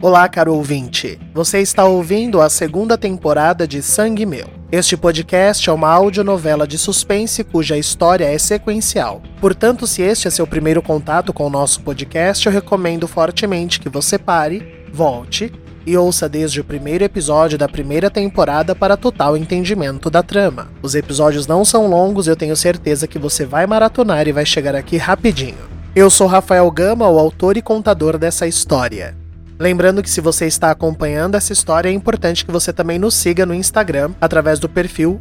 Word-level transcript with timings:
Olá, 0.00 0.28
caro 0.28 0.54
ouvinte. 0.54 1.18
Você 1.34 1.58
está 1.58 1.84
ouvindo 1.84 2.40
a 2.40 2.48
segunda 2.48 2.96
temporada 2.96 3.66
de 3.66 3.82
Sangue 3.82 4.24
Meu. 4.24 4.46
Este 4.70 4.96
podcast 4.96 5.68
é 5.68 5.72
uma 5.72 5.90
audionovela 5.90 6.68
de 6.68 6.78
suspense 6.78 7.42
cuja 7.42 7.76
história 7.76 8.24
é 8.24 8.38
sequencial. 8.38 9.20
Portanto, 9.40 9.88
se 9.88 10.02
este 10.02 10.28
é 10.28 10.30
seu 10.30 10.46
primeiro 10.46 10.80
contato 10.80 11.32
com 11.32 11.48
o 11.48 11.50
nosso 11.50 11.80
podcast, 11.80 12.46
eu 12.46 12.52
recomendo 12.52 13.08
fortemente 13.08 13.80
que 13.80 13.88
você 13.88 14.16
pare, 14.16 14.86
volte 14.92 15.52
e 15.84 15.96
ouça 15.96 16.28
desde 16.28 16.60
o 16.60 16.64
primeiro 16.64 17.02
episódio 17.02 17.58
da 17.58 17.68
primeira 17.68 18.08
temporada 18.08 18.76
para 18.76 18.96
total 18.96 19.36
entendimento 19.36 20.08
da 20.08 20.22
trama. 20.22 20.70
Os 20.80 20.94
episódios 20.94 21.48
não 21.48 21.64
são 21.64 21.88
longos 21.88 22.28
eu 22.28 22.36
tenho 22.36 22.54
certeza 22.54 23.08
que 23.08 23.18
você 23.18 23.44
vai 23.44 23.66
maratonar 23.66 24.28
e 24.28 24.32
vai 24.32 24.46
chegar 24.46 24.76
aqui 24.76 24.96
rapidinho. 24.96 25.66
Eu 25.92 26.08
sou 26.08 26.28
Rafael 26.28 26.70
Gama, 26.70 27.08
o 27.08 27.18
autor 27.18 27.56
e 27.56 27.62
contador 27.62 28.16
dessa 28.16 28.46
história. 28.46 29.16
Lembrando 29.58 30.02
que 30.04 30.10
se 30.10 30.20
você 30.20 30.46
está 30.46 30.70
acompanhando 30.70 31.34
essa 31.34 31.52
história, 31.52 31.88
é 31.88 31.92
importante 31.92 32.44
que 32.44 32.52
você 32.52 32.72
também 32.72 32.96
nos 32.96 33.14
siga 33.14 33.44
no 33.44 33.52
Instagram 33.52 34.12
através 34.20 34.60
do 34.60 34.68
perfil 34.68 35.20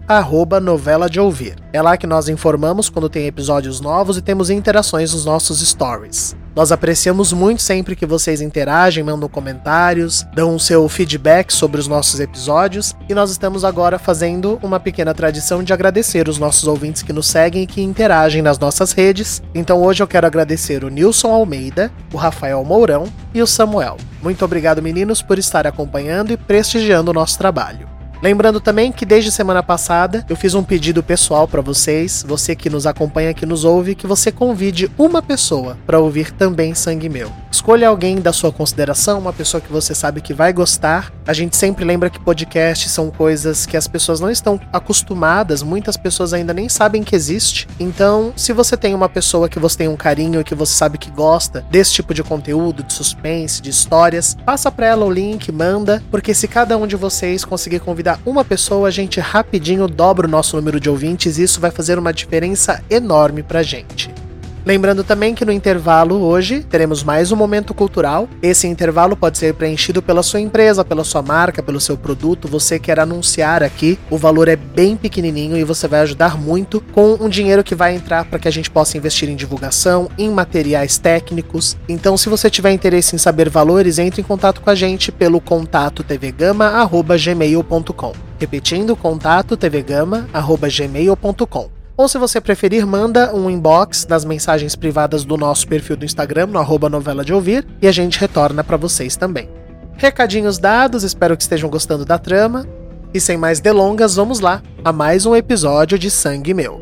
novela 0.60 1.10
de 1.10 1.20
ouvir. 1.20 1.56
É 1.74 1.82
lá 1.82 1.98
que 1.98 2.06
nós 2.06 2.30
informamos 2.30 2.88
quando 2.88 3.10
tem 3.10 3.26
episódios 3.26 3.82
novos 3.82 4.16
e 4.16 4.22
temos 4.22 4.52
interações 4.52 5.12
nos 5.12 5.26
nossos 5.26 5.68
stories. 5.68 6.36
Nós 6.58 6.72
apreciamos 6.72 7.32
muito 7.32 7.62
sempre 7.62 7.96
que 7.96 8.04
vocês 8.04 8.42
interagem, 8.42 9.04
mandam 9.04 9.30
comentários, 9.30 10.26
dão 10.34 10.56
o 10.56 10.60
seu 10.60 10.90
feedback 10.90 11.54
sobre 11.54 11.80
os 11.80 11.88
nossos 11.88 12.20
episódios 12.20 12.96
e 13.08 13.14
nós 13.14 13.30
estamos 13.30 13.64
agora 13.64 14.00
fazendo 14.00 14.58
uma 14.64 14.80
pequena 14.80 15.14
tradição 15.14 15.62
de 15.62 15.72
agradecer 15.72 16.28
os 16.28 16.40
nossos 16.40 16.68
ouvintes 16.68 17.04
que 17.04 17.14
nos 17.14 17.28
seguem 17.28 17.62
e 17.62 17.68
que 17.68 17.80
interagem 17.80 18.42
nas 18.42 18.58
nossas 18.58 18.92
redes. 18.92 19.40
Então 19.54 19.84
hoje 19.84 20.02
eu 20.02 20.08
quero 20.08 20.26
agradecer 20.26 20.84
o 20.84 20.90
Nilson 20.90 21.32
Almeida, 21.32 21.92
o 22.12 22.18
Rafael 22.18 22.66
Mourão 22.66 23.06
e 23.36 23.42
o 23.44 23.46
Samuel. 23.46 23.98
Muito 24.24 24.44
obrigado, 24.44 24.82
meninos, 24.82 25.22
por 25.22 25.38
estar 25.38 25.68
acompanhando 25.68 26.32
e 26.32 26.38
prestigiando 26.38 27.12
o 27.12 27.14
nosso 27.14 27.38
trabalho. 27.38 27.97
Lembrando 28.22 28.60
também 28.60 28.92
que 28.92 29.06
desde 29.06 29.32
semana 29.32 29.62
passada 29.62 30.26
eu 30.28 30.36
fiz 30.36 30.56
um 30.56 30.64
pedido 30.64 31.04
pessoal 31.04 31.48
para 31.48 31.62
vocês, 31.62 32.26
você 32.28 32.56
que 32.56 32.70
nos 32.70 32.88
acompanha, 32.88 33.34
que 33.34 33.46
nos 33.46 33.64
ouve, 33.64 33.94
que 33.94 34.08
você 34.08 34.32
convide 34.32 34.92
uma 34.98 35.22
pessoa 35.22 35.78
para 35.86 36.00
ouvir 36.00 36.32
também 36.32 36.74
Sangue 36.74 37.10
Meu. 37.10 37.32
Escolha 37.52 37.88
alguém 37.88 38.20
da 38.20 38.34
sua 38.34 38.52
consideração, 38.52 39.20
uma 39.20 39.34
pessoa 39.34 39.62
que 39.62 39.72
você 39.72 39.94
sabe 39.94 40.22
que 40.22 40.34
vai 40.34 40.52
gostar. 40.52 41.12
A 41.28 41.34
gente 41.34 41.56
sempre 41.56 41.86
lembra 41.86 42.10
que 42.10 42.20
podcasts 42.20 42.92
são 42.92 43.12
coisas 43.12 43.66
que 43.66 43.78
as 43.78 43.88
pessoas 43.88 44.20
não 44.20 44.32
estão 44.32 44.60
acostumadas, 44.74 45.62
muitas 45.62 45.96
pessoas 45.96 46.34
ainda 46.34 46.54
nem 46.54 46.70
sabem 46.70 47.04
que 47.04 47.16
existe. 47.16 47.68
Então, 47.80 48.34
se 48.36 48.52
você 48.52 48.76
tem 48.76 48.96
uma 48.96 49.10
pessoa 49.10 49.48
que 49.48 49.60
você 49.60 49.78
tem 49.78 49.88
um 49.88 49.96
carinho 49.96 50.42
e 50.42 50.44
que 50.44 50.56
você 50.56 50.74
sabe 50.74 50.98
que 50.98 51.12
gosta 51.12 51.66
desse 51.70 51.94
tipo 51.94 52.14
de 52.14 52.24
conteúdo, 52.24 52.84
de 52.84 52.94
suspense, 52.94 53.62
de 53.62 53.70
histórias, 53.70 54.36
passa 54.46 54.72
para 54.72 54.88
ela 54.88 55.06
o 55.06 55.12
link, 55.12 55.52
manda, 55.52 56.02
porque 56.10 56.34
se 56.34 56.48
cada 56.48 56.78
um 56.78 56.88
de 56.88 56.96
vocês 56.96 57.46
conseguir 57.46 57.80
convidar 57.80 58.07
uma 58.26 58.46
pessoa, 58.46 58.88
a 58.88 58.92
gente 58.92 59.20
rapidinho 59.20 59.88
dobra 59.88 60.28
o 60.28 60.30
nosso 60.30 60.56
número 60.56 60.80
de 60.80 60.90
ouvintes 60.90 61.38
e 61.38 61.44
isso 61.44 61.60
vai 61.60 61.72
fazer 61.72 61.98
uma 61.98 62.14
diferença 62.14 62.84
enorme 62.90 63.44
pra 63.44 63.64
gente. 63.64 64.27
Lembrando 64.68 65.02
também 65.02 65.34
que 65.34 65.46
no 65.46 65.52
intervalo 65.54 66.22
hoje 66.22 66.62
teremos 66.62 67.02
mais 67.02 67.32
um 67.32 67.38
momento 67.38 67.74
cultural. 67.74 68.28
Esse 68.42 68.68
intervalo 68.68 69.16
pode 69.16 69.38
ser 69.38 69.54
preenchido 69.54 70.02
pela 70.02 70.22
sua 70.22 70.42
empresa, 70.42 70.84
pela 70.84 71.06
sua 71.06 71.22
marca, 71.22 71.64
pelo 71.64 71.80
seu 71.80 71.96
produto. 71.96 72.50
Você 72.50 72.78
quer 72.78 73.00
anunciar 73.00 73.64
aqui, 73.64 73.98
o 74.12 74.18
valor 74.18 74.50
é 74.50 74.58
bem 74.58 74.98
pequenininho 74.98 75.56
e 75.56 75.64
você 75.64 75.88
vai 75.88 76.02
ajudar 76.02 76.38
muito 76.38 76.82
com 76.92 77.14
um 77.14 77.30
dinheiro 77.30 77.64
que 77.64 77.76
vai 77.76 77.96
entrar 77.96 78.26
para 78.26 78.40
que 78.40 78.48
a 78.50 78.52
gente 78.52 78.70
possa 78.70 78.98
investir 78.98 79.30
em 79.30 79.38
divulgação, 79.38 80.10
em 80.18 80.30
materiais 80.30 80.98
técnicos. 80.98 81.78
Então, 81.88 82.18
se 82.18 82.28
você 82.28 82.50
tiver 82.50 82.74
interesse 82.74 83.16
em 83.16 83.18
saber 83.18 83.50
valores, 83.50 84.00
entre 84.00 84.20
em 84.20 84.26
contato 84.26 84.60
com 84.60 84.70
a 84.70 84.76
gente 84.76 85.14
pelo 85.14 85.40
contato 85.40 86.04
tvgama@gmail.com. 86.04 88.12
Repetindo, 88.38 88.98
contato 88.98 89.56
tvgama@gmail.com. 89.56 91.77
Ou 91.98 92.08
se 92.08 92.20
você 92.20 92.40
preferir, 92.40 92.86
manda 92.86 93.36
um 93.36 93.50
inbox 93.50 94.06
nas 94.06 94.24
mensagens 94.24 94.76
privadas 94.76 95.26
do 95.26 95.36
nosso 95.36 95.68
perfil 95.68 95.98
do 95.98 96.06
Instagram, 96.06 96.46
no 96.46 96.60
arroba 96.60 96.88
novela 96.88 97.26
de 97.26 97.34
ouvir, 97.34 97.68
e 97.82 97.88
a 97.88 97.92
gente 97.92 98.20
retorna 98.20 98.64
para 98.64 98.78
vocês 98.78 99.16
também. 99.16 99.50
Recadinhos 99.98 100.60
dados, 100.60 101.04
espero 101.04 101.36
que 101.36 101.42
estejam 101.42 101.72
gostando 101.72 102.06
da 102.06 102.20
trama. 102.20 102.68
E 103.12 103.20
sem 103.20 103.36
mais 103.36 103.60
delongas, 103.60 104.16
vamos 104.16 104.40
lá 104.40 104.62
a 104.86 104.94
mais 104.94 105.26
um 105.26 105.36
episódio 105.36 105.98
de 105.98 106.12
Sangue 106.12 106.54
Meu. 106.54 106.80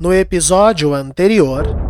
No 0.00 0.12
episódio 0.12 0.92
anterior, 0.92 1.89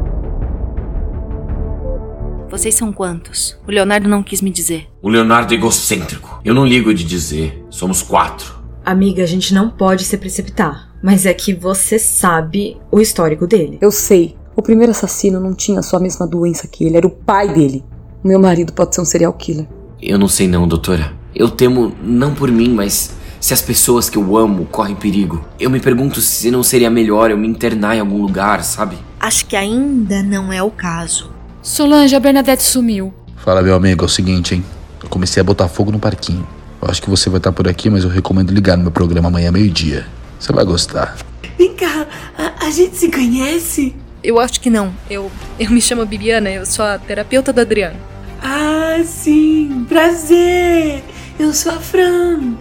vocês 2.51 2.75
são 2.75 2.93
quantos? 2.93 3.57
O 3.67 3.71
Leonardo 3.71 4.09
não 4.09 4.25
quis 4.25 4.43
me 4.43 4.51
dizer. 4.51 4.89
O 5.01 5.09
Leonardo 5.09 5.55
é 5.55 5.57
egocêntrico. 5.57 6.41
Eu 6.45 6.53
não 6.53 6.67
ligo 6.67 6.93
de 6.93 7.05
dizer. 7.05 7.65
Somos 7.71 8.03
quatro. 8.03 8.59
Amiga, 8.85 9.23
a 9.23 9.27
gente 9.27 9.55
não 9.55 9.71
pode 9.71 10.03
se 10.03 10.19
precipitar. 10.19 10.91
Mas 11.01 11.27
é 11.27 11.33
que 11.33 11.55
você 11.55 11.97
sabe 11.99 12.77
o 12.91 13.01
histórico 13.01 13.47
dele. 13.47 13.79
Eu 13.81 13.93
sei. 13.93 14.37
O 14.57 14.63
primeiro 14.63 14.91
assassino 14.91 15.39
não 15.39 15.55
tinha 15.55 15.81
só 15.81 15.97
a 15.97 16.01
mesma 16.01 16.27
doença 16.27 16.67
que 16.67 16.85
ele, 16.85 16.97
era 16.97 17.07
o 17.07 17.11
pai 17.11 17.55
dele. 17.55 17.85
O 18.23 18.27
meu 18.27 18.41
marido 18.41 18.73
pode 18.73 18.95
ser 18.95 19.01
um 19.01 19.05
serial 19.05 19.33
killer. 19.33 19.69
Eu 20.03 20.19
não 20.19 20.29
sei 20.29 20.49
não, 20.49 20.67
doutora. 20.67 21.13
Eu 21.35 21.49
temo 21.49 21.95
não 22.03 22.35
por 22.35 22.51
mim, 22.51 22.71
mas 22.71 23.15
se 23.39 23.55
as 23.55 23.63
pessoas 23.63 24.11
que 24.11 24.19
eu 24.19 24.37
amo 24.37 24.67
correm 24.67 24.97
perigo. 24.97 25.43
Eu 25.59 25.71
me 25.71 25.79
pergunto 25.79 26.21
se 26.21 26.51
não 26.51 26.65
seria 26.65 26.91
melhor 26.91 27.31
eu 27.31 27.39
me 27.39 27.47
internar 27.47 27.97
em 27.97 28.01
algum 28.01 28.21
lugar, 28.21 28.65
sabe? 28.65 28.99
Acho 29.21 29.47
que 29.47 29.55
ainda 29.55 30.23
não 30.23 30.53
é 30.53 30.63
o 30.63 30.71
caso. 30.71 31.40
Solange, 31.63 32.17
a 32.17 32.21
Bernadette 32.21 32.63
sumiu. 32.63 33.13
Fala, 33.37 33.61
meu 33.61 33.75
amigo, 33.75 34.05
é 34.05 34.07
o 34.07 34.09
seguinte, 34.09 34.55
hein? 34.55 34.65
Eu 35.03 35.09
comecei 35.11 35.41
a 35.41 35.45
botar 35.45 35.69
fogo 35.69 35.93
no 35.93 35.99
parquinho. 35.99 36.47
Eu 36.81 36.89
acho 36.89 37.03
que 37.03 37.11
você 37.11 37.29
vai 37.29 37.39
estar 37.39 37.53
por 37.53 37.69
aqui, 37.69 37.91
mas 37.91 38.03
eu 38.03 38.11
recomendo 38.11 38.51
ligar 38.51 38.77
no 38.77 38.85
meu 38.85 38.93
programa 38.93 39.29
amanhã 39.29 39.53
meio-dia. 39.53 40.07
Você 40.39 40.53
vai 40.53 40.65
gostar. 40.65 41.19
Vem 41.59 41.75
cá, 41.75 42.07
a, 42.39 42.67
a, 42.67 42.71
gente 42.71 42.97
se 42.97 43.11
conhece? 43.11 43.95
Eu 44.25 44.41
acho 44.41 44.59
que 44.59 44.71
não. 44.71 44.93
Eu, 45.11 45.31
eu 45.59 45.71
me 45.71 45.83
chamo 45.83 46.05
Bibiana, 46.07 46.51
eu 46.51 46.65
sou 46.65 46.85
a 46.85 46.99
terapeuta 46.99 47.53
da 47.53 47.61
Adriana. 47.63 47.97
Ah, 48.43 49.03
sim, 49.05 49.85
prazer! 49.87 51.05
Eu 51.39 51.53
sou 51.53 51.73
a 51.73 51.77
Fran. 51.77 52.55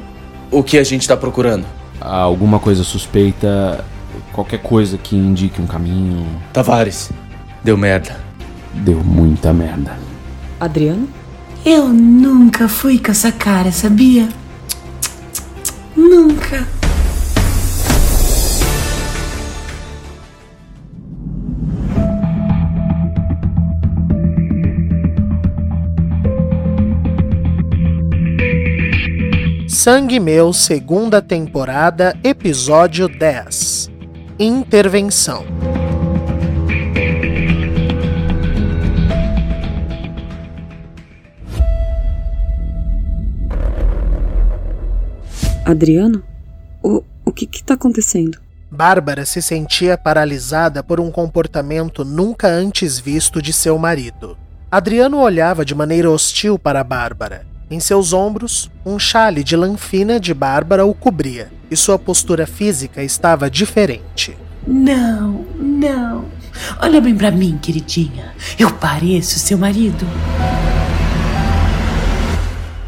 O 0.52 0.62
que 0.62 0.78
a 0.78 0.84
gente 0.84 1.08
tá 1.08 1.16
procurando? 1.16 1.66
alguma 2.02 2.60
coisa 2.60 2.82
suspeita, 2.82 3.84
qualquer 4.32 4.62
coisa 4.62 4.98
que 4.98 5.18
indique 5.18 5.62
um 5.62 5.68
caminho. 5.68 6.26
Tavares, 6.54 7.12
deu 7.62 7.76
merda 7.76 8.29
deu 8.74 9.04
muita 9.04 9.54
merda. 9.54 9.98
Adriano? 10.60 11.08
Eu 11.66 11.90
nunca 11.90 12.68
fui 12.68 13.00
com 13.00 13.12
essa 13.12 13.32
cara, 13.32 13.72
sabia? 13.72 14.28
Nunca. 15.96 16.68
Sangue 29.68 30.20
Meu, 30.20 30.52
segunda 30.54 31.22
temporada, 31.22 32.16
episódio 32.24 33.08
10 33.08 33.90
Intervenção. 34.38 35.59
Adriano? 45.70 46.24
O, 46.82 47.04
o 47.24 47.32
que 47.32 47.48
está 47.54 47.76
acontecendo? 47.76 48.40
Bárbara 48.72 49.24
se 49.24 49.40
sentia 49.40 49.96
paralisada 50.00 50.82
por 50.82 51.00
um 51.00 51.12
comportamento 51.12 52.04
nunca 52.04 52.48
antes 52.48 53.00
visto 53.00 53.40
de 53.40 53.54
seu 53.54 53.78
marido. 53.78 54.36
Adriano 54.72 55.20
olhava 55.20 55.64
de 55.64 55.76
maneira 55.76 56.10
hostil 56.10 56.58
para 56.58 56.84
Bárbara. 56.84 57.46
Em 57.70 57.80
seus 57.80 58.14
ombros, 58.14 58.72
um 58.84 58.98
chale 58.98 59.44
de 59.44 59.56
lã 59.56 59.78
fina 59.78 60.20
de 60.20 60.34
Bárbara 60.34 60.88
o 60.88 60.94
cobria, 60.96 61.52
e 61.70 61.76
sua 61.76 62.00
postura 62.00 62.48
física 62.48 63.04
estava 63.04 63.48
diferente. 63.48 64.36
Não, 64.66 65.46
não. 65.56 66.26
Olha 66.82 67.00
bem 67.00 67.16
pra 67.16 67.30
mim, 67.30 67.60
queridinha. 67.62 68.34
Eu 68.58 68.72
pareço 68.72 69.38
seu 69.38 69.58
marido. 69.58 70.04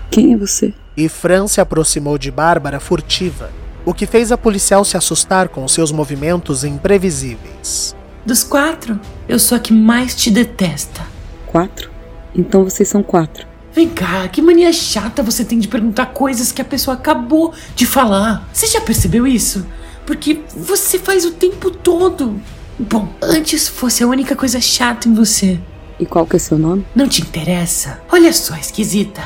Quem 0.10 0.34
é 0.34 0.38
você? 0.38 0.74
E 0.96 1.08
Fran 1.08 1.48
se 1.48 1.62
aproximou 1.62 2.18
de 2.18 2.30
Bárbara 2.30 2.80
furtiva, 2.80 3.50
o 3.86 3.94
que 3.94 4.06
fez 4.06 4.32
a 4.32 4.38
policial 4.38 4.84
se 4.84 4.98
assustar 4.98 5.48
com 5.50 5.68
seus 5.68 5.92
movimentos 5.92 6.64
imprevisíveis. 6.64 7.96
Dos 8.26 8.44
quatro, 8.44 9.00
eu 9.28 9.40
sou 9.40 9.56
a 9.56 9.60
que 9.60 9.74
mais 9.74 10.14
te 10.14 10.30
detesta. 10.30 11.02
Quatro? 11.48 11.90
Então 12.36 12.64
vocês 12.64 12.88
são 12.88 13.02
quatro. 13.02 13.48
Vem 13.74 13.88
cá, 13.88 14.28
que 14.28 14.42
mania 14.42 14.72
chata 14.74 15.24
você 15.24 15.46
tem 15.46 15.58
de 15.58 15.68
perguntar 15.68 16.08
coisas 16.08 16.52
que 16.52 16.62
a 16.62 16.66
pessoa 16.66 16.96
acabou 16.96 17.54
de 17.74 17.86
falar. 17.86 18.48
Você 18.52 18.68
já 18.68 18.82
percebeu 18.82 19.26
isso? 19.26 19.66
Porque 20.06 20.42
você 20.56 21.00
faz 21.00 21.26
o 21.26 21.32
tempo 21.32 21.72
todo. 21.72 22.40
Bom, 22.78 23.08
antes 23.22 23.70
fosse 23.70 24.04
a 24.04 24.08
única 24.08 24.36
coisa 24.36 24.60
chata 24.60 25.08
em 25.08 25.14
você. 25.14 25.58
E 26.02 26.06
qual 26.08 26.26
que 26.26 26.36
é 26.36 26.40
seu 26.40 26.58
nome? 26.58 26.84
Não 26.96 27.08
te 27.08 27.22
interessa? 27.22 28.02
Olha 28.12 28.34
só, 28.34 28.56
esquisita. 28.56 29.22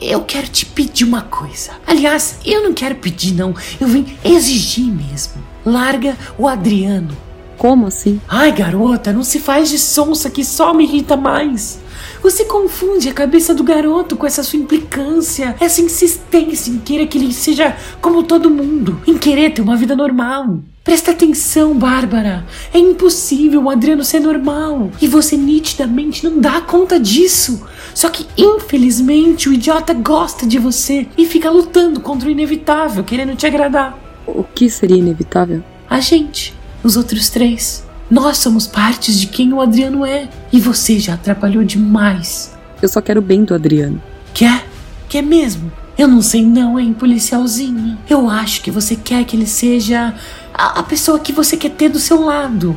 Eu 0.00 0.22
quero 0.22 0.48
te 0.48 0.64
pedir 0.64 1.04
uma 1.04 1.20
coisa. 1.20 1.72
Aliás, 1.86 2.38
eu 2.46 2.62
não 2.62 2.72
quero 2.72 2.94
pedir, 2.94 3.34
não. 3.34 3.54
Eu 3.78 3.86
vim 3.86 4.16
exigir 4.24 4.86
mesmo. 4.86 5.34
Larga 5.66 6.16
o 6.38 6.48
Adriano. 6.48 7.14
Como 7.58 7.86
assim? 7.86 8.18
Ai, 8.26 8.52
garota, 8.52 9.12
não 9.12 9.22
se 9.22 9.38
faz 9.38 9.68
de 9.68 9.78
sonsa 9.78 10.30
que 10.30 10.42
só 10.42 10.72
me 10.72 10.84
irrita 10.84 11.14
mais. 11.14 11.78
Você 12.22 12.46
confunde 12.46 13.10
a 13.10 13.12
cabeça 13.12 13.54
do 13.54 13.62
garoto 13.62 14.16
com 14.16 14.26
essa 14.26 14.42
sua 14.42 14.58
implicância, 14.58 15.54
essa 15.60 15.82
insistência 15.82 16.70
em 16.70 16.78
querer 16.78 17.06
que 17.06 17.18
ele 17.18 17.34
seja 17.34 17.76
como 18.00 18.22
todo 18.22 18.50
mundo, 18.50 18.98
em 19.06 19.18
querer 19.18 19.50
ter 19.52 19.60
uma 19.60 19.76
vida 19.76 19.94
normal. 19.94 20.58
Presta 20.84 21.12
atenção, 21.12 21.74
Bárbara. 21.74 22.44
É 22.70 22.78
impossível 22.78 23.62
o 23.62 23.70
Adriano 23.70 24.04
ser 24.04 24.20
normal. 24.20 24.90
E 25.00 25.08
você 25.08 25.34
nitidamente 25.34 26.22
não 26.22 26.38
dá 26.38 26.60
conta 26.60 27.00
disso. 27.00 27.66
Só 27.94 28.10
que, 28.10 28.26
infelizmente, 28.36 29.48
o 29.48 29.54
idiota 29.54 29.94
gosta 29.94 30.46
de 30.46 30.58
você 30.58 31.08
e 31.16 31.24
fica 31.24 31.50
lutando 31.50 32.00
contra 32.00 32.28
o 32.28 32.30
inevitável, 32.30 33.02
querendo 33.02 33.34
te 33.34 33.46
agradar. 33.46 33.98
O 34.26 34.44
que 34.44 34.68
seria 34.68 34.98
inevitável? 34.98 35.64
A 35.88 36.00
gente, 36.00 36.54
os 36.82 36.98
outros 36.98 37.30
três. 37.30 37.82
Nós 38.10 38.36
somos 38.36 38.66
partes 38.66 39.18
de 39.18 39.26
quem 39.26 39.54
o 39.54 39.62
Adriano 39.62 40.04
é. 40.04 40.28
E 40.52 40.60
você 40.60 40.98
já 40.98 41.14
atrapalhou 41.14 41.64
demais. 41.64 42.54
Eu 42.82 42.90
só 42.90 43.00
quero 43.00 43.22
bem 43.22 43.42
do 43.42 43.54
Adriano. 43.54 44.02
Quer? 44.34 44.66
Quer 45.08 45.22
mesmo? 45.22 45.72
Eu 45.96 46.08
não 46.08 46.20
sei 46.20 46.44
não, 46.44 46.78
hein, 46.78 46.92
policialzinho. 46.92 47.96
Eu 48.10 48.28
acho 48.28 48.60
que 48.62 48.70
você 48.70 48.96
quer 48.96 49.24
que 49.24 49.36
ele 49.36 49.46
seja 49.46 50.12
a, 50.54 50.78
a 50.78 50.82
pessoa 50.82 51.18
que 51.18 51.32
você 51.32 51.56
quer 51.56 51.72
ter 51.72 51.88
do 51.88 51.98
seu 51.98 52.20
lado. 52.20 52.76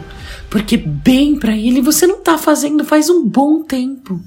Porque 0.50 0.76
bem 0.76 1.38
para 1.38 1.56
ele 1.56 1.82
você 1.82 2.08
não 2.08 2.22
tá 2.22 2.38
fazendo 2.38 2.84
faz 2.84 3.10
um 3.10 3.24
bom 3.24 3.64
tempo. 3.64 4.20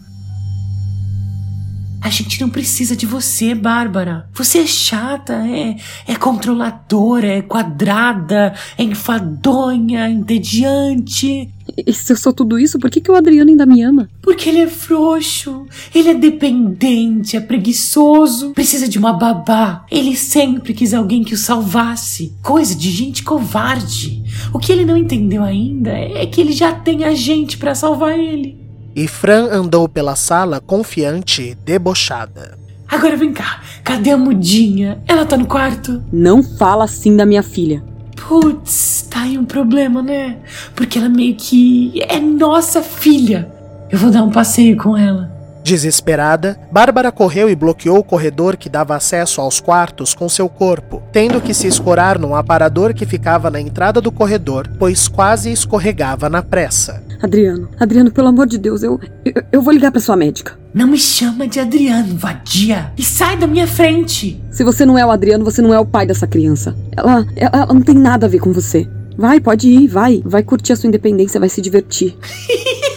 A 2.01 2.09
gente 2.09 2.41
não 2.41 2.49
precisa 2.49 2.97
de 2.97 3.05
você, 3.05 3.55
Bárbara. 3.55 4.27
Você 4.33 4.61
é 4.61 4.67
chata, 4.67 5.35
é, 5.47 5.77
é 6.07 6.17
controladora, 6.17 7.27
é 7.27 7.43
quadrada, 7.43 8.55
é 8.79 8.83
enfadonha, 8.83 10.09
entediante. 10.09 11.51
E 11.87 11.93
se 11.93 12.13
eu 12.13 12.17
sou 12.17 12.33
tudo 12.33 12.59
isso, 12.59 12.79
por 12.79 12.91
que, 12.91 13.01
que 13.01 13.11
o 13.11 13.15
Adriano 13.15 13.51
ainda 13.51 13.67
me 13.67 13.83
ama? 13.83 14.09
Porque 14.23 14.49
ele 14.49 14.61
é 14.61 14.67
frouxo, 14.67 15.67
ele 15.95 16.09
é 16.09 16.15
dependente, 16.15 17.37
é 17.37 17.41
preguiçoso, 17.41 18.51
precisa 18.53 18.89
de 18.89 18.99
uma 18.99 19.13
babá. 19.13 19.85
Ele 19.91 20.17
sempre 20.17 20.73
quis 20.73 20.95
alguém 20.95 21.23
que 21.23 21.35
o 21.35 21.39
salvasse. 21.39 22.35
Coisa 22.43 22.75
de 22.75 22.91
gente 22.91 23.23
covarde. 23.23 24.23
O 24.53 24.59
que 24.59 24.73
ele 24.73 24.85
não 24.85 24.97
entendeu 24.97 25.43
ainda 25.43 25.91
é 25.91 26.27
que 26.27 26.41
ele 26.41 26.53
já 26.53 26.73
tem 26.73 27.05
a 27.05 27.15
gente 27.15 27.59
para 27.59 27.75
salvar 27.75 28.19
ele. 28.19 28.60
E 28.95 29.07
Fran 29.07 29.49
andou 29.53 29.89
pela 29.89 30.17
sala 30.17 30.61
confiante 30.61 31.43
e 31.43 31.55
debochada. 31.55 32.59
Agora 32.89 33.17
vem 33.17 33.33
cá, 33.33 33.61
cadê 33.85 34.11
a 34.11 34.17
mudinha? 34.17 35.01
Ela 35.07 35.25
tá 35.25 35.37
no 35.37 35.47
quarto? 35.47 36.03
Não 36.13 36.43
fala 36.43 36.85
assim 36.85 37.17
da 37.17 37.25
minha 37.25 37.43
filha. 37.43 37.85
Putz, 38.17 39.07
tá 39.09 39.21
aí 39.23 39.39
um 39.39 39.45
problema, 39.45 40.03
né? 40.03 40.39
Porque 40.75 40.99
ela 40.99 41.09
meio 41.09 41.37
que 41.37 42.03
é 42.09 42.19
nossa 42.19 42.83
filha. 42.83 43.51
Eu 43.91 43.99
vou 43.99 44.11
dar 44.11 44.23
um 44.25 44.31
passeio 44.31 44.77
com 44.77 44.97
ela. 44.97 45.40
Desesperada, 45.63 46.59
Bárbara 46.73 47.13
correu 47.13 47.49
e 47.49 47.55
bloqueou 47.55 47.99
o 47.99 48.05
corredor 48.05 48.57
que 48.57 48.69
dava 48.69 48.97
acesso 48.97 49.41
aos 49.41 49.61
quartos 49.61 50.15
com 50.15 50.29
seu 50.29 50.49
corpo, 50.49 51.03
tendo 51.13 51.41
que 51.41 51.55
se 51.55 51.67
escorar 51.67 52.19
num 52.19 52.35
aparador 52.35 52.95
que 52.95 53.07
ficava 53.07 53.51
na 53.51 53.61
entrada 53.61 54.01
do 54.01 54.11
corredor, 54.11 54.69
pois 54.79 55.07
quase 55.09 55.53
escorregava 55.53 56.29
na 56.29 56.43
pressa. 56.43 57.03
Adriano, 57.23 57.69
Adriano, 57.79 58.11
pelo 58.11 58.29
amor 58.29 58.47
de 58.47 58.57
Deus, 58.57 58.83
eu, 58.83 58.99
eu, 59.25 59.43
eu 59.53 59.63
vou 59.63 59.73
ligar 59.73 59.93
pra 59.93 60.01
sua 60.01 60.17
médica. 60.17 60.59
Não 60.73 60.87
me 60.87 60.97
chama 60.97 61.47
de 61.47 61.61
Adriano, 61.61 62.17
vadia. 62.17 62.93
E 62.97 63.03
sai 63.03 63.37
da 63.37 63.47
minha 63.47 63.67
frente. 63.67 64.43
Se 64.51 64.65
você 64.65 64.87
não 64.87 64.97
é 64.97 65.05
o 65.05 65.11
Adriano, 65.11 65.45
você 65.45 65.61
não 65.61 65.75
é 65.75 65.79
o 65.79 65.85
pai 65.85 66.07
dessa 66.07 66.27
criança. 66.27 66.75
Ela, 66.97 67.27
ela, 67.37 67.51
ela 67.53 67.75
não 67.75 67.83
tem 67.83 67.95
nada 67.95 68.27
a 68.27 68.29
ver 68.29 68.39
com 68.39 68.53
você. 68.53 68.89
Vai, 69.19 69.39
pode 69.39 69.69
ir, 69.69 69.87
vai. 69.87 70.23
Vai 70.25 70.43
curtir 70.43 70.73
a 70.73 70.77
sua 70.77 70.89
independência, 70.89 71.39
vai 71.39 71.49
se 71.49 71.61
divertir. 71.61 72.17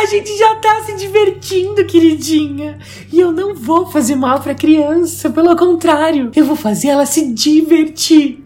A 0.00 0.06
gente 0.06 0.34
já 0.34 0.54
tá 0.54 0.82
se 0.82 0.96
divertindo, 0.96 1.84
queridinha. 1.84 2.78
E 3.12 3.20
eu 3.20 3.30
não 3.30 3.54
vou 3.54 3.84
fazer 3.84 4.14
mal 4.14 4.40
pra 4.40 4.54
criança, 4.54 5.28
pelo 5.28 5.54
contrário, 5.54 6.30
eu 6.34 6.46
vou 6.46 6.56
fazer 6.56 6.88
ela 6.88 7.04
se 7.04 7.30
divertir. 7.30 8.42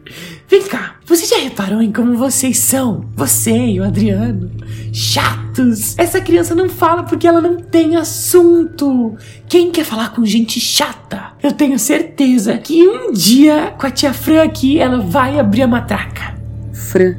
Vem 0.49 0.63
cá, 0.63 0.97
você 1.07 1.25
já 1.25 1.39
reparou 1.39 1.81
em 1.81 1.93
como 1.93 2.17
vocês 2.17 2.59
são? 2.59 3.09
Você 3.15 3.53
e 3.53 3.79
o 3.79 3.85
Adriano? 3.85 4.51
Chatos! 4.93 5.97
Essa 5.97 6.21
criança 6.21 6.57
não 6.57 6.69
fala 6.69 7.05
porque 7.05 7.25
ela 7.25 7.41
não 7.41 7.57
tem 7.59 7.95
assunto. 7.95 9.15
Quem 9.47 9.71
quer 9.71 9.85
falar 9.85 10.13
com 10.13 10.27
gente 10.27 10.59
chata? 10.59 11.35
Eu 11.41 11.53
tenho 11.53 11.79
certeza 11.79 12.59
que 12.59 12.83
um 12.83 13.13
dia, 13.13 13.73
com 13.79 13.87
a 13.87 13.93
tia 13.93 14.13
Fran 14.13 14.43
aqui, 14.43 14.81
ela 14.81 14.99
vai 14.99 15.39
abrir 15.39 15.63
a 15.63 15.69
matraca. 15.69 16.37
Fran, 16.73 17.15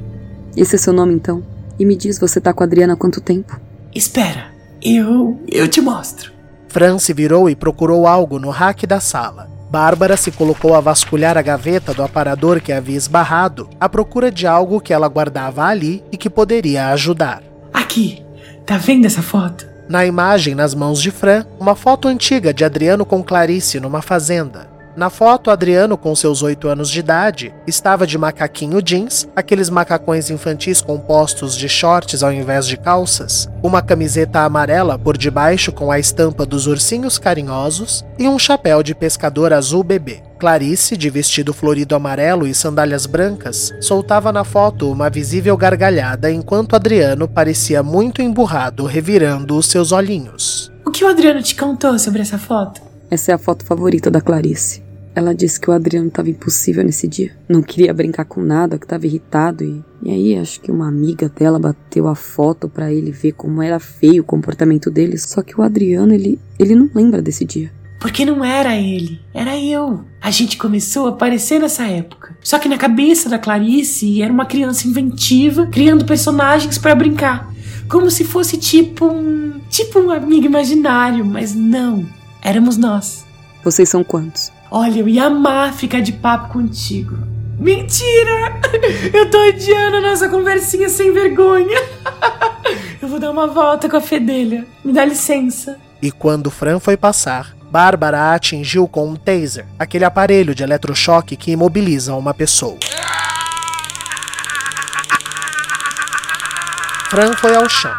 esse 0.57 0.75
é 0.75 0.77
seu 0.77 0.91
nome 0.91 1.13
então? 1.13 1.41
E 1.79 1.85
me 1.85 1.95
diz, 1.95 2.19
você 2.19 2.41
tá 2.41 2.51
com 2.53 2.63
a 2.63 2.65
Adriana 2.65 2.95
há 2.95 2.97
quanto 2.97 3.21
tempo? 3.21 3.64
Espera, 3.95 4.47
eu. 4.81 5.39
eu 5.47 5.69
te 5.69 5.79
mostro. 5.79 6.33
Fran 6.67 6.99
se 6.99 7.13
virou 7.13 7.49
e 7.49 7.55
procurou 7.55 8.05
algo 8.05 8.37
no 8.37 8.49
rack 8.49 8.85
da 8.85 8.99
sala. 8.99 9.49
Bárbara 9.71 10.17
se 10.17 10.31
colocou 10.31 10.75
a 10.75 10.81
vasculhar 10.81 11.37
a 11.37 11.41
gaveta 11.41 11.93
do 11.93 12.03
aparador 12.03 12.59
que 12.59 12.73
havia 12.73 12.97
esbarrado, 12.97 13.69
à 13.79 13.87
procura 13.87 14.29
de 14.29 14.45
algo 14.45 14.81
que 14.81 14.93
ela 14.93 15.07
guardava 15.07 15.63
ali 15.63 16.03
e 16.11 16.17
que 16.17 16.29
poderia 16.29 16.89
ajudar. 16.89 17.41
Aqui, 17.73 18.21
tá 18.65 18.75
vendo 18.75 19.05
essa 19.05 19.21
foto? 19.21 19.65
Na 19.87 20.05
imagem, 20.05 20.55
nas 20.55 20.75
mãos 20.75 21.01
de 21.01 21.09
Fran, 21.09 21.45
uma 21.57 21.73
foto 21.73 22.09
antiga 22.09 22.53
de 22.53 22.65
Adriano 22.65 23.05
com 23.05 23.23
Clarice 23.23 23.79
numa 23.79 24.01
fazenda. 24.01 24.74
Na 24.95 25.09
foto, 25.09 25.51
Adriano, 25.51 25.97
com 25.97 26.15
seus 26.15 26.41
oito 26.41 26.69
anos 26.69 26.89
de 26.89 27.01
idade, 27.01 27.53
estava 27.67 28.07
de 28.07 28.17
macaquinho 28.17 28.81
jeans, 28.81 29.27
aqueles 29.35 29.69
macacões 29.69 30.29
infantis 30.29 30.81
compostos 30.81 31.57
de 31.57 31.67
shorts 31.67 32.23
ao 32.23 32.31
invés 32.31 32.65
de 32.65 32.77
calças, 32.77 33.49
uma 33.61 33.81
camiseta 33.81 34.39
amarela 34.39 34.97
por 34.97 35.17
debaixo 35.17 35.73
com 35.73 35.91
a 35.91 35.99
estampa 35.99 36.45
dos 36.45 36.65
ursinhos 36.65 37.17
carinhosos 37.17 38.05
e 38.17 38.25
um 38.29 38.39
chapéu 38.39 38.81
de 38.81 38.95
pescador 38.95 39.51
azul 39.51 39.83
bebê. 39.83 40.23
Clarice, 40.39 40.95
de 40.95 41.09
vestido 41.09 41.53
florido 41.53 41.93
amarelo 41.93 42.47
e 42.47 42.55
sandálias 42.55 43.05
brancas, 43.05 43.73
soltava 43.81 44.31
na 44.31 44.45
foto 44.45 44.89
uma 44.89 45.09
visível 45.09 45.57
gargalhada 45.57 46.31
enquanto 46.31 46.73
Adriano 46.73 47.27
parecia 47.27 47.83
muito 47.83 48.21
emburrado, 48.21 48.85
revirando 48.85 49.57
os 49.57 49.65
seus 49.65 49.91
olhinhos. 49.91 50.71
O 50.85 50.91
que 50.91 51.03
o 51.03 51.07
Adriano 51.09 51.41
te 51.43 51.53
contou 51.53 51.99
sobre 51.99 52.21
essa 52.21 52.37
foto? 52.37 52.81
Essa 53.11 53.33
é 53.33 53.35
a 53.35 53.37
foto 53.37 53.65
favorita 53.65 54.09
da 54.09 54.21
Clarice. 54.21 54.84
Ela 55.15 55.33
disse 55.33 55.57
que 55.59 55.69
o 55.69 55.73
Adriano 55.73 56.09
estava 56.09 56.29
impossível 56.29 56.83
nesse 56.83 57.07
dia. 57.07 57.31
Não 57.47 57.61
queria 57.63 57.93
brincar 57.93 58.25
com 58.25 58.41
nada, 58.41 58.77
que 58.77 58.85
estava 58.85 59.05
irritado 59.05 59.63
e, 59.63 59.81
e 60.03 60.11
aí 60.11 60.37
acho 60.37 60.59
que 60.59 60.69
uma 60.69 60.89
amiga 60.89 61.29
dela 61.29 61.57
bateu 61.57 62.09
a 62.09 62.15
foto 62.15 62.67
para 62.67 62.91
ele 62.91 63.11
ver 63.11 63.31
como 63.31 63.63
era 63.63 63.79
feio 63.79 64.23
o 64.23 64.25
comportamento 64.25 64.91
dele. 64.91 65.17
Só 65.17 65.41
que 65.41 65.57
o 65.57 65.63
Adriano, 65.63 66.13
ele, 66.13 66.37
ele 66.59 66.75
não 66.75 66.89
lembra 66.93 67.21
desse 67.21 67.45
dia. 67.45 67.71
Porque 67.97 68.25
não 68.25 68.43
era 68.43 68.75
ele, 68.75 69.21
era 69.33 69.57
eu. 69.57 70.03
A 70.21 70.29
gente 70.29 70.57
começou 70.57 71.07
a 71.07 71.09
aparecer 71.11 71.61
nessa 71.61 71.87
época. 71.87 72.37
Só 72.43 72.59
que 72.59 72.67
na 72.67 72.77
cabeça 72.77 73.29
da 73.29 73.39
Clarice 73.39 74.21
era 74.21 74.33
uma 74.33 74.45
criança 74.45 74.85
inventiva, 74.85 75.65
criando 75.67 76.05
personagens 76.05 76.77
para 76.77 76.93
brincar. 76.93 77.49
Como 77.87 78.11
se 78.11 78.25
fosse 78.25 78.57
tipo 78.57 79.07
um. 79.07 79.61
tipo 79.69 79.97
um 79.97 80.11
amigo 80.11 80.45
imaginário, 80.45 81.23
mas 81.23 81.55
não. 81.55 82.05
Éramos 82.41 82.75
nós. 82.75 83.25
Vocês 83.63 83.87
são 83.87 84.03
quantos? 84.03 84.51
Olha, 84.77 84.99
eu 84.99 85.07
ia 85.07 85.27
amar 85.27 85.71
ficar 85.71 86.01
de 86.01 86.11
papo 86.11 86.51
contigo. 86.51 87.17
Mentira! 87.57 88.59
Eu 89.13 89.31
tô 89.31 89.41
odiando 89.47 89.95
a 89.95 90.01
nossa 90.01 90.27
conversinha 90.27 90.89
sem 90.89 91.13
vergonha. 91.13 91.81
Eu 93.01 93.07
vou 93.07 93.17
dar 93.17 93.31
uma 93.31 93.47
volta 93.47 93.87
com 93.87 93.95
a 93.95 94.01
fedelha. 94.01 94.65
Me 94.83 94.91
dá 94.91 95.05
licença. 95.05 95.77
E 96.01 96.11
quando 96.11 96.51
Fran 96.51 96.77
foi 96.81 96.97
passar, 96.97 97.55
Bárbara 97.71 98.19
a 98.19 98.33
atingiu 98.33 98.85
com 98.85 99.07
um 99.07 99.15
taser, 99.15 99.65
aquele 99.79 100.03
aparelho 100.03 100.53
de 100.53 100.61
eletrochoque 100.61 101.37
que 101.37 101.51
imobiliza 101.51 102.13
uma 102.13 102.33
pessoa. 102.33 102.77
Fran 107.09 107.31
foi 107.37 107.55
ao 107.55 107.69
chão 107.69 107.95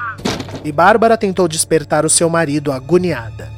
e 0.62 0.70
Bárbara 0.70 1.16
tentou 1.16 1.48
despertar 1.48 2.04
o 2.04 2.10
seu 2.10 2.28
marido 2.28 2.70
agoniada. 2.70 3.50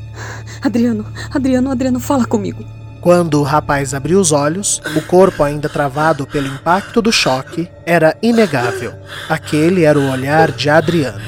Adriano, 0.62 1.04
Adriano, 1.34 1.72
Adriano, 1.72 1.98
fala 1.98 2.25
comigo. 2.25 2.64
Quando 3.00 3.40
o 3.40 3.45
rapaz 3.45 3.95
abriu 3.95 4.19
os 4.19 4.33
olhos, 4.33 4.83
o 4.97 5.02
corpo 5.02 5.45
ainda 5.45 5.69
travado 5.69 6.26
pelo 6.26 6.49
impacto 6.49 7.00
do 7.00 7.12
choque 7.12 7.69
era 7.87 8.17
inegável. 8.21 8.93
Aquele 9.28 9.85
era 9.85 9.99
o 9.99 10.11
olhar 10.11 10.50
de 10.50 10.69
Adriano. 10.69 11.21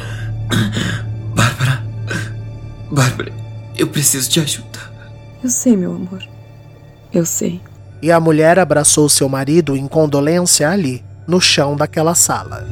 Bárbara. 1.34 1.82
Bárbara, 2.90 3.32
eu 3.76 3.86
preciso 3.86 4.28
te 4.28 4.40
ajudar. 4.40 4.90
Eu 5.42 5.48
sei, 5.48 5.76
meu 5.76 5.94
amor. 5.94 6.22
Eu 7.12 7.24
sei. 7.24 7.60
E 8.02 8.10
a 8.10 8.18
mulher 8.18 8.58
abraçou 8.58 9.08
seu 9.08 9.28
marido 9.28 9.76
em 9.76 9.86
condolência 9.86 10.68
ali, 10.68 11.04
no 11.26 11.40
chão 11.40 11.76
daquela 11.76 12.14
sala. 12.14 12.66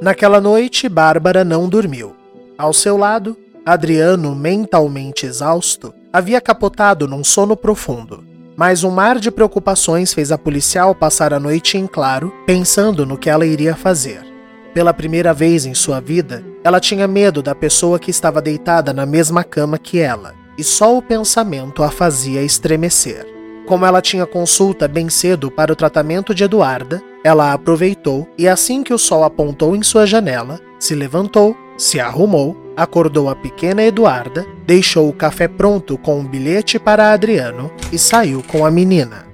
Naquela 0.00 0.40
noite, 0.40 0.88
Bárbara 0.88 1.44
não 1.44 1.68
dormiu. 1.68 2.16
Ao 2.56 2.72
seu 2.72 2.96
lado, 2.96 3.36
Adriano, 3.66 4.34
mentalmente 4.34 5.26
exausto, 5.26 5.92
havia 6.10 6.40
capotado 6.40 7.06
num 7.06 7.22
sono 7.22 7.54
profundo. 7.54 8.24
Mas 8.56 8.82
um 8.82 8.90
mar 8.90 9.18
de 9.18 9.30
preocupações 9.30 10.14
fez 10.14 10.32
a 10.32 10.38
policial 10.38 10.94
passar 10.94 11.34
a 11.34 11.38
noite 11.38 11.76
em 11.76 11.86
claro, 11.86 12.32
pensando 12.46 13.04
no 13.04 13.18
que 13.18 13.28
ela 13.28 13.44
iria 13.44 13.76
fazer. 13.76 14.22
Pela 14.72 14.94
primeira 14.94 15.34
vez 15.34 15.66
em 15.66 15.74
sua 15.74 16.00
vida, 16.00 16.42
ela 16.64 16.80
tinha 16.80 17.06
medo 17.06 17.42
da 17.42 17.54
pessoa 17.54 17.98
que 17.98 18.10
estava 18.10 18.40
deitada 18.40 18.94
na 18.94 19.04
mesma 19.04 19.44
cama 19.44 19.76
que 19.76 19.98
ela, 19.98 20.34
e 20.56 20.64
só 20.64 20.96
o 20.96 21.02
pensamento 21.02 21.82
a 21.82 21.90
fazia 21.90 22.42
estremecer. 22.42 23.26
Como 23.70 23.86
ela 23.86 24.02
tinha 24.02 24.26
consulta 24.26 24.88
bem 24.88 25.08
cedo 25.08 25.48
para 25.48 25.72
o 25.72 25.76
tratamento 25.76 26.34
de 26.34 26.42
Eduarda, 26.42 27.00
ela 27.22 27.52
aproveitou 27.52 28.28
e, 28.36 28.48
assim 28.48 28.82
que 28.82 28.92
o 28.92 28.98
sol 28.98 29.22
apontou 29.22 29.76
em 29.76 29.82
sua 29.84 30.08
janela, 30.08 30.58
se 30.76 30.92
levantou, 30.92 31.56
se 31.78 32.00
arrumou, 32.00 32.56
acordou 32.76 33.30
a 33.30 33.36
pequena 33.36 33.84
Eduarda, 33.84 34.44
deixou 34.66 35.08
o 35.08 35.12
café 35.12 35.46
pronto 35.46 35.96
com 35.96 36.18
um 36.18 36.26
bilhete 36.26 36.80
para 36.80 37.12
Adriano 37.12 37.70
e 37.92 37.96
saiu 37.96 38.42
com 38.42 38.66
a 38.66 38.72
menina. 38.72 39.29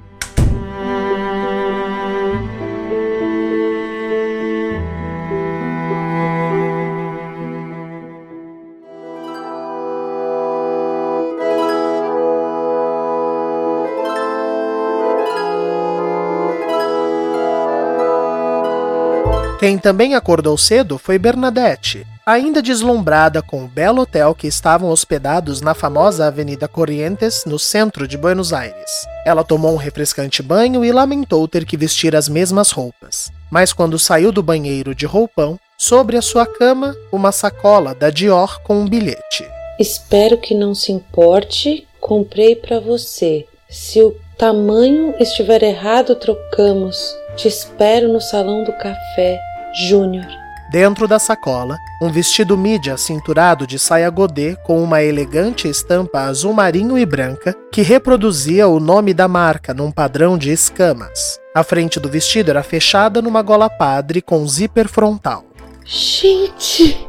Quem 19.59 19.79
também 19.79 20.15
acordou 20.15 20.59
cedo 20.59 20.99
foi 20.99 21.19
Bernadette, 21.19 22.07
ainda 22.27 22.61
deslumbrada 22.61 23.41
com 23.41 23.65
o 23.65 23.69
belo 23.69 24.03
hotel 24.03 24.35
que 24.35 24.47
estavam 24.47 24.91
hospedados 24.91 25.63
na 25.63 25.73
famosa 25.73 26.27
Avenida 26.27 26.69
Corrientes, 26.69 27.45
no 27.47 27.59
centro 27.59 28.07
de 28.07 28.19
Buenos 28.19 28.53
Aires. 28.53 29.07
Ela 29.25 29.43
tomou 29.43 29.73
um 29.73 29.79
refrescante 29.79 30.43
banho 30.43 30.85
e 30.85 30.93
lamentou 30.93 31.49
ter 31.49 31.65
que 31.65 31.75
vestir 31.75 32.15
as 32.15 32.29
mesmas 32.29 32.71
roupas. 32.71 33.33
Mas 33.51 33.73
quando 33.73 33.99
saiu 33.99 34.31
do 34.31 34.43
banheiro 34.43 34.95
de 34.95 35.07
roupão, 35.07 35.59
sobre 35.79 36.19
a 36.19 36.23
sua 36.23 36.45
cama, 36.45 36.95
uma 37.11 37.33
sacola 37.33 37.95
da 37.95 38.11
Dior 38.11 38.61
com 38.63 38.81
um 38.81 38.87
bilhete. 38.87 39.49
Espero 39.79 40.37
que 40.37 40.55
não 40.55 40.75
se 40.75 40.93
importe, 40.93 41.87
comprei 41.99 42.57
para 42.57 42.79
você. 42.79 43.47
Se 43.71 44.03
o 44.03 44.15
tamanho 44.37 45.15
estiver 45.19 45.63
errado, 45.63 46.15
trocamos. 46.15 47.15
Te 47.37 47.49
espero 47.49 48.11
no 48.11 48.21
salão 48.21 48.65
do 48.65 48.73
café, 48.73 49.39
Júnior. 49.77 50.27
Dentro 50.71 51.07
da 51.07 51.19
sacola, 51.19 51.79
um 52.03 52.11
vestido 52.11 52.57
mídia 52.57 52.97
cinturado 52.97 53.67
de 53.67 53.79
saia 53.79 54.11
godê 54.11 54.57
com 54.65 54.83
uma 54.83 55.03
elegante 55.03 55.69
estampa 55.69 56.23
azul 56.23 56.53
marinho 56.53 56.99
e 56.99 57.07
branca 57.07 57.55
que 57.71 57.83
reproduzia 57.83 58.67
o 58.67 58.81
nome 58.81 59.15
da 59.15 59.29
marca 59.29 59.73
num 59.73 59.93
padrão 59.93 60.37
de 60.37 60.51
escamas. 60.51 61.39
A 61.55 61.63
frente 61.63 62.01
do 62.01 62.09
vestido 62.09 62.51
era 62.51 62.63
fechada 62.63 63.23
numa 63.23 63.43
gola 63.43 63.71
padre 63.71 64.21
com 64.21 64.47
zíper 64.47 64.89
frontal. 64.89 65.45
Gente, 65.85 67.07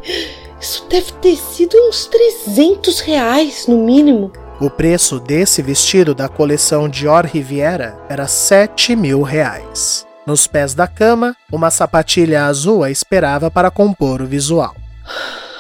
isso 0.62 0.86
deve 0.88 1.12
ter 1.14 1.36
sido 1.36 1.76
uns 1.90 2.06
300 2.06 3.00
reais 3.00 3.66
no 3.68 3.84
mínimo. 3.84 4.32
O 4.62 4.70
preço 4.70 5.20
desse 5.20 5.62
vestido 5.62 6.16
da 6.16 6.30
coleção 6.30 6.88
Dior 6.88 7.26
Riviera 7.26 7.98
era 8.08 8.28
7 8.28 8.96
mil 8.96 9.22
reais. 9.22 10.07
Nos 10.28 10.46
pés 10.46 10.74
da 10.74 10.88
cama, 10.88 11.38
uma 11.50 11.72
sapatilha 11.72 12.48
azul 12.48 12.84
a 12.84 12.92
esperava 12.92 13.50
para 13.50 13.72
compor 13.72 14.22
o 14.22 14.26
visual. 14.26 14.76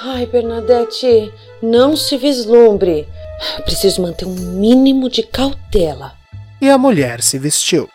Ai, 0.01 0.25
Bernadette, 0.25 1.31
não 1.63 1.95
se 1.95 2.17
vislumbre. 2.17 3.07
Preciso 3.63 4.01
manter 4.01 4.25
um 4.25 4.35
mínimo 4.35 5.09
de 5.09 5.23
cautela. 5.23 6.11
E 6.59 6.69
a 6.69 6.77
mulher 6.77 7.21
se 7.21 7.39
vestiu. 7.39 7.87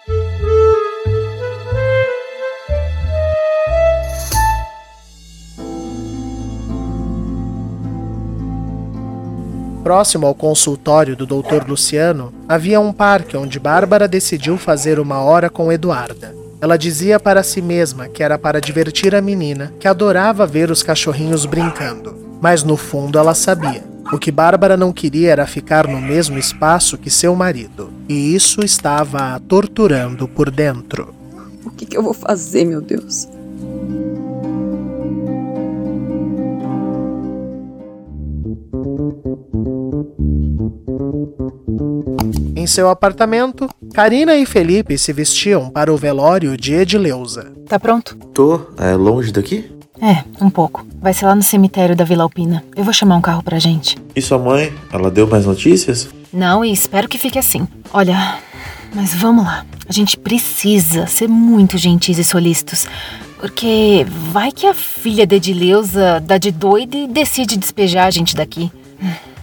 Próximo 9.82 10.26
ao 10.26 10.34
consultório 10.34 11.14
do 11.14 11.26
Dr. 11.26 11.68
Luciano, 11.68 12.32
havia 12.48 12.80
um 12.80 12.94
parque 12.94 13.36
onde 13.36 13.60
Bárbara 13.60 14.08
decidiu 14.08 14.56
fazer 14.56 14.98
uma 14.98 15.20
hora 15.20 15.50
com 15.50 15.70
Eduarda. 15.70 16.41
Ela 16.62 16.76
dizia 16.76 17.18
para 17.18 17.42
si 17.42 17.60
mesma 17.60 18.06
que 18.06 18.22
era 18.22 18.38
para 18.38 18.60
divertir 18.60 19.16
a 19.16 19.20
menina, 19.20 19.74
que 19.80 19.88
adorava 19.88 20.46
ver 20.46 20.70
os 20.70 20.80
cachorrinhos 20.80 21.44
brincando. 21.44 22.16
Mas 22.40 22.62
no 22.62 22.76
fundo 22.76 23.18
ela 23.18 23.34
sabia. 23.34 23.82
O 24.12 24.16
que 24.16 24.30
Bárbara 24.30 24.76
não 24.76 24.92
queria 24.92 25.32
era 25.32 25.44
ficar 25.44 25.88
no 25.88 26.00
mesmo 26.00 26.38
espaço 26.38 26.96
que 26.96 27.10
seu 27.10 27.34
marido. 27.34 27.92
E 28.08 28.32
isso 28.32 28.64
estava 28.64 29.34
a 29.34 29.40
torturando 29.40 30.28
por 30.28 30.52
dentro. 30.52 31.12
O 31.64 31.70
que, 31.70 31.84
que 31.84 31.96
eu 31.96 32.02
vou 32.02 32.14
fazer, 32.14 32.64
meu 32.64 32.80
Deus? 32.80 33.26
Em 42.62 42.66
seu 42.68 42.88
apartamento, 42.88 43.68
Karina 43.92 44.36
e 44.36 44.46
Felipe 44.46 44.96
se 44.96 45.12
vestiam 45.12 45.68
para 45.68 45.92
o 45.92 45.96
velório 45.96 46.56
de 46.56 46.72
Edileuza. 46.72 47.52
Tá 47.66 47.76
pronto? 47.76 48.14
Tô. 48.32 48.60
É 48.78 48.94
longe 48.94 49.32
daqui? 49.32 49.68
É, 50.00 50.22
um 50.40 50.48
pouco. 50.48 50.86
Vai 51.00 51.12
ser 51.12 51.26
lá 51.26 51.34
no 51.34 51.42
cemitério 51.42 51.96
da 51.96 52.04
Vila 52.04 52.22
Alpina. 52.22 52.62
Eu 52.76 52.84
vou 52.84 52.92
chamar 52.92 53.16
um 53.16 53.20
carro 53.20 53.42
pra 53.42 53.58
gente. 53.58 53.98
E 54.14 54.22
sua 54.22 54.38
mãe? 54.38 54.72
Ela 54.92 55.10
deu 55.10 55.26
mais 55.26 55.44
notícias? 55.44 56.08
Não, 56.32 56.64
e 56.64 56.70
espero 56.70 57.08
que 57.08 57.18
fique 57.18 57.36
assim. 57.36 57.66
Olha, 57.92 58.38
mas 58.94 59.12
vamos 59.12 59.44
lá. 59.44 59.66
A 59.88 59.92
gente 59.92 60.16
precisa 60.16 61.08
ser 61.08 61.28
muito 61.28 61.76
gentis 61.76 62.16
e 62.16 62.22
solícitos. 62.22 62.86
Porque 63.40 64.06
vai 64.30 64.52
que 64.52 64.68
a 64.68 64.74
filha 64.74 65.26
de 65.26 65.34
Edileuza 65.34 66.20
dá 66.20 66.38
de 66.38 66.52
doida 66.52 66.96
e 66.96 67.08
decide 67.08 67.56
despejar 67.56 68.06
a 68.06 68.10
gente 68.12 68.36
daqui. 68.36 68.70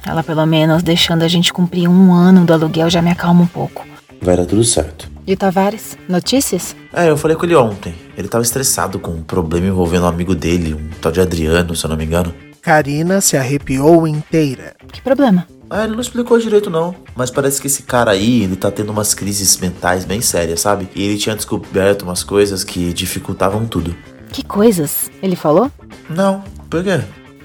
Ela, 0.05 0.23
pelo 0.23 0.45
menos, 0.45 0.83
deixando 0.83 1.23
a 1.23 1.27
gente 1.27 1.53
cumprir 1.53 1.87
um 1.87 2.13
ano 2.13 2.45
do 2.45 2.53
aluguel, 2.53 2.89
já 2.89 3.01
me 3.01 3.11
acalma 3.11 3.41
um 3.41 3.47
pouco. 3.47 3.85
Vai 4.21 4.35
dar 4.35 4.45
tudo 4.45 4.63
certo. 4.63 5.09
E 5.25 5.33
o 5.33 5.37
Tavares? 5.37 5.97
Notícias? 6.07 6.75
É, 6.93 7.09
eu 7.09 7.17
falei 7.17 7.37
com 7.37 7.45
ele 7.45 7.55
ontem. 7.55 7.93
Ele 8.17 8.27
tava 8.27 8.43
estressado 8.43 8.99
com 8.99 9.11
um 9.11 9.21
problema 9.21 9.67
envolvendo 9.67 10.03
um 10.03 10.07
amigo 10.07 10.35
dele, 10.35 10.73
um 10.73 10.89
tal 11.01 11.11
de 11.11 11.21
Adriano, 11.21 11.75
se 11.75 11.85
eu 11.85 11.89
não 11.89 11.97
me 11.97 12.05
engano. 12.05 12.33
Karina 12.61 13.21
se 13.21 13.37
arrepiou 13.37 14.07
inteira. 14.07 14.75
Que 14.91 15.01
problema? 15.01 15.47
Ah, 15.69 15.83
ele 15.83 15.93
não 15.93 16.01
explicou 16.01 16.39
direito 16.39 16.69
não, 16.69 16.95
mas 17.15 17.29
parece 17.29 17.61
que 17.61 17.67
esse 17.67 17.83
cara 17.83 18.09
aí, 18.11 18.41
ele 18.41 18.55
tá 18.55 18.71
tendo 18.71 18.91
umas 18.91 19.13
crises 19.13 19.55
mentais 19.59 20.03
bem 20.03 20.19
sérias, 20.19 20.61
sabe? 20.61 20.89
E 20.95 21.03
ele 21.03 21.17
tinha 21.17 21.35
descoberto 21.35 22.01
umas 22.01 22.23
coisas 22.23 22.63
que 22.63 22.91
dificultavam 22.91 23.67
tudo. 23.67 23.95
Que 24.31 24.43
coisas? 24.43 25.11
Ele 25.21 25.35
falou? 25.35 25.71
Não, 26.09 26.43
por 26.69 26.83
quê? 26.83 26.99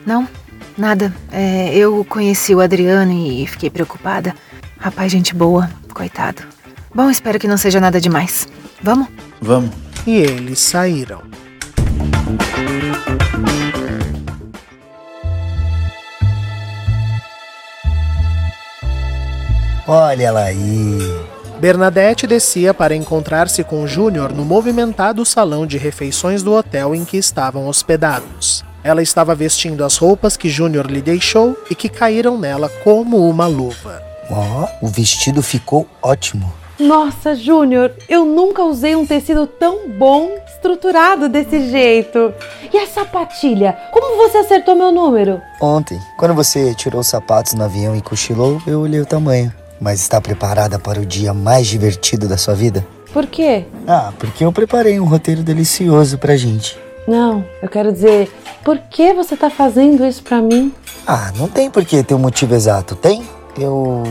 Não, 0.06 0.26
nada. 0.76 1.14
É, 1.32 1.74
eu 1.74 2.04
conheci 2.04 2.54
o 2.54 2.60
Adriano 2.60 3.12
e 3.12 3.46
fiquei 3.46 3.70
preocupada. 3.70 4.34
Rapaz, 4.78 5.10
gente 5.10 5.34
boa, 5.34 5.70
coitado. 5.92 6.42
Bom, 6.94 7.10
espero 7.10 7.38
que 7.38 7.48
não 7.48 7.56
seja 7.56 7.80
nada 7.80 8.00
demais. 8.00 8.46
Vamos? 8.82 9.08
Vamos. 9.40 9.70
E 10.06 10.16
eles 10.16 10.58
saíram. 10.58 11.22
Olha 19.86 20.24
ela 20.24 20.44
aí. 20.44 20.98
Bernadette 21.60 22.26
descia 22.26 22.74
para 22.74 22.94
encontrar-se 22.94 23.64
com 23.64 23.86
Júnior 23.86 24.32
no 24.32 24.44
movimentado 24.44 25.24
salão 25.24 25.66
de 25.66 25.78
refeições 25.78 26.42
do 26.42 26.52
hotel 26.52 26.94
em 26.94 27.04
que 27.04 27.16
estavam 27.16 27.66
hospedados. 27.66 28.53
Ela 28.84 29.00
estava 29.00 29.34
vestindo 29.34 29.82
as 29.82 29.96
roupas 29.96 30.36
que 30.36 30.50
Júnior 30.50 30.86
lhe 30.86 31.00
deixou 31.00 31.56
e 31.70 31.74
que 31.74 31.88
caíram 31.88 32.38
nela 32.38 32.68
como 32.84 33.26
uma 33.26 33.46
luva. 33.46 34.02
Ó, 34.30 34.68
oh, 34.82 34.86
o 34.86 34.88
vestido 34.88 35.42
ficou 35.42 35.88
ótimo. 36.02 36.52
Nossa, 36.78 37.34
Júnior, 37.34 37.92
eu 38.08 38.26
nunca 38.26 38.62
usei 38.62 38.94
um 38.94 39.06
tecido 39.06 39.46
tão 39.46 39.88
bom, 39.88 40.30
estruturado 40.46 41.30
desse 41.30 41.70
jeito. 41.70 42.34
E 42.70 42.76
a 42.76 42.86
sapatilha? 42.86 43.72
Como 43.90 44.18
você 44.18 44.38
acertou 44.38 44.74
meu 44.74 44.92
número? 44.92 45.40
Ontem, 45.62 45.98
quando 46.18 46.34
você 46.34 46.74
tirou 46.74 47.00
os 47.00 47.06
sapatos 47.06 47.54
no 47.54 47.64
avião 47.64 47.96
e 47.96 48.02
cochilou, 48.02 48.60
eu 48.66 48.80
olhei 48.80 49.00
o 49.00 49.06
tamanho. 49.06 49.50
Mas 49.80 50.00
está 50.00 50.20
preparada 50.20 50.78
para 50.78 51.00
o 51.00 51.06
dia 51.06 51.32
mais 51.32 51.66
divertido 51.66 52.28
da 52.28 52.36
sua 52.36 52.54
vida? 52.54 52.86
Por 53.14 53.26
quê? 53.26 53.64
Ah, 53.86 54.12
porque 54.18 54.44
eu 54.44 54.52
preparei 54.52 55.00
um 55.00 55.06
roteiro 55.06 55.42
delicioso 55.42 56.18
pra 56.18 56.36
gente. 56.36 56.83
Não, 57.06 57.44
eu 57.62 57.68
quero 57.68 57.92
dizer, 57.92 58.32
por 58.64 58.78
que 58.78 59.12
você 59.12 59.36
tá 59.36 59.50
fazendo 59.50 60.04
isso 60.04 60.22
pra 60.22 60.40
mim? 60.40 60.72
Ah, 61.06 61.32
não 61.36 61.48
tem 61.48 61.70
por 61.70 61.84
que 61.84 62.02
ter 62.02 62.14
um 62.14 62.18
motivo 62.18 62.54
exato, 62.54 62.96
tem? 62.96 63.22
Eu. 63.58 64.02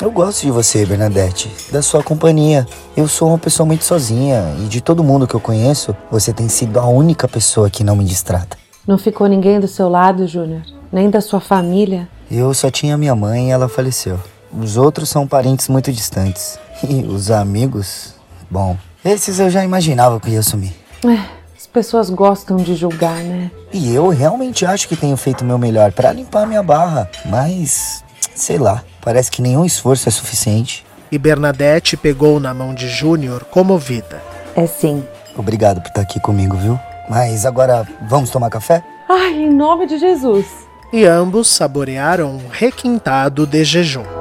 Eu 0.00 0.12
gosto 0.12 0.42
de 0.42 0.50
você, 0.52 0.86
Bernadette, 0.86 1.50
da 1.72 1.82
sua 1.82 2.04
companhia. 2.04 2.64
Eu 2.96 3.08
sou 3.08 3.28
uma 3.28 3.38
pessoa 3.38 3.66
muito 3.66 3.82
sozinha 3.82 4.54
e 4.60 4.68
de 4.68 4.80
todo 4.80 5.02
mundo 5.02 5.26
que 5.26 5.34
eu 5.34 5.40
conheço, 5.40 5.96
você 6.08 6.32
tem 6.32 6.48
sido 6.48 6.78
a 6.78 6.86
única 6.86 7.26
pessoa 7.26 7.68
que 7.68 7.82
não 7.82 7.96
me 7.96 8.04
distrata. 8.04 8.56
Não 8.86 8.96
ficou 8.96 9.26
ninguém 9.26 9.58
do 9.58 9.66
seu 9.66 9.88
lado, 9.88 10.26
Júnior? 10.28 10.62
Nem 10.92 11.10
da 11.10 11.20
sua 11.20 11.40
família? 11.40 12.08
Eu 12.30 12.54
só 12.54 12.70
tinha 12.70 12.96
minha 12.96 13.14
mãe 13.16 13.48
e 13.48 13.50
ela 13.50 13.68
faleceu. 13.68 14.20
Os 14.52 14.76
outros 14.76 15.08
são 15.08 15.26
parentes 15.26 15.68
muito 15.68 15.92
distantes. 15.92 16.58
E 16.88 17.04
os 17.04 17.28
amigos, 17.28 18.14
bom, 18.48 18.76
esses 19.04 19.40
eu 19.40 19.50
já 19.50 19.64
imaginava 19.64 20.20
que 20.20 20.30
ia 20.30 20.42
sumir. 20.44 20.72
É, 21.04 21.37
as 21.58 21.66
pessoas 21.66 22.08
gostam 22.08 22.56
de 22.56 22.76
julgar, 22.76 23.16
né? 23.16 23.50
E 23.72 23.92
eu 23.92 24.10
realmente 24.10 24.64
acho 24.64 24.86
que 24.86 24.94
tenho 24.94 25.16
feito 25.16 25.40
o 25.40 25.44
meu 25.44 25.58
melhor 25.58 25.90
para 25.90 26.12
limpar 26.12 26.46
minha 26.46 26.62
barra, 26.62 27.10
mas 27.24 28.04
sei 28.32 28.58
lá, 28.58 28.84
parece 29.00 29.28
que 29.28 29.42
nenhum 29.42 29.64
esforço 29.64 30.08
é 30.08 30.12
suficiente. 30.12 30.86
E 31.10 31.18
Bernadette 31.18 31.96
pegou 31.96 32.38
na 32.38 32.54
mão 32.54 32.72
de 32.72 32.88
Júnior 32.88 33.42
comovida. 33.50 34.22
É 34.54 34.68
sim. 34.68 35.04
Obrigado 35.36 35.80
por 35.80 35.88
estar 35.88 36.02
aqui 36.02 36.20
comigo, 36.20 36.56
viu? 36.56 36.78
Mas 37.10 37.44
agora 37.44 37.84
vamos 38.08 38.30
tomar 38.30 38.50
café? 38.50 38.84
Ai, 39.08 39.32
em 39.32 39.52
nome 39.52 39.86
de 39.86 39.98
Jesus. 39.98 40.46
E 40.92 41.04
ambos 41.04 41.48
saborearam 41.48 42.36
um 42.36 42.48
requintado 42.48 43.44
de 43.44 43.64
jejum. 43.64 44.17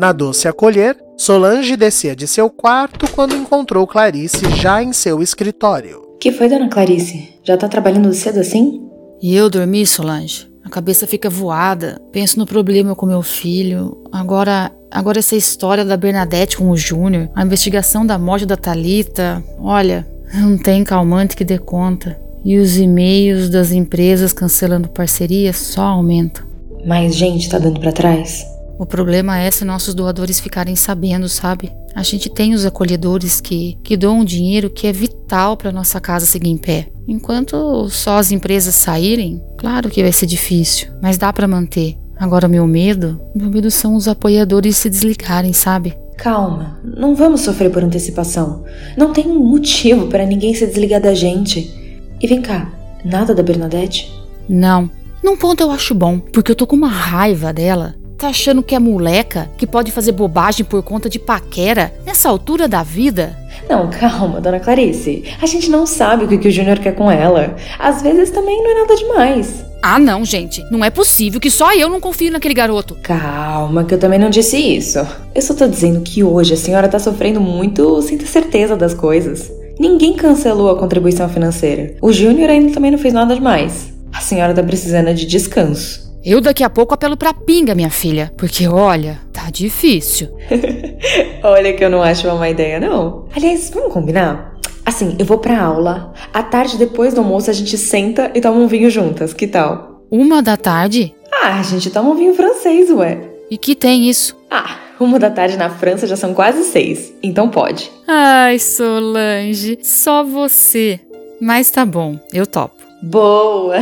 Na 0.00 0.12
doce 0.12 0.48
acolher, 0.48 0.96
Solange 1.14 1.76
descia 1.76 2.16
de 2.16 2.26
seu 2.26 2.48
quarto 2.48 3.06
quando 3.12 3.36
encontrou 3.36 3.86
Clarice 3.86 4.48
já 4.56 4.82
em 4.82 4.94
seu 4.94 5.20
escritório. 5.20 6.16
Que 6.18 6.32
foi, 6.32 6.48
dona 6.48 6.70
Clarice? 6.70 7.34
Já 7.44 7.58
tá 7.58 7.68
trabalhando 7.68 8.10
cedo 8.14 8.40
assim? 8.40 8.80
E 9.20 9.36
eu 9.36 9.50
dormi, 9.50 9.84
Solange. 9.84 10.50
A 10.64 10.70
cabeça 10.70 11.06
fica 11.06 11.28
voada. 11.28 12.00
Penso 12.10 12.38
no 12.38 12.46
problema 12.46 12.94
com 12.94 13.04
meu 13.04 13.20
filho. 13.20 14.02
Agora, 14.10 14.72
agora 14.90 15.18
essa 15.18 15.36
história 15.36 15.84
da 15.84 15.98
Bernadette 15.98 16.56
com 16.56 16.70
o 16.70 16.76
Júnior, 16.78 17.28
a 17.34 17.42
investigação 17.42 18.06
da 18.06 18.18
morte 18.18 18.46
da 18.46 18.56
Talita. 18.56 19.44
Olha, 19.58 20.08
não 20.32 20.56
tem 20.56 20.82
calmante 20.82 21.36
que 21.36 21.44
dê 21.44 21.58
conta. 21.58 22.18
E 22.42 22.56
os 22.56 22.78
e-mails 22.78 23.50
das 23.50 23.70
empresas 23.70 24.32
cancelando 24.32 24.88
parcerias 24.88 25.58
só 25.58 25.82
aumentam. 25.82 26.46
Mais 26.86 27.14
gente 27.14 27.50
tá 27.50 27.58
dando 27.58 27.78
para 27.78 27.92
trás? 27.92 28.46
O 28.80 28.86
problema 28.86 29.38
é 29.38 29.50
se 29.50 29.62
nossos 29.62 29.92
doadores 29.92 30.40
ficarem 30.40 30.74
sabendo, 30.74 31.28
sabe? 31.28 31.70
A 31.94 32.02
gente 32.02 32.30
tem 32.30 32.54
os 32.54 32.64
acolhedores 32.64 33.38
que, 33.38 33.76
que 33.84 33.94
doam 33.94 34.24
dinheiro 34.24 34.70
que 34.70 34.86
é 34.86 34.92
vital 34.92 35.54
para 35.54 35.70
nossa 35.70 36.00
casa 36.00 36.24
seguir 36.24 36.48
em 36.48 36.56
pé. 36.56 36.88
Enquanto 37.06 37.90
só 37.90 38.16
as 38.16 38.32
empresas 38.32 38.74
saírem, 38.74 39.44
claro 39.58 39.90
que 39.90 40.00
vai 40.02 40.10
ser 40.10 40.24
difícil, 40.24 40.88
mas 41.02 41.18
dá 41.18 41.30
para 41.30 41.46
manter. 41.46 41.98
Agora 42.18 42.48
meu 42.48 42.66
medo, 42.66 43.20
meu 43.34 43.50
medo 43.50 43.70
são 43.70 43.94
os 43.94 44.08
apoiadores 44.08 44.78
se 44.78 44.88
desligarem, 44.88 45.52
sabe? 45.52 45.94
Calma, 46.16 46.80
não 46.82 47.14
vamos 47.14 47.42
sofrer 47.42 47.70
por 47.70 47.84
antecipação. 47.84 48.64
Não 48.96 49.12
tem 49.12 49.28
motivo 49.28 50.06
para 50.06 50.24
ninguém 50.24 50.54
se 50.54 50.66
desligar 50.66 51.02
da 51.02 51.12
gente. 51.12 51.70
E 52.18 52.26
vem 52.26 52.40
cá, 52.40 52.72
nada 53.04 53.34
da 53.34 53.42
Bernadette? 53.42 54.10
Não. 54.48 54.90
Num 55.22 55.36
ponto 55.36 55.62
eu 55.62 55.70
acho 55.70 55.94
bom, 55.94 56.18
porque 56.18 56.50
eu 56.50 56.56
tô 56.56 56.66
com 56.66 56.76
uma 56.76 56.88
raiva 56.88 57.52
dela. 57.52 57.99
Tá 58.20 58.28
achando 58.28 58.62
que 58.62 58.74
é 58.74 58.78
moleca, 58.78 59.50
que 59.56 59.66
pode 59.66 59.90
fazer 59.90 60.12
bobagem 60.12 60.62
por 60.62 60.82
conta 60.82 61.08
de 61.08 61.18
paquera, 61.18 61.90
nessa 62.04 62.28
altura 62.28 62.68
da 62.68 62.82
vida? 62.82 63.34
Não, 63.66 63.88
calma, 63.88 64.42
dona 64.42 64.60
Clarice. 64.60 65.24
A 65.40 65.46
gente 65.46 65.70
não 65.70 65.86
sabe 65.86 66.24
o 66.24 66.28
que, 66.28 66.36
que 66.36 66.48
o 66.48 66.50
Júnior 66.50 66.78
quer 66.78 66.94
com 66.94 67.10
ela. 67.10 67.56
Às 67.78 68.02
vezes 68.02 68.30
também 68.30 68.62
não 68.62 68.72
é 68.72 68.74
nada 68.74 68.94
demais. 68.94 69.64
Ah, 69.82 69.98
não, 69.98 70.22
gente. 70.22 70.62
Não 70.70 70.84
é 70.84 70.90
possível 70.90 71.40
que 71.40 71.50
só 71.50 71.72
eu 71.72 71.88
não 71.88 71.98
confio 71.98 72.30
naquele 72.30 72.52
garoto. 72.52 72.94
Calma, 73.02 73.84
que 73.84 73.94
eu 73.94 73.98
também 73.98 74.18
não 74.18 74.28
disse 74.28 74.58
isso. 74.58 74.98
Eu 75.34 75.40
só 75.40 75.54
tô 75.54 75.66
dizendo 75.66 76.02
que 76.02 76.22
hoje 76.22 76.52
a 76.52 76.58
senhora 76.58 76.90
tá 76.90 76.98
sofrendo 76.98 77.40
muito 77.40 78.02
sem 78.02 78.18
ter 78.18 78.26
certeza 78.26 78.76
das 78.76 78.92
coisas. 78.92 79.50
Ninguém 79.78 80.12
cancelou 80.12 80.68
a 80.68 80.78
contribuição 80.78 81.26
financeira. 81.26 81.94
O 82.02 82.12
Júnior 82.12 82.50
ainda 82.50 82.74
também 82.74 82.90
não 82.90 82.98
fez 82.98 83.14
nada 83.14 83.34
demais. 83.34 83.94
A 84.12 84.20
senhora 84.20 84.52
tá 84.52 84.62
precisando 84.62 85.14
de 85.14 85.24
descanso. 85.24 86.09
Eu 86.22 86.40
daqui 86.40 86.62
a 86.62 86.68
pouco 86.68 86.92
apelo 86.92 87.16
pra 87.16 87.32
pinga, 87.32 87.74
minha 87.74 87.88
filha, 87.88 88.30
porque 88.36 88.68
olha, 88.68 89.18
tá 89.32 89.48
difícil. 89.50 90.28
olha 91.42 91.72
que 91.72 91.82
eu 91.82 91.88
não 91.88 92.02
acho 92.02 92.26
uma 92.28 92.36
má 92.36 92.50
ideia, 92.50 92.78
não. 92.78 93.26
Aliás, 93.34 93.70
vamos 93.72 93.92
combinar? 93.92 94.58
Assim, 94.84 95.16
eu 95.18 95.24
vou 95.24 95.38
pra 95.38 95.58
aula. 95.58 96.12
À 96.32 96.42
tarde, 96.42 96.76
depois 96.76 97.14
do 97.14 97.20
almoço, 97.20 97.48
a 97.48 97.54
gente 97.54 97.78
senta 97.78 98.30
e 98.34 98.40
toma 98.40 98.58
um 98.58 98.66
vinho 98.66 98.90
juntas. 98.90 99.32
Que 99.32 99.46
tal? 99.46 100.04
Uma 100.10 100.42
da 100.42 100.56
tarde? 100.58 101.14
Ah, 101.32 101.58
a 101.58 101.62
gente 101.62 101.90
toma 101.90 102.10
um 102.10 102.16
vinho 102.16 102.34
francês, 102.34 102.90
ué. 102.90 103.30
E 103.50 103.56
que 103.56 103.74
tem 103.74 104.10
isso? 104.10 104.36
Ah, 104.50 104.76
uma 104.98 105.18
da 105.18 105.30
tarde 105.30 105.56
na 105.56 105.70
França 105.70 106.06
já 106.06 106.16
são 106.16 106.34
quase 106.34 106.64
seis. 106.64 107.14
Então 107.22 107.48
pode. 107.48 107.90
Ai, 108.06 108.58
Solange, 108.58 109.78
só 109.82 110.22
você. 110.22 111.00
Mas 111.40 111.70
tá 111.70 111.86
bom, 111.86 112.18
eu 112.32 112.46
topo. 112.46 112.74
Boa! 113.02 113.78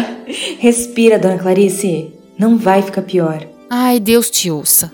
Respira, 0.60 1.18
dona 1.18 1.38
Clarice. 1.38 2.17
Não 2.38 2.56
vai 2.56 2.82
ficar 2.82 3.02
pior. 3.02 3.46
Ai, 3.68 3.98
Deus 3.98 4.30
te 4.30 4.50
ouça. 4.50 4.90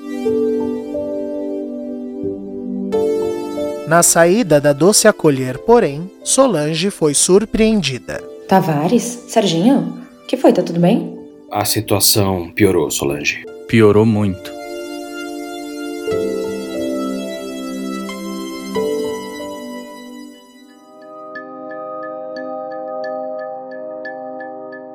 Na 3.86 4.02
saída 4.02 4.60
da 4.60 4.72
doce 4.72 5.06
acolher, 5.06 5.58
porém, 5.58 6.10
Solange 6.24 6.90
foi 6.90 7.12
surpreendida. 7.14 8.22
Tavares? 8.48 9.02
Serginho? 9.28 10.00
que 10.26 10.36
foi? 10.38 10.52
Tá 10.52 10.62
tudo 10.62 10.80
bem? 10.80 11.18
A 11.52 11.64
situação 11.64 12.50
piorou, 12.54 12.90
Solange. 12.90 13.44
Piorou 13.68 14.06
muito. 14.06 14.53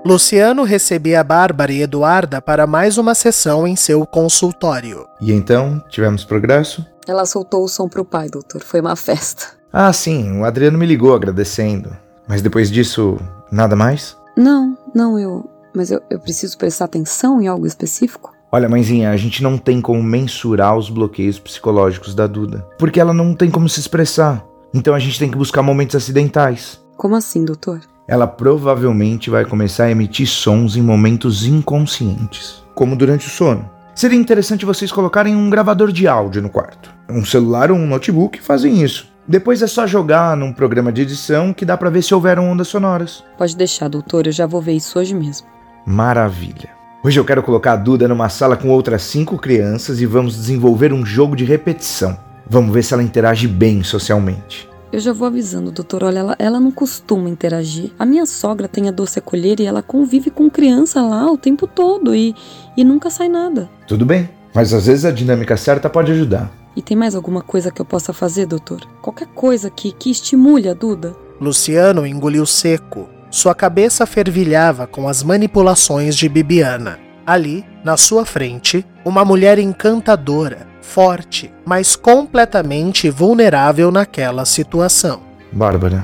Luciano 0.10 0.64
recebia 0.64 1.24
Bárbara 1.24 1.72
e 1.72 1.84
Eduarda 1.84 2.42
para 2.42 2.66
mais 2.66 2.98
uma 2.98 3.14
sessão 3.14 3.68
em 3.68 3.76
seu 3.76 4.08
consultório. 4.08 5.06
E 5.22 5.32
então, 5.32 5.80
tivemos 5.88 6.26
progresso? 6.26 6.84
Ela 7.08 7.28
soltou 7.28 7.64
o 7.64 7.68
som 7.68 7.88
pro 7.88 8.04
pai, 8.04 8.28
doutor. 8.28 8.64
Foi 8.64 8.82
uma 8.82 8.96
festa. 8.96 9.50
Ah, 9.72 9.94
sim. 9.94 10.40
O 10.40 10.46
Adriano 10.46 10.80
me 10.80 10.88
ligou 10.88 11.14
agradecendo. 11.14 11.96
Mas 12.28 12.42
depois 12.42 12.72
disso, 12.72 13.20
nada 13.52 13.76
mais? 13.76 14.18
Não, 14.36 14.76
não, 14.96 15.20
eu. 15.20 15.48
Mas 15.76 15.92
eu, 15.92 16.02
eu 16.10 16.20
preciso 16.20 16.58
prestar 16.58 16.86
atenção 16.86 17.40
em 17.40 17.46
algo 17.48 17.68
específico? 17.68 18.34
Olha, 18.52 18.68
mãezinha, 18.68 19.12
a 19.12 19.18
gente 19.18 19.44
não 19.44 19.60
tem 19.60 19.80
como 19.80 20.02
mensurar 20.02 20.76
os 20.76 20.90
bloqueios 20.90 21.38
psicológicos 21.38 22.16
da 22.16 22.26
Duda. 22.26 22.68
Porque 22.80 23.00
ela 23.00 23.14
não 23.14 23.36
tem 23.36 23.52
como 23.52 23.70
se 23.70 23.80
expressar. 23.80 24.44
Então 24.74 24.96
a 24.96 25.00
gente 25.00 25.20
tem 25.20 25.30
que 25.30 25.38
buscar 25.38 25.62
momentos 25.62 25.96
acidentais. 25.96 26.84
Como 26.98 27.16
assim, 27.16 27.46
doutor? 27.46 27.80
Ela 28.10 28.26
provavelmente 28.26 29.30
vai 29.30 29.46
começar 29.46 29.84
a 29.84 29.92
emitir 29.92 30.28
sons 30.28 30.76
em 30.76 30.82
momentos 30.82 31.46
inconscientes, 31.46 32.64
como 32.74 32.96
durante 32.96 33.28
o 33.28 33.30
sono. 33.30 33.70
Seria 33.94 34.18
interessante 34.18 34.66
vocês 34.66 34.92
colocarem 34.92 35.36
um 35.36 35.48
gravador 35.48 35.92
de 35.92 36.08
áudio 36.08 36.42
no 36.42 36.50
quarto. 36.50 36.92
Um 37.08 37.24
celular 37.24 37.70
ou 37.70 37.78
um 37.78 37.86
notebook 37.86 38.42
fazem 38.42 38.82
isso. 38.82 39.08
Depois 39.28 39.62
é 39.62 39.68
só 39.68 39.86
jogar 39.86 40.36
num 40.36 40.52
programa 40.52 40.92
de 40.92 41.04
edição 41.04 41.54
que 41.54 41.64
dá 41.64 41.78
para 41.78 41.92
ver 41.92 42.02
se 42.02 42.16
houveram 42.16 42.50
ondas 42.50 42.68
sonoras. 42.68 43.24
Pode 43.38 43.56
deixar, 43.56 43.88
doutor, 43.88 44.26
eu 44.26 44.32
já 44.32 44.48
vou 44.48 44.60
ver 44.60 44.74
isso 44.74 44.98
hoje 44.98 45.14
mesmo. 45.14 45.46
Maravilha. 45.86 46.70
Hoje 47.04 47.20
eu 47.20 47.26
quero 47.26 47.44
colocar 47.44 47.74
a 47.74 47.78
Duda 47.78 48.08
numa 48.08 48.28
sala 48.28 48.58
com 48.58 48.70
outras 48.70 49.04
cinco 49.04 49.38
crianças 49.38 50.02
e 50.02 50.08
vamos 50.08 50.36
desenvolver 50.36 50.92
um 50.92 51.06
jogo 51.06 51.36
de 51.36 51.46
repetição. 51.46 52.18
Vamos 52.50 52.74
ver 52.74 52.84
se 52.84 52.92
ela 52.92 53.04
interage 53.04 53.48
bem 53.48 53.84
socialmente. 53.84 54.69
Eu 54.92 55.00
já 55.00 55.14
vou 55.14 55.28
avisando, 55.28 55.72
doutor. 55.72 56.04
Olha, 56.04 56.20
ela, 56.20 56.36
ela 56.40 56.60
não 56.60 56.72
costuma 56.72 57.30
interagir. 57.30 57.92
A 58.00 58.06
minha 58.06 58.26
sogra 58.26 58.68
tem 58.68 58.88
a 58.88 58.92
doce 58.92 59.20
acolher 59.20 59.60
e 59.60 59.66
ela 59.66 59.84
convive 59.84 60.32
com 60.32 60.50
criança 60.50 61.02
lá 61.02 61.32
o 61.32 61.38
tempo 61.38 61.68
todo 61.68 62.16
e, 62.16 62.36
e 62.76 62.84
nunca 62.84 63.10
sai 63.12 63.30
nada. 63.30 63.70
Tudo 63.88 64.06
bem, 64.06 64.30
mas 64.54 64.74
às 64.74 64.88
vezes 64.88 65.06
a 65.06 65.12
dinâmica 65.12 65.56
certa 65.56 65.90
pode 65.90 66.12
ajudar. 66.12 66.52
E 66.76 66.82
tem 66.82 66.98
mais 66.98 67.14
alguma 67.14 67.42
coisa 67.42 67.72
que 67.72 67.80
eu 67.80 67.86
possa 67.86 68.14
fazer, 68.14 68.48
doutor? 68.48 68.82
Qualquer 69.02 69.28
coisa 69.28 69.70
que, 69.70 69.92
que 69.92 70.10
estimule 70.10 70.68
a 70.68 70.74
Duda? 70.74 71.16
Luciano 71.40 72.06
engoliu 72.06 72.46
seco. 72.46 73.08
Sua 73.30 73.54
cabeça 73.54 74.08
fervilhava 74.08 74.88
com 74.88 75.08
as 75.08 75.22
manipulações 75.22 76.16
de 76.16 76.28
Bibiana. 76.28 77.00
Ali, 77.26 77.64
na 77.84 77.96
sua 77.96 78.26
frente, 78.26 78.84
uma 79.06 79.24
mulher 79.24 79.60
encantadora, 79.60 80.68
forte, 80.82 81.52
mas 81.66 81.96
completamente 81.96 83.10
vulnerável 83.10 83.92
naquela 83.92 84.46
situação. 84.46 85.22
Bárbara, 85.52 86.04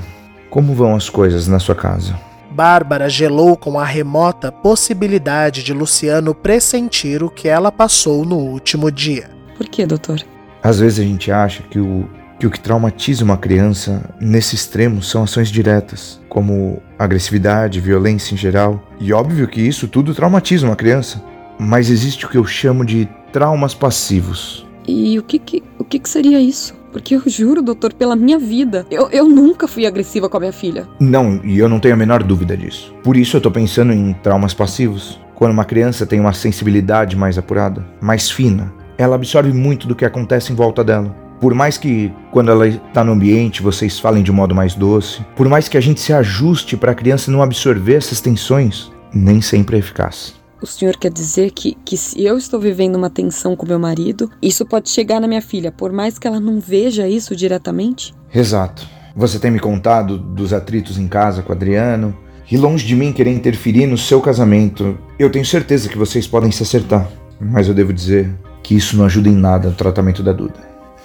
como 0.50 0.74
vão 0.74 0.94
as 0.94 1.08
coisas 1.08 1.46
na 1.46 1.58
sua 1.58 1.74
casa? 1.74 2.18
Bárbara 2.50 3.08
gelou 3.08 3.56
com 3.56 3.78
a 3.78 3.84
remota 3.84 4.50
possibilidade 4.50 5.62
de 5.62 5.74
Luciano 5.74 6.34
pressentir 6.34 7.22
o 7.22 7.28
que 7.28 7.48
ela 7.48 7.70
passou 7.70 8.24
no 8.24 8.36
último 8.36 8.90
dia. 8.90 9.28
Por 9.56 9.68
que, 9.68 9.84
doutor? 9.84 10.22
Às 10.62 10.80
vezes 10.80 10.98
a 10.98 11.02
gente 11.02 11.30
acha 11.30 11.62
que 11.64 11.78
o, 11.78 12.08
que 12.38 12.46
o 12.46 12.50
que 12.50 12.58
traumatiza 12.58 13.24
uma 13.24 13.36
criança 13.36 14.02
nesse 14.20 14.54
extremo 14.54 15.02
são 15.02 15.22
ações 15.22 15.48
diretas, 15.48 16.20
como 16.28 16.82
agressividade, 16.98 17.80
violência 17.80 18.34
em 18.34 18.38
geral. 18.38 18.82
E 18.98 19.12
óbvio 19.12 19.46
que 19.46 19.60
isso 19.60 19.86
tudo 19.86 20.14
traumatiza 20.14 20.66
uma 20.66 20.76
criança. 20.76 21.22
Mas 21.58 21.88
existe 21.90 22.26
o 22.26 22.28
que 22.28 22.38
eu 22.38 22.44
chamo 22.44 22.84
de 22.84 23.08
traumas 23.32 23.74
passivos. 23.74 24.65
E 24.86 25.18
o 25.18 25.22
que, 25.22 25.38
que 25.38 25.62
o 25.78 25.84
que, 25.84 25.98
que 25.98 26.08
seria 26.08 26.40
isso? 26.40 26.74
Porque 26.92 27.14
eu 27.14 27.22
juro, 27.26 27.60
doutor, 27.60 27.92
pela 27.92 28.16
minha 28.16 28.38
vida, 28.38 28.86
eu, 28.90 29.10
eu 29.10 29.28
nunca 29.28 29.68
fui 29.68 29.84
agressiva 29.84 30.28
com 30.28 30.36
a 30.38 30.40
minha 30.40 30.52
filha. 30.52 30.88
Não, 30.98 31.40
e 31.44 31.58
eu 31.58 31.68
não 31.68 31.78
tenho 31.78 31.94
a 31.94 31.96
menor 31.96 32.22
dúvida 32.22 32.56
disso. 32.56 32.94
Por 33.02 33.16
isso 33.16 33.36
eu 33.36 33.40
tô 33.40 33.50
pensando 33.50 33.92
em 33.92 34.14
traumas 34.14 34.54
passivos. 34.54 35.20
Quando 35.34 35.52
uma 35.52 35.64
criança 35.66 36.06
tem 36.06 36.18
uma 36.18 36.32
sensibilidade 36.32 37.14
mais 37.14 37.36
apurada, 37.36 37.86
mais 38.00 38.30
fina, 38.30 38.72
ela 38.96 39.16
absorve 39.16 39.52
muito 39.52 39.86
do 39.86 39.94
que 39.94 40.06
acontece 40.06 40.52
em 40.52 40.56
volta 40.56 40.82
dela. 40.82 41.14
Por 41.38 41.52
mais 41.52 41.76
que 41.76 42.10
quando 42.32 42.50
ela 42.50 42.66
está 42.66 43.04
no 43.04 43.12
ambiente 43.12 43.62
vocês 43.62 43.98
falem 43.98 44.22
de 44.22 44.30
um 44.30 44.34
modo 44.34 44.54
mais 44.54 44.74
doce, 44.74 45.20
por 45.36 45.48
mais 45.48 45.68
que 45.68 45.76
a 45.76 45.82
gente 45.82 46.00
se 46.00 46.14
ajuste 46.14 46.78
para 46.78 46.92
a 46.92 46.94
criança 46.94 47.30
não 47.30 47.42
absorver 47.42 47.96
essas 47.96 48.22
tensões, 48.22 48.90
nem 49.12 49.42
sempre 49.42 49.76
é 49.76 49.80
eficaz. 49.80 50.34
O 50.60 50.66
senhor 50.66 50.96
quer 50.96 51.12
dizer 51.12 51.50
que, 51.50 51.76
que 51.84 51.96
se 51.96 52.24
eu 52.24 52.38
estou 52.38 52.58
vivendo 52.58 52.96
uma 52.96 53.10
tensão 53.10 53.54
com 53.54 53.66
meu 53.66 53.78
marido, 53.78 54.30
isso 54.40 54.64
pode 54.64 54.88
chegar 54.88 55.20
na 55.20 55.28
minha 55.28 55.42
filha, 55.42 55.70
por 55.70 55.92
mais 55.92 56.18
que 56.18 56.26
ela 56.26 56.40
não 56.40 56.58
veja 56.58 57.06
isso 57.06 57.36
diretamente? 57.36 58.14
Exato. 58.34 58.86
Você 59.14 59.38
tem 59.38 59.50
me 59.50 59.58
contado 59.58 60.18
dos 60.18 60.52
atritos 60.52 60.98
em 60.98 61.08
casa 61.08 61.42
com 61.42 61.52
Adriano, 61.52 62.16
e 62.50 62.56
longe 62.56 62.86
de 62.86 62.94
mim 62.94 63.12
querer 63.12 63.32
interferir 63.32 63.86
no 63.86 63.98
seu 63.98 64.20
casamento, 64.20 64.96
eu 65.18 65.30
tenho 65.30 65.44
certeza 65.44 65.88
que 65.88 65.98
vocês 65.98 66.26
podem 66.28 66.52
se 66.52 66.62
acertar. 66.62 67.08
Mas 67.40 67.66
eu 67.66 67.74
devo 67.74 67.92
dizer 67.92 68.32
que 68.62 68.74
isso 68.74 68.96
não 68.96 69.04
ajuda 69.04 69.28
em 69.28 69.34
nada 69.34 69.68
no 69.68 69.74
tratamento 69.74 70.22
da 70.22 70.32
Duda. 70.32 70.54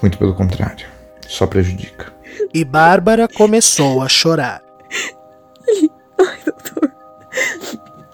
Muito 0.02 0.18
pelo 0.18 0.34
contrário, 0.34 0.86
só 1.28 1.48
prejudica. 1.48 2.14
E 2.54 2.64
Bárbara 2.64 3.28
começou 3.28 4.02
a 4.02 4.08
chorar. 4.08 4.62
Ele. 5.68 5.92
Ai, 6.20 6.40
doutor. 6.46 6.92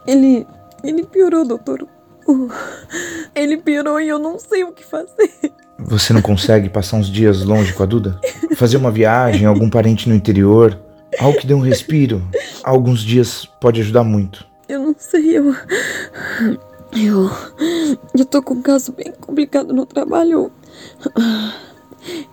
Ele. 0.05 0.47
Ele 0.87 1.03
piorou, 1.03 1.45
doutor. 1.45 1.85
Ele 3.35 3.57
piorou 3.57 3.99
e 3.99 4.07
eu 4.07 4.17
não 4.17 4.39
sei 4.39 4.63
o 4.63 4.71
que 4.71 4.85
fazer. 4.85 5.29
Você 5.77 6.13
não 6.13 6.21
consegue 6.21 6.69
passar 6.69 6.95
uns 6.95 7.09
dias 7.09 7.43
longe 7.43 7.73
com 7.73 7.83
a 7.83 7.85
Duda? 7.85 8.19
Fazer 8.55 8.77
uma 8.77 8.89
viagem, 8.89 9.45
algum 9.45 9.69
parente 9.69 10.07
no 10.07 10.15
interior? 10.15 10.79
Algo 11.19 11.37
que 11.37 11.45
dê 11.45 11.53
um 11.53 11.59
respiro. 11.59 12.25
Alguns 12.63 13.01
dias 13.01 13.45
pode 13.59 13.81
ajudar 13.81 14.03
muito. 14.03 14.47
Eu 14.69 14.79
não 14.79 14.95
sei, 14.97 15.37
eu. 15.37 15.53
Eu. 16.95 17.29
Eu 18.17 18.25
tô 18.25 18.41
com 18.41 18.55
um 18.55 18.61
caso 18.61 18.93
bem 18.93 19.13
complicado 19.19 19.73
no 19.73 19.85
trabalho. 19.85 20.49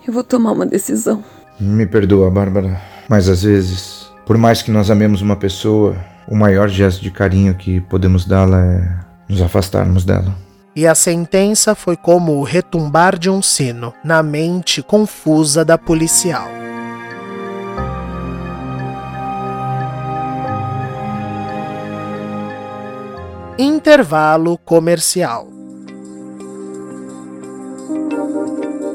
Eu 0.07 0.13
vou 0.13 0.23
tomar 0.23 0.53
uma 0.53 0.65
decisão. 0.65 1.23
Me 1.59 1.85
perdoa, 1.85 2.31
Bárbara, 2.31 2.81
mas 3.09 3.27
às 3.27 3.43
vezes, 3.43 4.07
por 4.25 4.37
mais 4.37 4.61
que 4.61 4.71
nós 4.71 4.89
amemos 4.89 5.21
uma 5.21 5.35
pessoa, 5.35 5.95
o 6.27 6.35
maior 6.35 6.67
gesto 6.67 7.01
de 7.01 7.11
carinho 7.11 7.55
que 7.55 7.79
podemos 7.81 8.25
dá-la 8.25 8.65
é 8.65 9.05
nos 9.27 9.41
afastarmos 9.41 10.03
dela. 10.03 10.35
E 10.75 10.85
a 10.85 10.93
sentença 10.93 11.73
foi 11.73 11.95
como 11.95 12.33
o 12.33 12.43
retumbar 12.43 13.17
de 13.17 13.29
um 13.29 13.41
sino 13.41 13.93
na 14.03 14.21
mente 14.21 14.83
confusa 14.83 15.63
da 15.63 15.77
policial. 15.77 16.47
Intervalo 23.57 24.57
comercial. 24.57 25.47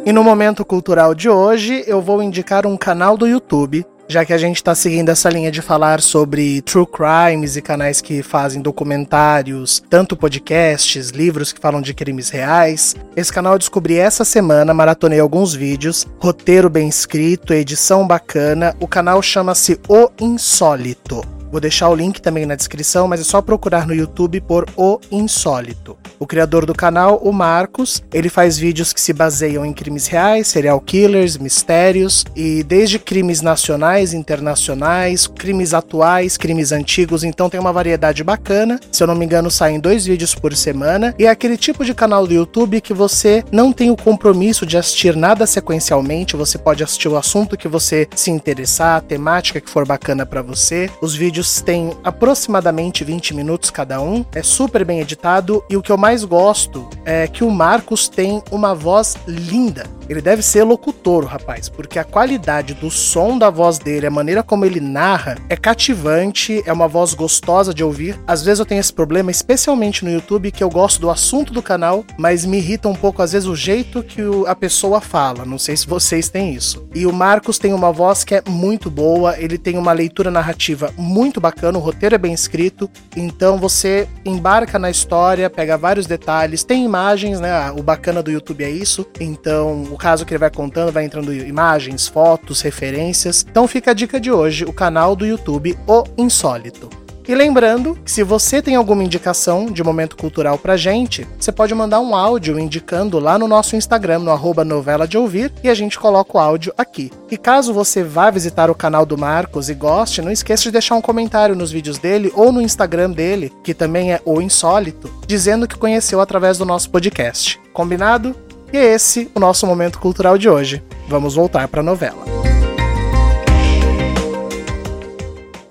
E 0.04 0.12
no 0.12 0.22
momento 0.22 0.64
cultural 0.64 1.14
de 1.14 1.30
hoje, 1.30 1.82
eu 1.86 2.02
vou 2.02 2.22
indicar 2.22 2.66
um 2.66 2.76
canal 2.76 3.16
do 3.16 3.26
YouTube, 3.26 3.86
já 4.10 4.24
que 4.24 4.32
a 4.32 4.38
gente 4.38 4.56
está 4.56 4.74
seguindo 4.74 5.08
essa 5.08 5.30
linha 5.30 5.52
de 5.52 5.62
falar 5.62 6.00
sobre 6.00 6.60
true 6.62 6.84
crimes 6.84 7.56
e 7.56 7.62
canais 7.62 8.00
que 8.00 8.24
fazem 8.24 8.60
documentários, 8.60 9.80
tanto 9.88 10.16
podcasts, 10.16 11.10
livros 11.10 11.52
que 11.52 11.60
falam 11.60 11.80
de 11.80 11.94
crimes 11.94 12.28
reais. 12.28 12.96
Esse 13.14 13.32
canal 13.32 13.52
eu 13.52 13.58
descobri 13.58 13.96
essa 13.98 14.24
semana, 14.24 14.74
maratonei 14.74 15.20
alguns 15.20 15.54
vídeos, 15.54 16.08
roteiro 16.18 16.68
bem 16.68 16.88
escrito, 16.88 17.54
edição 17.54 18.04
bacana. 18.04 18.74
O 18.80 18.88
canal 18.88 19.22
chama-se 19.22 19.78
O 19.88 20.10
Insólito. 20.20 21.39
Vou 21.50 21.60
deixar 21.60 21.88
o 21.88 21.94
link 21.94 22.22
também 22.22 22.46
na 22.46 22.54
descrição, 22.54 23.08
mas 23.08 23.20
é 23.20 23.24
só 23.24 23.42
procurar 23.42 23.84
no 23.84 23.92
YouTube 23.92 24.40
por 24.40 24.66
O 24.76 25.00
Insólito. 25.10 25.98
O 26.16 26.26
criador 26.26 26.64
do 26.64 26.74
canal, 26.74 27.16
o 27.24 27.32
Marcos, 27.32 28.02
ele 28.12 28.28
faz 28.28 28.56
vídeos 28.56 28.92
que 28.92 29.00
se 29.00 29.12
baseiam 29.12 29.66
em 29.66 29.72
crimes 29.72 30.06
reais, 30.06 30.46
serial 30.46 30.80
killers, 30.80 31.36
mistérios 31.36 32.24
e 32.36 32.62
desde 32.62 32.98
crimes 32.98 33.40
nacionais, 33.40 34.12
internacionais, 34.12 35.26
crimes 35.26 35.74
atuais, 35.74 36.36
crimes 36.36 36.70
antigos, 36.70 37.24
então 37.24 37.50
tem 37.50 37.58
uma 37.58 37.72
variedade 37.72 38.22
bacana. 38.22 38.78
Se 38.92 39.02
eu 39.02 39.06
não 39.06 39.14
me 39.16 39.24
engano, 39.24 39.50
saem 39.50 39.80
dois 39.80 40.06
vídeos 40.06 40.34
por 40.34 40.54
semana 40.54 41.14
e 41.18 41.24
é 41.24 41.28
aquele 41.30 41.56
tipo 41.56 41.84
de 41.84 41.94
canal 41.94 42.26
do 42.26 42.34
YouTube 42.34 42.80
que 42.80 42.94
você 42.94 43.42
não 43.50 43.72
tem 43.72 43.90
o 43.90 43.96
compromisso 43.96 44.64
de 44.64 44.76
assistir 44.76 45.16
nada 45.16 45.46
sequencialmente, 45.46 46.36
você 46.36 46.58
pode 46.58 46.84
assistir 46.84 47.08
o 47.08 47.16
assunto 47.16 47.56
que 47.56 47.66
você 47.66 48.06
se 48.14 48.30
interessar, 48.30 48.98
a 48.98 49.00
temática 49.00 49.60
que 49.60 49.70
for 49.70 49.86
bacana 49.86 50.24
para 50.24 50.42
você. 50.42 50.88
Os 51.00 51.14
vídeos 51.14 51.39
vídeos 51.40 51.62
têm 51.62 51.96
aproximadamente 52.04 53.02
20 53.02 53.34
minutos 53.34 53.70
cada 53.70 54.00
um, 54.00 54.24
é 54.34 54.42
super 54.42 54.84
bem 54.84 55.00
editado 55.00 55.64
e 55.70 55.76
o 55.76 55.82
que 55.82 55.90
eu 55.90 55.96
mais 55.96 56.22
gosto 56.24 56.88
é 57.04 57.26
que 57.26 57.42
o 57.42 57.50
Marcos 57.50 58.08
tem 58.08 58.42
uma 58.50 58.74
voz 58.74 59.16
linda. 59.26 59.84
Ele 60.10 60.20
deve 60.20 60.42
ser 60.42 60.64
locutor, 60.64 61.24
rapaz, 61.24 61.68
porque 61.68 61.96
a 61.96 62.02
qualidade 62.02 62.74
do 62.74 62.90
som 62.90 63.38
da 63.38 63.48
voz 63.48 63.78
dele, 63.78 64.08
a 64.08 64.10
maneira 64.10 64.42
como 64.42 64.64
ele 64.64 64.80
narra, 64.80 65.38
é 65.48 65.54
cativante, 65.54 66.60
é 66.66 66.72
uma 66.72 66.88
voz 66.88 67.14
gostosa 67.14 67.72
de 67.72 67.84
ouvir. 67.84 68.18
Às 68.26 68.42
vezes 68.42 68.58
eu 68.58 68.66
tenho 68.66 68.80
esse 68.80 68.92
problema, 68.92 69.30
especialmente 69.30 70.04
no 70.04 70.10
YouTube, 70.10 70.50
que 70.50 70.64
eu 70.64 70.68
gosto 70.68 71.00
do 71.00 71.10
assunto 71.10 71.52
do 71.52 71.62
canal, 71.62 72.04
mas 72.18 72.44
me 72.44 72.58
irrita 72.58 72.88
um 72.88 72.94
pouco 72.94 73.22
às 73.22 73.30
vezes 73.30 73.48
o 73.48 73.54
jeito 73.54 74.02
que 74.02 74.20
a 74.48 74.54
pessoa 74.56 75.00
fala. 75.00 75.44
Não 75.44 75.58
sei 75.58 75.76
se 75.76 75.86
vocês 75.86 76.28
têm 76.28 76.54
isso. 76.54 76.84
E 76.92 77.06
o 77.06 77.12
Marcos 77.12 77.56
tem 77.56 77.72
uma 77.72 77.92
voz 77.92 78.24
que 78.24 78.34
é 78.34 78.42
muito 78.48 78.90
boa, 78.90 79.38
ele 79.38 79.58
tem 79.58 79.78
uma 79.78 79.92
leitura 79.92 80.28
narrativa 80.28 80.92
muito 80.96 81.29
bacana, 81.38 81.76
o 81.76 81.82
roteiro 81.82 82.14
é 82.14 82.18
bem 82.18 82.32
escrito, 82.32 82.90
então 83.14 83.58
você 83.58 84.08
embarca 84.24 84.78
na 84.78 84.90
história, 84.90 85.50
pega 85.50 85.76
vários 85.76 86.06
detalhes, 86.06 86.64
tem 86.64 86.82
imagens, 86.82 87.38
né? 87.38 87.70
O 87.72 87.82
bacana 87.82 88.22
do 88.22 88.30
YouTube 88.30 88.64
é 88.64 88.70
isso. 88.70 89.06
Então, 89.20 89.82
o 89.90 89.98
caso 89.98 90.24
que 90.24 90.32
ele 90.32 90.38
vai 90.38 90.50
contando, 90.50 90.90
vai 90.90 91.04
entrando 91.04 91.34
imagens, 91.34 92.08
fotos, 92.08 92.62
referências. 92.62 93.44
Então 93.48 93.68
fica 93.68 93.90
a 93.90 93.94
dica 93.94 94.18
de 94.18 94.32
hoje, 94.32 94.64
o 94.64 94.72
canal 94.72 95.14
do 95.14 95.26
YouTube 95.26 95.76
O 95.86 96.04
Insólito. 96.16 96.88
E 97.30 97.34
lembrando 97.36 97.96
que 98.04 98.10
se 98.10 98.24
você 98.24 98.60
tem 98.60 98.74
alguma 98.74 99.04
indicação 99.04 99.66
de 99.66 99.84
momento 99.84 100.16
cultural 100.16 100.58
pra 100.58 100.76
gente, 100.76 101.24
você 101.38 101.52
pode 101.52 101.72
mandar 101.72 102.00
um 102.00 102.12
áudio 102.12 102.58
indicando 102.58 103.20
lá 103.20 103.38
no 103.38 103.46
nosso 103.46 103.76
Instagram, 103.76 104.18
no 104.18 104.32
arroba 104.32 104.64
novela 104.64 105.06
de 105.06 105.16
ouvir, 105.16 105.52
e 105.62 105.68
a 105.68 105.74
gente 105.74 105.96
coloca 105.96 106.36
o 106.36 106.40
áudio 106.40 106.74
aqui. 106.76 107.08
E 107.30 107.36
caso 107.36 107.72
você 107.72 108.02
vá 108.02 108.32
visitar 108.32 108.68
o 108.68 108.74
canal 108.74 109.06
do 109.06 109.16
Marcos 109.16 109.70
e 109.70 109.74
goste, 109.74 110.20
não 110.20 110.32
esqueça 110.32 110.64
de 110.64 110.72
deixar 110.72 110.96
um 110.96 111.00
comentário 111.00 111.54
nos 111.54 111.70
vídeos 111.70 111.98
dele 111.98 112.32
ou 112.34 112.50
no 112.50 112.60
Instagram 112.60 113.12
dele, 113.12 113.52
que 113.62 113.74
também 113.74 114.12
é 114.12 114.20
o 114.24 114.40
Insólito, 114.40 115.08
dizendo 115.24 115.68
que 115.68 115.78
conheceu 115.78 116.20
através 116.20 116.58
do 116.58 116.64
nosso 116.64 116.90
podcast. 116.90 117.60
Combinado? 117.72 118.34
E 118.72 118.76
é 118.76 118.92
esse 118.92 119.30
o 119.36 119.38
nosso 119.38 119.68
momento 119.68 120.00
cultural 120.00 120.36
de 120.36 120.48
hoje. 120.48 120.82
Vamos 121.06 121.36
voltar 121.36 121.68
para 121.68 121.78
a 121.78 121.84
novela. 121.84 122.24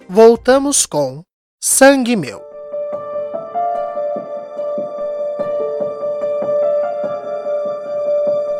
Voltamos 0.08 0.86
com 0.86 1.22
Sangue 1.62 2.16
Meu. 2.16 2.42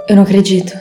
Eu 0.10 0.18
não 0.18 0.24
acredito. 0.24 0.74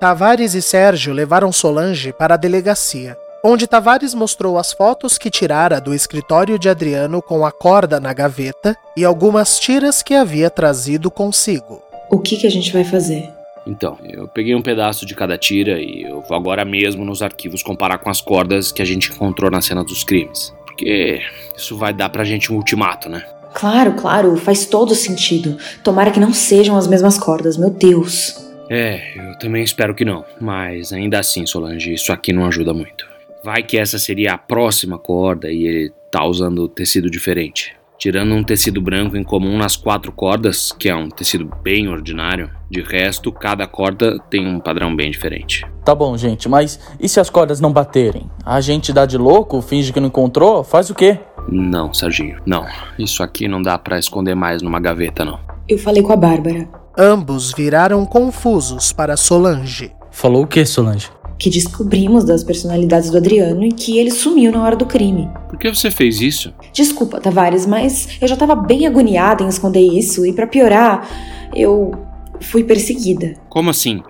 Tavares 0.00 0.54
e 0.54 0.62
Sérgio 0.62 1.12
levaram 1.12 1.52
Solange 1.52 2.10
para 2.10 2.32
a 2.32 2.36
delegacia, 2.38 3.18
onde 3.44 3.66
Tavares 3.66 4.14
mostrou 4.14 4.56
as 4.56 4.72
fotos 4.72 5.18
que 5.18 5.28
tirara 5.28 5.78
do 5.78 5.94
escritório 5.94 6.58
de 6.58 6.70
Adriano 6.70 7.20
com 7.20 7.44
a 7.44 7.52
corda 7.52 8.00
na 8.00 8.14
gaveta 8.14 8.74
e 8.96 9.04
algumas 9.04 9.60
tiras 9.60 10.02
que 10.02 10.14
havia 10.14 10.48
trazido 10.48 11.10
consigo. 11.10 11.82
O 12.10 12.18
que, 12.18 12.38
que 12.38 12.46
a 12.46 12.50
gente 12.50 12.72
vai 12.72 12.82
fazer? 12.82 13.28
Então, 13.66 13.98
eu 14.02 14.26
peguei 14.26 14.54
um 14.54 14.62
pedaço 14.62 15.04
de 15.04 15.14
cada 15.14 15.36
tira 15.36 15.78
e 15.78 16.04
eu 16.04 16.22
vou 16.22 16.34
agora 16.34 16.64
mesmo 16.64 17.04
nos 17.04 17.20
arquivos 17.20 17.62
comparar 17.62 17.98
com 17.98 18.08
as 18.08 18.22
cordas 18.22 18.72
que 18.72 18.80
a 18.80 18.86
gente 18.86 19.12
encontrou 19.12 19.50
na 19.50 19.60
cena 19.60 19.84
dos 19.84 20.02
crimes. 20.02 20.56
Porque 20.78 21.20
isso 21.56 21.76
vai 21.76 21.92
dar 21.92 22.08
pra 22.08 22.22
gente 22.22 22.52
um 22.52 22.56
ultimato, 22.56 23.08
né? 23.08 23.24
Claro, 23.52 23.94
claro, 23.94 24.36
faz 24.36 24.64
todo 24.64 24.94
sentido. 24.94 25.58
Tomara 25.82 26.12
que 26.12 26.20
não 26.20 26.32
sejam 26.32 26.76
as 26.76 26.86
mesmas 26.86 27.18
cordas, 27.18 27.56
meu 27.56 27.68
Deus. 27.68 28.36
É, 28.70 29.00
eu 29.16 29.36
também 29.38 29.64
espero 29.64 29.92
que 29.92 30.04
não. 30.04 30.24
Mas 30.40 30.92
ainda 30.92 31.18
assim, 31.18 31.44
Solange, 31.46 31.92
isso 31.92 32.12
aqui 32.12 32.32
não 32.32 32.46
ajuda 32.46 32.72
muito. 32.72 33.08
Vai 33.42 33.64
que 33.64 33.76
essa 33.76 33.98
seria 33.98 34.34
a 34.34 34.38
próxima 34.38 34.98
corda 34.98 35.50
e 35.50 35.66
ele 35.66 35.92
tá 36.12 36.24
usando 36.24 36.68
tecido 36.68 37.10
diferente. 37.10 37.74
Tirando 37.98 38.32
um 38.32 38.44
tecido 38.44 38.80
branco 38.80 39.16
em 39.16 39.24
comum 39.24 39.58
nas 39.58 39.74
quatro 39.74 40.12
cordas, 40.12 40.70
que 40.70 40.88
é 40.88 40.94
um 40.94 41.08
tecido 41.08 41.50
bem 41.64 41.88
ordinário, 41.88 42.48
de 42.70 42.80
resto, 42.80 43.32
cada 43.32 43.66
corda 43.66 44.18
tem 44.30 44.46
um 44.46 44.60
padrão 44.60 44.94
bem 44.94 45.10
diferente. 45.10 45.66
Tá 45.84 45.96
bom, 45.96 46.16
gente, 46.16 46.48
mas 46.48 46.78
e 47.00 47.08
se 47.08 47.18
as 47.18 47.28
cordas 47.28 47.60
não 47.60 47.72
baterem? 47.72 48.30
A 48.46 48.60
gente 48.60 48.92
dá 48.92 49.04
de 49.04 49.18
louco, 49.18 49.60
finge 49.60 49.92
que 49.92 49.98
não 49.98 50.06
encontrou, 50.06 50.62
faz 50.62 50.90
o 50.90 50.94
quê? 50.94 51.18
Não, 51.48 51.92
Serginho, 51.92 52.40
não. 52.46 52.66
Isso 52.96 53.20
aqui 53.20 53.48
não 53.48 53.60
dá 53.60 53.76
para 53.76 53.98
esconder 53.98 54.36
mais 54.36 54.62
numa 54.62 54.78
gaveta, 54.78 55.24
não. 55.24 55.40
Eu 55.68 55.78
falei 55.78 56.02
com 56.02 56.12
a 56.12 56.16
Bárbara. 56.16 56.68
Ambos 56.96 57.52
viraram 57.52 58.06
confusos 58.06 58.92
para 58.92 59.16
Solange. 59.16 59.92
Falou 60.12 60.44
o 60.44 60.46
que, 60.46 60.64
Solange? 60.64 61.10
Que 61.38 61.48
descobrimos 61.48 62.24
das 62.24 62.42
personalidades 62.42 63.10
do 63.10 63.16
Adriano 63.16 63.64
e 63.64 63.70
que 63.70 63.96
ele 63.96 64.10
sumiu 64.10 64.50
na 64.50 64.62
hora 64.62 64.74
do 64.74 64.84
crime. 64.84 65.30
Por 65.48 65.58
que 65.58 65.68
você 65.68 65.90
fez 65.90 66.20
isso? 66.20 66.52
Desculpa, 66.72 67.20
Tavares, 67.20 67.64
mas 67.64 68.08
eu 68.20 68.26
já 68.26 68.36
tava 68.36 68.56
bem 68.56 68.86
agoniada 68.86 69.44
em 69.44 69.48
esconder 69.48 69.80
isso 69.80 70.26
e 70.26 70.32
para 70.32 70.46
piorar, 70.46 71.08
eu 71.54 71.92
fui 72.40 72.64
perseguida. 72.64 73.34
Como 73.48 73.70
assim? 73.70 74.02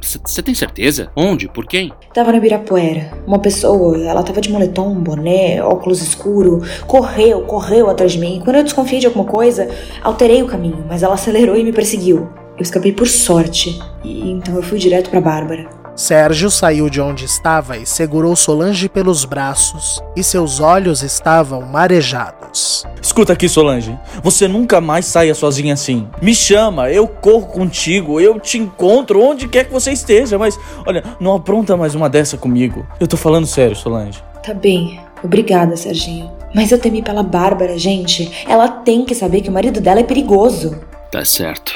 Você 0.00 0.42
tem 0.42 0.54
certeza? 0.54 1.10
Onde? 1.16 1.48
Por 1.48 1.66
quem? 1.66 1.92
Tava 2.14 2.30
no 2.30 2.38
Ibirapuera. 2.38 3.12
Uma 3.26 3.38
pessoa, 3.38 3.98
ela 3.98 4.22
tava 4.22 4.40
de 4.40 4.50
moletom, 4.50 4.94
boné, 4.94 5.62
óculos 5.62 6.02
escuro, 6.02 6.62
correu, 6.86 7.42
correu 7.42 7.88
atrás 7.90 8.12
de 8.12 8.18
mim. 8.18 8.40
Quando 8.44 8.56
eu 8.56 8.64
desconfiei 8.64 9.00
de 9.00 9.06
alguma 9.06 9.24
coisa, 9.24 9.68
alterei 10.02 10.42
o 10.42 10.46
caminho, 10.46 10.84
mas 10.88 11.02
ela 11.02 11.14
acelerou 11.14 11.56
e 11.56 11.64
me 11.64 11.72
perseguiu. 11.72 12.28
Eu 12.56 12.62
escapei 12.62 12.92
por 12.92 13.08
sorte, 13.08 13.78
e 14.04 14.30
então 14.30 14.54
eu 14.54 14.62
fui 14.62 14.78
direto 14.78 15.10
para 15.10 15.20
Bárbara. 15.20 15.81
Sérgio 15.94 16.50
saiu 16.50 16.88
de 16.88 17.00
onde 17.00 17.26
estava 17.26 17.76
e 17.76 17.84
segurou 17.84 18.34
Solange 18.34 18.88
pelos 18.88 19.26
braços, 19.26 20.02
e 20.16 20.24
seus 20.24 20.58
olhos 20.58 21.02
estavam 21.02 21.62
marejados. 21.62 22.84
Escuta 23.00 23.34
aqui, 23.34 23.46
Solange. 23.48 23.98
Você 24.22 24.48
nunca 24.48 24.80
mais 24.80 25.04
saia 25.04 25.34
sozinha 25.34 25.74
assim. 25.74 26.08
Me 26.20 26.34
chama, 26.34 26.90
eu 26.90 27.06
corro 27.06 27.46
contigo, 27.46 28.18
eu 28.18 28.40
te 28.40 28.56
encontro 28.56 29.20
onde 29.22 29.48
quer 29.48 29.66
que 29.66 29.72
você 29.72 29.92
esteja, 29.92 30.38
mas 30.38 30.58
olha, 30.86 31.04
não 31.20 31.34
apronta 31.34 31.76
mais 31.76 31.94
uma 31.94 32.08
dessa 32.08 32.38
comigo. 32.38 32.86
Eu 32.98 33.06
tô 33.06 33.18
falando 33.18 33.46
sério, 33.46 33.76
Solange. 33.76 34.22
Tá 34.42 34.54
bem. 34.54 34.98
Obrigada, 35.22 35.76
Serginho. 35.76 36.30
Mas 36.54 36.72
eu 36.72 36.78
temi 36.78 37.02
pela 37.02 37.22
Bárbara, 37.22 37.78
gente. 37.78 38.44
Ela 38.48 38.68
tem 38.68 39.04
que 39.04 39.14
saber 39.14 39.42
que 39.42 39.48
o 39.48 39.52
marido 39.52 39.80
dela 39.80 40.00
é 40.00 40.04
perigoso. 40.04 40.80
Tá 41.10 41.24
certo. 41.24 41.72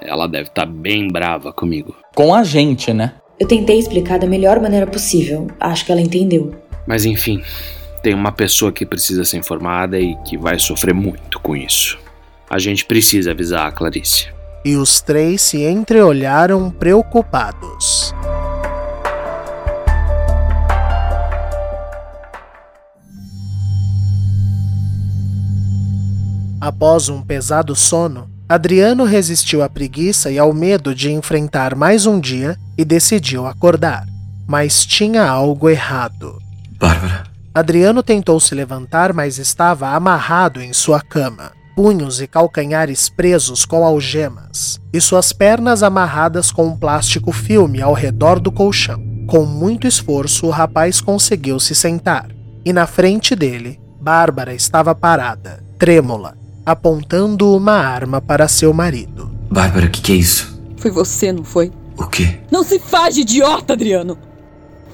Ela 0.00 0.26
deve 0.26 0.48
estar 0.48 0.66
tá 0.66 0.72
bem 0.72 1.08
brava 1.08 1.52
comigo. 1.52 1.94
Com 2.14 2.34
a 2.34 2.44
gente, 2.44 2.92
né? 2.92 3.12
Eu 3.40 3.48
tentei 3.48 3.78
explicar 3.78 4.18
da 4.18 4.26
melhor 4.26 4.60
maneira 4.60 4.86
possível. 4.86 5.46
Acho 5.58 5.86
que 5.86 5.90
ela 5.90 6.00
entendeu. 6.02 6.54
Mas 6.86 7.06
enfim, 7.06 7.42
tem 8.02 8.12
uma 8.12 8.30
pessoa 8.30 8.70
que 8.70 8.84
precisa 8.84 9.24
ser 9.24 9.38
informada 9.38 9.98
e 9.98 10.14
que 10.26 10.36
vai 10.36 10.58
sofrer 10.58 10.92
muito 10.92 11.40
com 11.40 11.56
isso. 11.56 11.98
A 12.50 12.58
gente 12.58 12.84
precisa 12.84 13.30
avisar 13.30 13.66
a 13.66 13.72
Clarice. 13.72 14.28
E 14.62 14.76
os 14.76 15.00
três 15.00 15.40
se 15.40 15.62
entreolharam 15.62 16.70
preocupados. 16.70 18.14
Após 26.60 27.08
um 27.08 27.22
pesado 27.22 27.74
sono, 27.74 28.29
Adriano 28.50 29.04
resistiu 29.04 29.62
à 29.62 29.68
preguiça 29.68 30.28
e 30.28 30.36
ao 30.36 30.52
medo 30.52 30.92
de 30.92 31.08
enfrentar 31.12 31.76
mais 31.76 32.04
um 32.04 32.18
dia 32.18 32.58
e 32.76 32.84
decidiu 32.84 33.46
acordar. 33.46 34.04
Mas 34.44 34.84
tinha 34.84 35.24
algo 35.24 35.70
errado. 35.70 36.36
Bárbara. 36.76 37.22
Adriano 37.54 38.02
tentou 38.02 38.40
se 38.40 38.52
levantar, 38.52 39.12
mas 39.12 39.38
estava 39.38 39.90
amarrado 39.90 40.60
em 40.60 40.72
sua 40.72 41.00
cama, 41.00 41.52
punhos 41.76 42.20
e 42.20 42.26
calcanhares 42.26 43.08
presos 43.08 43.64
com 43.64 43.84
algemas, 43.84 44.80
e 44.92 45.00
suas 45.00 45.32
pernas 45.32 45.84
amarradas 45.84 46.50
com 46.50 46.66
um 46.66 46.76
plástico 46.76 47.30
filme 47.30 47.80
ao 47.80 47.92
redor 47.92 48.40
do 48.40 48.50
colchão. 48.50 49.00
Com 49.28 49.46
muito 49.46 49.86
esforço, 49.86 50.48
o 50.48 50.50
rapaz 50.50 51.00
conseguiu 51.00 51.60
se 51.60 51.72
sentar, 51.72 52.26
e 52.64 52.72
na 52.72 52.88
frente 52.88 53.36
dele, 53.36 53.78
Bárbara 54.00 54.52
estava 54.52 54.92
parada, 54.92 55.62
trêmula, 55.78 56.39
apontando 56.64 57.54
uma 57.56 57.72
arma 57.74 58.20
para 58.20 58.48
seu 58.48 58.72
marido. 58.72 59.30
Bárbara, 59.50 59.86
o 59.86 59.90
que, 59.90 60.00
que 60.00 60.12
é 60.12 60.16
isso? 60.16 60.60
Foi 60.76 60.90
você, 60.90 61.32
não 61.32 61.44
foi? 61.44 61.72
O 61.96 62.06
quê? 62.06 62.38
Não 62.50 62.62
se 62.62 62.78
faz 62.78 63.14
de 63.14 63.22
idiota, 63.22 63.72
Adriano! 63.72 64.16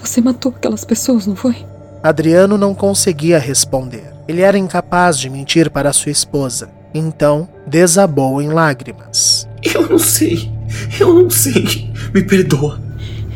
Você 0.00 0.20
matou 0.20 0.52
aquelas 0.54 0.84
pessoas, 0.84 1.26
não 1.26 1.36
foi? 1.36 1.64
Adriano 2.02 2.56
não 2.56 2.74
conseguia 2.74 3.38
responder. 3.38 4.12
Ele 4.28 4.42
era 4.42 4.58
incapaz 4.58 5.18
de 5.18 5.30
mentir 5.30 5.70
para 5.70 5.92
sua 5.92 6.12
esposa. 6.12 6.70
Então, 6.94 7.48
desabou 7.66 8.40
em 8.40 8.48
lágrimas. 8.48 9.48
Eu 9.62 9.88
não 9.88 9.98
sei. 9.98 10.50
Eu 10.98 11.14
não 11.14 11.30
sei. 11.30 11.92
Me 12.14 12.22
perdoa. 12.22 12.80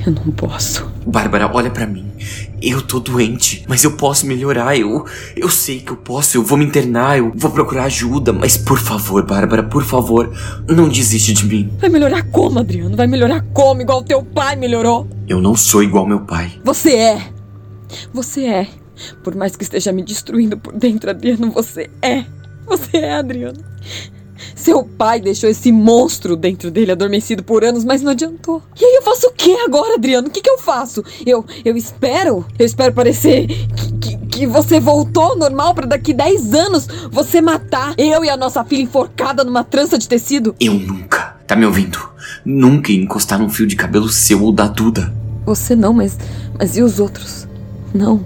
Eu 0.07 0.13
não 0.13 0.33
posso. 0.33 0.91
Bárbara, 1.07 1.51
olha 1.53 1.71
para 1.71 1.87
mim. 1.87 2.11
Eu 2.63 2.83
tô 2.83 3.01
doente, 3.01 3.65
mas 3.67 3.85
eu 3.85 3.93
posso 3.93 4.27
melhorar. 4.27 4.77
Eu, 4.77 5.05
eu 5.35 5.49
sei 5.49 5.81
que 5.81 5.93
eu 5.93 5.97
posso. 5.97 6.37
Eu 6.37 6.43
vou 6.43 6.59
me 6.59 6.65
internar, 6.65 7.19
eu 7.19 7.33
vou 7.35 7.51
procurar 7.51 7.85
ajuda. 7.85 8.33
Mas 8.33 8.57
por 8.57 8.79
favor, 8.79 9.25
Bárbara, 9.25 9.63
por 9.63 9.83
favor, 9.83 10.31
não 10.69 10.89
desiste 10.89 11.33
de 11.33 11.47
mim. 11.47 11.73
Vai 11.79 11.89
melhorar 11.89 12.23
como, 12.25 12.59
Adriano? 12.59 12.97
Vai 12.97 13.07
melhorar 13.07 13.41
como? 13.55 13.81
Igual 13.81 14.03
teu 14.03 14.23
pai 14.23 14.57
melhorou? 14.57 15.09
Eu 15.27 15.41
não 15.41 15.57
sou 15.57 15.83
igual 15.83 16.07
meu 16.07 16.21
pai. 16.21 16.53
Você 16.65 16.95
é. 16.95 17.33
Você 18.13 18.45
é. 18.45 18.69
Por 19.25 19.35
mais 19.35 19.57
que 19.57 19.63
esteja 19.63 19.93
me 19.93 20.03
destruindo 20.03 20.59
por 20.59 20.75
dentro, 20.75 21.11
Adriano, 21.11 21.51
você 21.51 21.89
é. 22.03 22.25
Você 22.67 22.99
é, 22.99 23.15
Adriano. 23.15 23.65
Seu 24.55 24.83
pai 24.85 25.21
deixou 25.21 25.49
esse 25.49 25.73
monstro 25.73 26.37
dentro 26.37 26.71
dele 26.71 26.93
adormecido 26.93 27.43
por 27.43 27.65
anos, 27.65 27.85
mas 27.85 28.03
não 28.03 28.13
adiantou. 28.13 28.63
E 28.81 28.85
aí 28.85 28.97
eu 28.97 29.03
faço 29.03 29.29
o 29.29 29.33
que 29.33 29.55
agora, 29.61 29.95
Adriano? 29.95 30.29
O 30.29 30.31
que, 30.31 30.41
que 30.41 30.51
eu 30.51 30.59
faço? 30.59 31.05
Eu, 31.25 31.45
eu 31.65 31.77
espero? 31.77 32.45
Eu 32.59 32.67
espero 32.67 32.93
parecer 32.93 33.47
que, 33.47 33.93
que, 33.99 34.17
que 34.27 34.47
você 34.47 34.81
voltou 34.81 35.23
ao 35.23 35.37
normal 35.37 35.75
para 35.75 35.87
daqui 35.87 36.13
10 36.13 36.55
anos 36.55 36.87
você 37.11 37.41
matar 37.41 37.95
eu 37.99 38.25
e 38.25 38.31
a 38.31 38.37
nossa 38.37 38.65
filha 38.65 38.83
enforcada 38.83 39.45
numa 39.45 39.65
trança 39.65 39.99
de 39.99 40.09
tecido? 40.09 40.55
Eu 40.61 40.75
nunca, 40.75 41.37
tá 41.47 41.55
me 41.55 41.67
ouvindo? 41.67 41.99
Nunca 42.45 42.93
encostar 42.93 43.39
num 43.39 43.49
fio 43.49 43.67
de 43.67 43.77
cabelo 43.77 44.09
seu 44.09 44.43
ou 44.43 44.53
da 44.53 44.67
Duda. 44.67 45.13
Você 45.45 45.75
não, 45.75 45.93
mas, 45.93 46.19
mas 46.59 46.77
e 46.77 46.83
os 46.83 47.01
outros? 47.01 47.47
Não, 47.93 48.25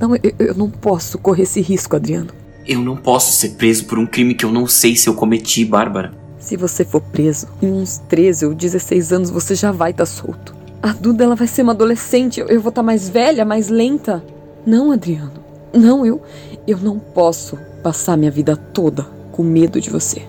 não, 0.00 0.14
eu, 0.16 0.34
eu 0.38 0.54
não 0.54 0.68
posso 0.68 1.18
correr 1.18 1.44
esse 1.44 1.60
risco, 1.60 1.96
Adriano. 1.96 2.28
Eu 2.66 2.80
não 2.80 2.96
posso 2.96 3.32
ser 3.32 3.50
preso 3.50 3.84
por 3.84 3.98
um 3.98 4.06
crime 4.06 4.34
que 4.34 4.44
eu 4.44 4.52
não 4.52 4.66
sei 4.66 4.96
se 4.96 5.08
eu 5.08 5.14
cometi, 5.14 5.64
Bárbara. 5.64 6.12
Se 6.38 6.56
você 6.56 6.84
for 6.84 7.00
preso, 7.00 7.48
em 7.62 7.72
uns 7.72 7.98
13 8.08 8.46
ou 8.46 8.54
16 8.54 9.12
anos 9.12 9.30
você 9.30 9.54
já 9.54 9.72
vai 9.72 9.92
estar 9.92 10.04
tá 10.04 10.10
solto. 10.10 10.54
A 10.82 10.92
Duda 10.92 11.24
ela 11.24 11.34
vai 11.34 11.46
ser 11.46 11.62
uma 11.62 11.72
adolescente, 11.72 12.40
eu, 12.40 12.48
eu 12.48 12.60
vou 12.60 12.70
estar 12.70 12.82
tá 12.82 12.86
mais 12.86 13.08
velha, 13.08 13.44
mais 13.44 13.68
lenta. 13.68 14.22
Não, 14.64 14.92
Adriano. 14.92 15.44
Não, 15.72 16.04
eu 16.04 16.22
eu 16.66 16.78
não 16.78 16.98
posso 16.98 17.56
passar 17.82 18.16
minha 18.16 18.30
vida 18.30 18.56
toda 18.56 19.04
com 19.30 19.42
medo 19.42 19.80
de 19.80 19.88
você. 19.88 20.22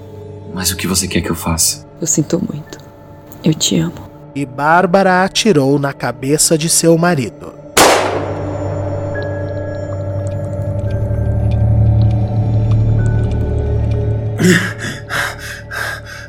Mas 0.53 0.69
o 0.71 0.77
que 0.77 0.85
você 0.85 1.07
quer 1.07 1.21
que 1.21 1.31
eu 1.31 1.35
faça? 1.35 1.87
Eu 1.99 2.05
sinto 2.05 2.39
muito. 2.39 2.77
Eu 3.43 3.53
te 3.53 3.77
amo. 3.79 4.07
E 4.35 4.45
Bárbara 4.45 5.23
atirou 5.23 5.79
na 5.79 5.93
cabeça 5.93 6.57
de 6.57 6.69
seu 6.69 6.95
marido. 6.97 7.56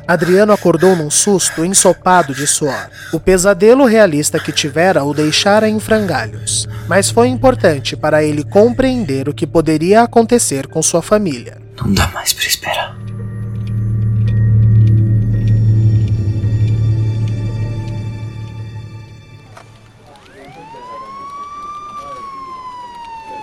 Adriano 0.07 0.51
acordou 0.51 0.95
num 0.95 1.11
susto 1.11 1.63
ensopado 1.63 2.33
de 2.33 2.47
suor. 2.47 2.89
O 3.13 3.19
pesadelo 3.19 3.85
realista 3.85 4.39
que 4.39 4.51
tivera 4.51 5.03
o 5.03 5.13
deixara 5.13 5.69
em 5.69 5.79
frangalhos, 5.79 6.67
mas 6.87 7.11
foi 7.11 7.27
importante 7.27 7.95
para 7.95 8.23
ele 8.23 8.43
compreender 8.43 9.29
o 9.29 9.33
que 9.33 9.45
poderia 9.45 10.01
acontecer 10.01 10.65
com 10.65 10.81
sua 10.81 11.03
família. 11.03 11.57
Não 11.79 11.93
dá 11.93 12.07
mais 12.07 12.33
para 12.33 12.47
esperar. 12.47 12.97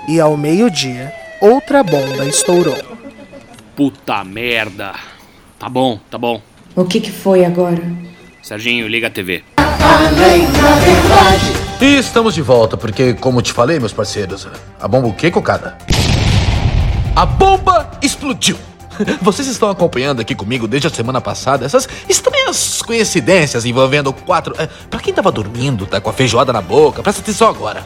E 0.09 0.21
ao 0.21 0.37
meio-dia, 0.37 1.13
outra 1.41 1.85
bomba 1.85 2.25
estourou. 2.25 2.96
Puta 3.77 4.25
merda. 4.25 4.95
Tá 5.59 5.69
bom, 5.69 6.01
tá 6.11 6.17
bom. 6.17 6.41
O 6.75 6.87
que, 6.87 6.99
que 6.99 7.13
foi 7.13 7.45
agora? 7.45 7.83
Serginho, 8.43 8.89
liga 8.89 9.09
a 9.09 9.11
TV. 9.11 9.45
E 11.79 11.99
estamos 11.99 12.35
de 12.35 12.41
volta, 12.41 12.79
porque, 12.79 13.13
como 13.13 13.43
te 13.43 13.53
falei, 13.53 13.79
meus 13.79 13.93
parceiros, 13.93 14.49
a 14.81 14.89
bomba 14.89 15.09
o 15.09 15.13
quê, 15.13 15.31
cocada? 15.31 15.77
A 17.15 17.27
bomba 17.27 17.91
explodiu! 18.01 18.57
Vocês 19.21 19.47
estão 19.47 19.69
acompanhando 19.69 20.21
aqui 20.21 20.35
comigo 20.35 20.67
desde 20.67 20.87
a 20.87 20.91
semana 20.91 21.21
passada 21.21 21.67
essas 21.67 21.87
estranhas 22.09 22.81
coincidências 22.81 23.67
envolvendo 23.67 24.11
quatro. 24.11 24.55
É, 24.59 24.67
pra 24.89 25.01
quem 25.01 25.13
tava 25.13 25.31
dormindo, 25.31 25.85
tá 25.85 26.01
com 26.01 26.09
a 26.09 26.15
feijoada 26.15 26.51
na 26.51 26.63
boca, 26.63 27.03
presta 27.03 27.21
atenção 27.21 27.51
agora. 27.51 27.85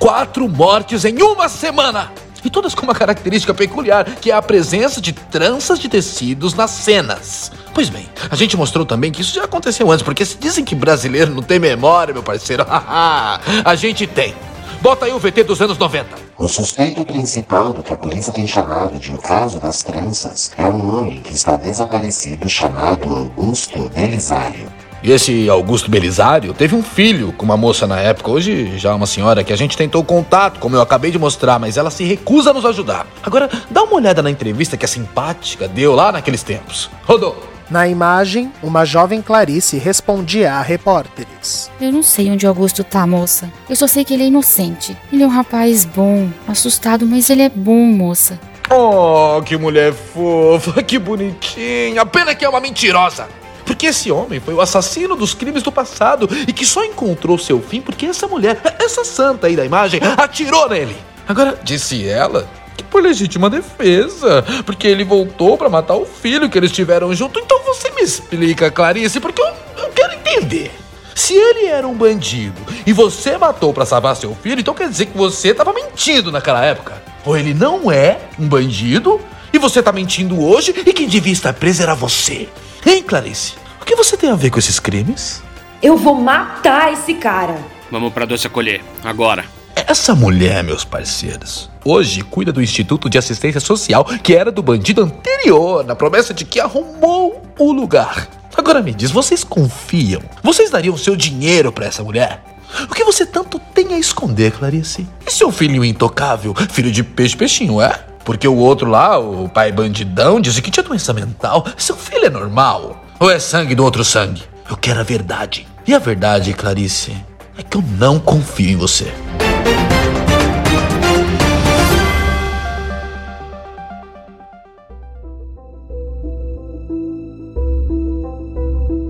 Quatro 0.00 0.48
mortes 0.48 1.04
em 1.04 1.22
uma 1.22 1.48
semana! 1.48 2.10
E 2.44 2.50
todas 2.50 2.74
com 2.74 2.82
uma 2.82 2.94
característica 2.94 3.52
peculiar, 3.52 4.04
que 4.04 4.30
é 4.30 4.34
a 4.34 4.42
presença 4.42 5.00
de 5.00 5.12
tranças 5.12 5.78
de 5.78 5.88
tecidos 5.88 6.54
nas 6.54 6.70
cenas. 6.70 7.50
Pois 7.74 7.88
bem, 7.88 8.08
a 8.30 8.36
gente 8.36 8.56
mostrou 8.56 8.86
também 8.86 9.12
que 9.12 9.22
isso 9.22 9.34
já 9.34 9.44
aconteceu 9.44 9.90
antes, 9.90 10.02
porque 10.02 10.24
se 10.24 10.36
dizem 10.36 10.64
que 10.64 10.74
brasileiro 10.74 11.34
não 11.34 11.42
tem 11.42 11.58
memória, 11.58 12.14
meu 12.14 12.22
parceiro, 12.22 12.64
a 12.68 13.74
gente 13.76 14.06
tem. 14.06 14.34
Bota 14.80 15.06
aí 15.06 15.12
o 15.12 15.18
VT 15.18 15.42
dos 15.42 15.60
anos 15.60 15.76
90. 15.76 16.08
O 16.38 16.46
suspeito 16.46 17.04
principal 17.04 17.72
do 17.72 17.82
que 17.82 17.92
a 17.92 17.96
polícia 17.96 18.32
tem 18.32 18.46
chamado 18.46 18.96
de 18.96 19.12
o 19.12 19.18
caso 19.18 19.58
das 19.58 19.82
tranças 19.82 20.52
é 20.56 20.64
um 20.66 20.96
homem 20.96 21.20
que 21.20 21.34
está 21.34 21.56
desaparecido 21.56 22.48
chamado 22.48 23.12
Augusto 23.12 23.88
Belisário. 23.88 24.68
E 25.02 25.12
esse 25.12 25.48
Augusto 25.48 25.90
Belisário 25.90 26.52
teve 26.52 26.74
um 26.74 26.82
filho 26.82 27.32
com 27.32 27.44
uma 27.44 27.56
moça 27.56 27.86
na 27.86 28.00
época, 28.00 28.30
hoje 28.30 28.76
já 28.78 28.94
uma 28.94 29.06
senhora 29.06 29.44
que 29.44 29.52
a 29.52 29.56
gente 29.56 29.76
tentou 29.76 30.02
contato, 30.02 30.58
como 30.58 30.74
eu 30.74 30.82
acabei 30.82 31.10
de 31.10 31.18
mostrar, 31.18 31.58
mas 31.58 31.76
ela 31.76 31.90
se 31.90 32.04
recusa 32.04 32.50
a 32.50 32.52
nos 32.52 32.64
ajudar. 32.64 33.06
Agora, 33.22 33.48
dá 33.70 33.82
uma 33.84 33.94
olhada 33.94 34.22
na 34.22 34.30
entrevista 34.30 34.76
que 34.76 34.84
a 34.84 34.88
simpática 34.88 35.68
deu 35.68 35.94
lá 35.94 36.10
naqueles 36.10 36.42
tempos. 36.42 36.90
Rodou! 37.04 37.36
Na 37.70 37.86
imagem, 37.86 38.50
uma 38.62 38.86
jovem 38.86 39.20
Clarice 39.20 39.76
respondia 39.76 40.54
a 40.54 40.62
repórteres. 40.62 41.70
Eu 41.78 41.92
não 41.92 42.02
sei 42.02 42.30
onde 42.30 42.46
o 42.46 42.48
Augusto 42.48 42.82
tá, 42.82 43.06
moça. 43.06 43.52
Eu 43.68 43.76
só 43.76 43.86
sei 43.86 44.06
que 44.06 44.14
ele 44.14 44.22
é 44.22 44.26
inocente. 44.26 44.96
Ele 45.12 45.22
é 45.22 45.26
um 45.26 45.30
rapaz 45.30 45.84
bom, 45.84 46.30
assustado, 46.48 47.04
mas 47.04 47.28
ele 47.28 47.42
é 47.42 47.50
bom, 47.50 47.84
moça. 47.84 48.40
Oh, 48.70 49.42
que 49.42 49.56
mulher 49.58 49.92
fofa, 49.92 50.82
que 50.82 50.98
bonitinha. 50.98 52.06
Pena 52.06 52.34
que 52.34 52.44
é 52.44 52.48
uma 52.48 52.60
mentirosa. 52.60 53.28
Porque 53.68 53.88
esse 53.88 54.10
homem 54.10 54.40
foi 54.40 54.54
o 54.54 54.62
assassino 54.62 55.14
dos 55.14 55.34
crimes 55.34 55.62
do 55.62 55.70
passado 55.70 56.26
e 56.48 56.54
que 56.54 56.64
só 56.64 56.82
encontrou 56.82 57.36
seu 57.36 57.60
fim 57.60 57.82
porque 57.82 58.06
essa 58.06 58.26
mulher, 58.26 58.58
essa 58.80 59.04
santa 59.04 59.46
aí 59.46 59.54
da 59.54 59.64
imagem, 59.64 60.00
atirou 60.16 60.70
nele. 60.70 60.96
Agora, 61.28 61.60
disse 61.62 62.08
ela 62.08 62.48
que 62.74 62.82
por 62.82 63.02
legítima 63.02 63.50
defesa, 63.50 64.42
porque 64.64 64.86
ele 64.86 65.04
voltou 65.04 65.58
para 65.58 65.68
matar 65.68 65.96
o 65.96 66.06
filho 66.06 66.48
que 66.48 66.56
eles 66.56 66.72
tiveram 66.72 67.14
junto. 67.14 67.38
Então 67.38 67.62
você 67.62 67.90
me 67.90 68.00
explica, 68.00 68.70
Clarice, 68.70 69.20
porque 69.20 69.42
eu, 69.42 69.52
eu 69.76 69.90
quero 69.90 70.14
entender. 70.14 70.72
Se 71.14 71.34
ele 71.34 71.66
era 71.66 71.86
um 71.86 71.94
bandido 71.94 72.62
e 72.86 72.92
você 72.94 73.36
matou 73.36 73.74
para 73.74 73.84
salvar 73.84 74.16
seu 74.16 74.34
filho, 74.34 74.60
então 74.60 74.72
quer 74.72 74.88
dizer 74.88 75.06
que 75.06 75.18
você 75.18 75.48
estava 75.48 75.74
mentindo 75.74 76.32
naquela 76.32 76.64
época. 76.64 77.02
Ou 77.22 77.36
ele 77.36 77.52
não 77.52 77.92
é 77.92 78.18
um 78.38 78.48
bandido 78.48 79.20
e 79.52 79.58
você 79.58 79.82
tá 79.82 79.92
mentindo 79.92 80.42
hoje 80.42 80.74
e 80.86 80.92
quem 80.94 81.06
devia 81.06 81.32
estar 81.34 81.52
preso 81.52 81.82
era 81.82 81.94
você. 81.94 82.48
Hein, 82.86 83.02
Clarice? 83.02 83.54
O 83.80 83.84
que 83.84 83.96
você 83.96 84.16
tem 84.16 84.30
a 84.30 84.36
ver 84.36 84.50
com 84.50 84.58
esses 84.58 84.78
crimes? 84.78 85.42
Eu 85.82 85.96
vou 85.96 86.14
matar 86.14 86.92
esse 86.92 87.14
cara. 87.14 87.58
Vamos 87.90 88.12
pra 88.12 88.24
doce 88.26 88.46
acolher, 88.46 88.82
agora. 89.02 89.44
Essa 89.74 90.14
mulher, 90.14 90.62
meus 90.64 90.84
parceiros, 90.84 91.70
hoje 91.84 92.22
cuida 92.22 92.52
do 92.52 92.62
Instituto 92.62 93.08
de 93.08 93.16
Assistência 93.16 93.60
Social 93.60 94.04
que 94.22 94.34
era 94.34 94.50
do 94.50 94.62
bandido 94.62 95.02
anterior, 95.02 95.84
na 95.84 95.94
promessa 95.94 96.34
de 96.34 96.44
que 96.44 96.60
arrumou 96.60 97.42
o 97.58 97.72
lugar. 97.72 98.28
Agora 98.56 98.82
me 98.82 98.92
diz, 98.92 99.10
vocês 99.10 99.44
confiam? 99.44 100.20
Vocês 100.42 100.70
dariam 100.70 100.96
seu 100.96 101.14
dinheiro 101.14 101.70
para 101.72 101.86
essa 101.86 102.02
mulher? 102.02 102.42
O 102.90 102.94
que 102.94 103.04
você 103.04 103.24
tanto 103.24 103.58
tem 103.58 103.94
a 103.94 103.98
esconder, 103.98 104.52
Clarice? 104.52 105.06
E 105.26 105.30
seu 105.30 105.50
filho 105.50 105.84
intocável, 105.84 106.54
filho 106.70 106.90
de 106.90 107.02
peixe 107.02 107.36
peixinho, 107.36 107.80
é? 107.80 108.04
Porque 108.28 108.46
o 108.46 108.56
outro 108.56 108.90
lá, 108.90 109.18
o 109.18 109.48
pai 109.48 109.72
bandidão, 109.72 110.38
disse 110.38 110.60
que 110.60 110.70
tinha 110.70 110.84
doença 110.84 111.14
mental. 111.14 111.64
Seu 111.78 111.96
filho 111.96 112.26
é 112.26 112.28
normal? 112.28 113.02
Ou 113.18 113.30
é 113.30 113.38
sangue 113.38 113.74
do 113.74 113.82
outro 113.82 114.04
sangue? 114.04 114.42
Eu 114.68 114.76
quero 114.76 115.00
a 115.00 115.02
verdade. 115.02 115.66
E 115.86 115.94
a 115.94 115.98
verdade, 115.98 116.52
Clarice, 116.52 117.16
é 117.56 117.62
que 117.62 117.78
eu 117.78 117.82
não 117.98 118.20
confio 118.20 118.68
em 118.68 118.76
você. 118.76 119.10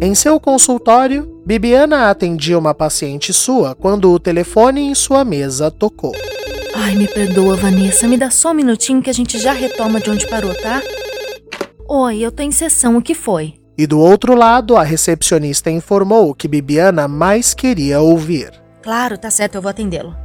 Em 0.01 0.15
seu 0.15 0.39
consultório, 0.39 1.43
Bibiana 1.45 2.09
atendia 2.09 2.57
uma 2.57 2.73
paciente 2.73 3.33
sua 3.33 3.75
quando 3.75 4.13
o 4.13 4.21
telefone 4.21 4.83
em 4.83 4.95
sua 4.95 5.25
mesa 5.25 5.73
tocou. 5.73 6.15
Ai, 6.81 6.95
me 6.95 7.09
perdoa, 7.09 7.57
Vanessa. 7.57 8.07
Me 8.07 8.17
dá 8.17 8.31
só 8.31 8.53
um 8.53 8.55
minutinho 8.55 9.03
que 9.03 9.11
a 9.11 9.13
gente 9.13 9.37
já 9.37 9.53
retoma 9.53 10.01
de 10.01 10.11
onde 10.11 10.29
parou, 10.29 10.55
tá? 10.55 10.81
Oi, 11.89 12.21
eu 12.21 12.31
tô 12.31 12.41
em 12.45 12.53
sessão. 12.53 12.97
O 12.97 13.03
que 13.03 13.17
foi? 13.17 13.55
E 13.77 13.85
do 13.85 13.99
outro 13.99 14.37
lado, 14.37 14.77
a 14.77 14.85
recepcionista 14.85 15.73
informou 15.73 16.31
o 16.31 16.35
que 16.35 16.47
Bibiana 16.47 17.09
mais 17.09 17.53
queria 17.53 18.01
ouvir. 18.01 18.53
Claro, 18.81 19.19
tá 19.19 19.29
certo, 19.29 19.57
eu 19.57 19.63
vou 19.63 19.69
atendê-lo. 19.69 20.17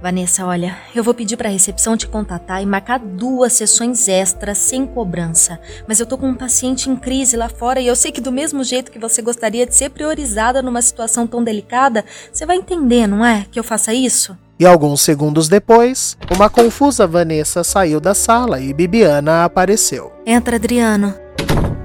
Vanessa, 0.00 0.46
olha, 0.46 0.78
eu 0.96 1.04
vou 1.04 1.12
pedir 1.12 1.36
pra 1.36 1.50
recepção 1.50 1.98
te 1.98 2.08
contatar 2.08 2.62
e 2.62 2.66
marcar 2.66 2.98
duas 2.98 3.52
sessões 3.52 4.08
extras 4.08 4.56
sem 4.56 4.86
cobrança. 4.86 5.60
Mas 5.86 6.00
eu 6.00 6.06
tô 6.06 6.16
com 6.16 6.30
um 6.30 6.34
paciente 6.34 6.88
em 6.88 6.96
crise 6.96 7.36
lá 7.36 7.50
fora 7.50 7.78
e 7.78 7.86
eu 7.86 7.94
sei 7.94 8.10
que 8.10 8.22
do 8.22 8.32
mesmo 8.32 8.64
jeito 8.64 8.90
que 8.90 8.98
você 8.98 9.20
gostaria 9.20 9.66
de 9.66 9.76
ser 9.76 9.90
priorizada 9.90 10.62
numa 10.62 10.80
situação 10.80 11.26
tão 11.26 11.44
delicada, 11.44 12.06
você 12.32 12.46
vai 12.46 12.56
entender, 12.56 13.06
não 13.06 13.22
é? 13.22 13.44
Que 13.50 13.60
eu 13.60 13.64
faça 13.64 13.92
isso? 13.92 14.34
E 14.60 14.66
alguns 14.66 15.00
segundos 15.00 15.48
depois, 15.48 16.18
uma 16.30 16.50
confusa 16.50 17.06
Vanessa 17.06 17.64
saiu 17.64 17.98
da 17.98 18.12
sala 18.12 18.60
e 18.60 18.74
Bibiana 18.74 19.42
apareceu. 19.42 20.12
Entra, 20.26 20.56
Adriano. 20.56 21.14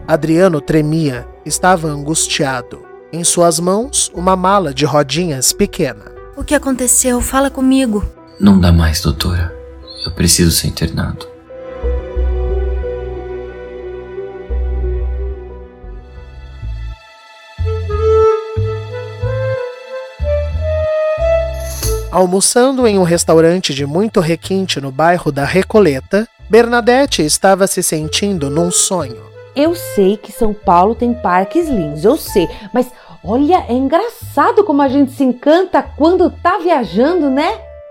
Adriano 0.06 0.60
tremia, 0.60 1.26
estava 1.46 1.88
angustiado. 1.88 2.84
Em 3.14 3.24
suas 3.24 3.62
mãos, 3.62 4.12
uma 4.14 4.36
mala 4.36 4.74
de 4.74 4.84
rodinhas 4.84 5.54
pequena. 5.54 6.12
O 6.36 6.44
que 6.44 6.54
aconteceu? 6.54 7.22
Fala 7.22 7.50
comigo. 7.50 8.04
Não 8.42 8.60
dá 8.60 8.74
mais, 8.74 9.00
doutora. 9.00 9.56
Eu 10.06 10.12
preciso 10.12 10.52
ser 10.52 10.68
internado. 10.68 11.26
Almoçando 22.16 22.88
em 22.88 22.98
um 22.98 23.04
restaurante 23.04 23.74
de 23.74 23.86
muito 23.86 24.22
requinte 24.22 24.80
no 24.80 24.90
bairro 24.90 25.34
da 25.34 25.44
Recoleta, 25.44 26.26
Bernadette 26.50 27.22
estava 27.22 27.68
se 27.68 27.84
sentindo 27.84 28.50
num 28.50 28.72
sonho. 28.72 29.22
Eu 29.54 29.76
sei 29.76 30.16
que 30.16 30.32
São 30.32 30.54
Paulo 30.54 30.96
tem 30.96 31.14
parques 31.14 31.68
lindos, 31.68 32.06
eu 32.06 32.16
sei, 32.16 32.48
mas 32.74 32.90
olha, 33.22 33.66
é 33.68 33.74
engraçado 33.74 34.64
como 34.64 34.82
a 34.82 34.88
gente 34.88 35.12
se 35.12 35.26
encanta 35.26 35.84
quando 35.84 36.30
tá 36.30 36.58
viajando, 36.58 37.30
né? 37.30 37.50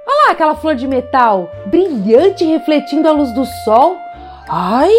Olha 0.08 0.26
lá 0.26 0.32
aquela 0.32 0.56
flor 0.56 0.74
de 0.74 0.88
metal, 0.88 1.46
brilhante 1.66 2.46
refletindo 2.46 3.06
a 3.06 3.12
luz 3.12 3.30
do 3.34 3.44
sol. 3.66 3.94
Ai, 4.48 4.90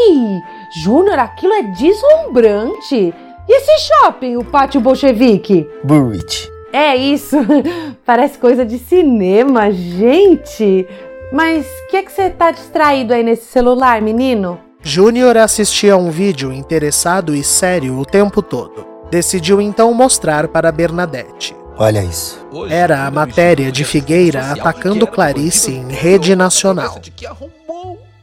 Júnior, 0.83 1.17
aquilo 1.17 1.53
é 1.53 1.63
deslumbrante. 1.63 3.11
E 3.49 3.57
esse 3.57 3.87
shopping, 3.87 4.35
o 4.35 4.43
Pátio 4.43 4.79
Bolchevique? 4.79 5.67
Burrich. 5.83 6.54
É 6.75 6.93
isso, 6.93 7.37
parece 8.05 8.37
coisa 8.37 8.65
de 8.65 8.77
cinema, 8.77 9.71
gente. 9.71 10.85
Mas 11.31 11.65
o 11.65 11.87
que 11.87 11.95
é 11.95 12.03
que 12.03 12.11
você 12.11 12.29
tá 12.29 12.51
distraído 12.51 13.13
aí 13.13 13.23
nesse 13.23 13.45
celular, 13.45 14.01
menino? 14.01 14.59
Júnior 14.81 15.37
assistia 15.37 15.93
a 15.93 15.97
um 15.97 16.11
vídeo 16.11 16.51
interessado 16.51 17.33
e 17.33 17.41
sério 17.45 17.97
o 17.97 18.05
tempo 18.05 18.41
todo. 18.41 18.85
Decidiu 19.09 19.61
então 19.61 19.93
mostrar 19.93 20.49
para 20.49 20.69
Bernadette. 20.69 21.55
Olha 21.77 22.03
isso. 22.03 22.45
Era 22.69 23.05
a 23.05 23.11
matéria 23.11 23.71
de 23.71 23.85
Figueira 23.85 24.51
atacando 24.51 25.07
Clarice 25.07 25.71
em 25.71 25.93
rede 25.93 26.35
nacional. 26.35 26.99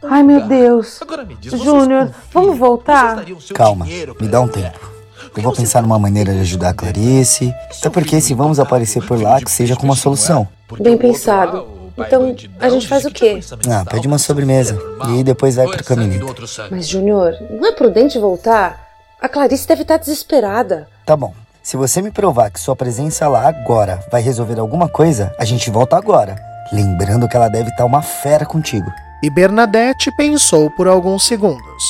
Ai 0.03 0.23
meu 0.23 0.43
Deus. 0.43 1.01
Júnior, 1.43 2.11
vamos 2.31 2.59
voltar? 2.59 3.25
Calma, 3.55 3.87
me 4.21 4.29
dá 4.29 4.43
um 4.43 4.49
tempo. 4.49 4.92
Eu 5.37 5.43
vou 5.43 5.53
pensar 5.53 5.83
numa 5.83 5.99
maneira 5.99 6.33
de 6.35 6.41
ajudar 6.41 6.71
a 6.71 6.75
Clarice. 6.75 7.55
Até 7.79 7.89
porque 7.89 8.21
se 8.21 8.35
vamos 8.35 8.61
aparecer 8.61 9.05
por 9.07 9.21
lá, 9.21 9.41
que 9.41 9.51
seja 9.51 9.75
com 9.75 9.85
uma 9.85 9.97
solução. 9.97 10.47
Bem 10.79 10.97
pensado. 10.97 11.67
Então, 11.97 12.35
a 12.59 12.69
gente 12.69 12.89
faz 12.89 13.05
o 13.05 13.11
quê? 13.11 13.41
Ah, 13.71 13.85
pede 13.89 14.07
uma 14.07 14.19
sobremesa. 14.19 14.79
E 15.17 15.23
depois 15.23 15.57
vai 15.57 15.67
pro 15.67 15.85
caminho. 15.85 16.35
Mas, 16.71 16.89
Júnior, 16.89 17.35
não 17.51 17.67
é 17.67 17.73
prudente 17.73 18.19
voltar? 18.19 18.89
A 19.21 19.29
Clarice 19.29 19.67
deve 19.67 19.83
estar 19.83 19.99
desesperada. 19.99 20.89
Tá 21.07 21.17
bom. 21.17 21.33
Se 21.63 21.77
você 21.77 22.03
me 22.03 22.11
provar 22.11 22.51
que 22.51 22.59
sua 22.59 22.75
presença 22.75 23.29
lá 23.29 23.47
agora 23.49 24.05
vai 24.11 24.21
resolver 24.21 24.59
alguma 24.59 24.89
coisa, 24.89 25.33
a 25.39 25.45
gente 25.45 25.71
volta 25.71 25.97
agora. 25.97 26.37
Lembrando 26.73 27.29
que 27.29 27.37
ela 27.37 27.49
deve 27.49 27.71
estar 27.71 27.85
uma 27.85 28.03
fera 28.03 28.45
contigo. 28.45 28.91
E 29.23 29.31
Bernadette 29.31 30.11
pensou 30.17 30.71
por 30.71 30.89
alguns 30.89 31.25
segundos. 31.25 31.85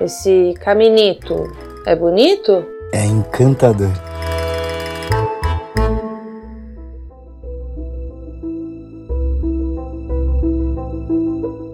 Esse 0.00 0.54
caminito 0.60 1.52
é 1.84 1.94
bonito? 1.94 2.64
É 2.92 3.04
encantador. 3.04 3.92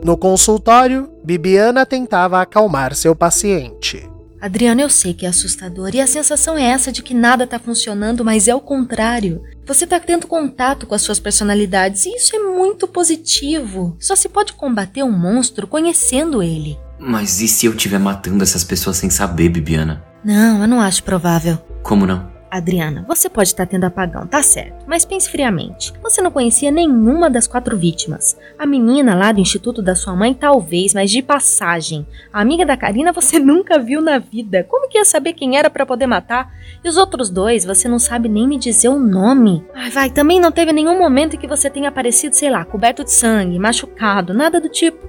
No 0.03 0.19
consultório, 0.19 1.09
Bibiana 1.25 1.87
tentava 1.87 2.41
acalmar 2.41 2.95
seu 2.95 3.15
paciente. 3.15 4.11
Adriano, 4.41 4.83
eu 4.83 4.91
sei 4.91 5.15
que 5.15 5.25
é 5.25 5.29
assustador 5.29 5.95
e 5.95 6.01
a 6.01 6.07
sensação 6.07 6.59
é 6.59 6.65
essa 6.65 6.93
de 6.93 7.03
que 7.03 7.15
nada 7.15 7.47
tá 7.47 7.59
funcionando, 7.59 8.25
mas 8.25 8.49
é 8.49 8.55
o 8.55 8.61
contrário. 8.61 9.41
Você 9.67 9.87
tá 9.87 9.99
tendo 9.99 10.27
contato 10.27 10.87
com 10.87 10.95
as 10.95 11.01
suas 11.01 11.19
personalidades 11.19 12.05
e 12.05 12.17
isso 12.17 12.37
é 12.37 12.41
muito 12.41 12.87
positivo. 12.87 13.97
Só 13.99 14.15
se 14.15 14.29
pode 14.29 14.53
combater 14.53 15.03
um 15.03 15.17
monstro 15.17 15.67
conhecendo 15.67 16.43
ele. 16.43 16.77
Mas 16.99 17.41
e 17.41 17.49
se 17.49 17.67
eu 17.67 17.73
estiver 17.73 17.99
matando 17.99 18.43
essas 18.43 18.65
pessoas 18.65 18.97
sem 18.97 19.09
saber, 19.09 19.49
Bibiana? 19.49 20.14
Não, 20.25 20.63
eu 20.63 20.69
não 20.69 20.81
acho 20.81 21.03
provável. 21.03 21.59
Como 21.83 22.07
não? 22.07 22.33
Adriana, 22.57 23.05
você 23.09 23.29
pode 23.29 23.49
estar 23.49 23.67
tendo 23.67 23.83
apagão, 23.83 24.29
tá 24.29 24.41
certo, 24.41 24.85
mas 24.87 25.05
pense 25.05 25.29
friamente. 25.29 25.93
Você 26.01 26.23
não 26.23 26.31
conhecia 26.31 26.71
nenhuma 26.71 27.29
das 27.29 27.49
quatro 27.49 27.77
vítimas. 27.77 28.39
A 28.57 28.65
menina 28.65 29.13
lá 29.13 29.33
do 29.33 29.41
instituto 29.41 29.83
da 29.83 29.97
sua 29.97 30.15
mãe, 30.15 30.33
talvez, 30.33 30.95
mas 30.95 31.11
de 31.11 31.21
passagem. 31.21 32.07
A 32.33 32.41
amiga 32.41 32.65
da 32.65 32.77
Karina 32.77 33.13
você 33.13 33.41
nunca 33.41 33.77
viu 33.77 34.01
na 34.01 34.19
vida. 34.19 34.63
Como 34.63 34.89
que 34.89 34.99
ia 34.99 35.05
saber 35.05 35.33
quem 35.33 35.59
era 35.59 35.69
para 35.69 35.85
poder 35.85 36.07
matar? 36.07 36.55
E 36.85 36.89
os 36.89 36.97
outros 36.97 37.29
dois, 37.29 37.65
você 37.65 37.89
não 37.89 37.99
sabe 37.99 38.29
nem 38.29 38.47
me 38.47 38.57
dizer 38.57 38.89
o 38.89 39.01
nome. 39.01 39.65
Ai, 39.75 39.91
vai, 39.91 40.11
também 40.11 40.39
não 40.39 40.53
teve 40.53 40.73
nenhum 40.73 40.97
momento 40.97 41.35
em 41.35 41.39
que 41.41 41.49
você 41.49 41.69
tenha 41.69 41.89
aparecido, 41.89 42.37
sei 42.37 42.51
lá, 42.51 42.65
coberto 42.65 43.03
de 43.03 43.11
sangue, 43.11 43.59
machucado, 43.59 44.33
nada 44.33 44.61
do 44.61 44.69
tipo. 44.69 45.09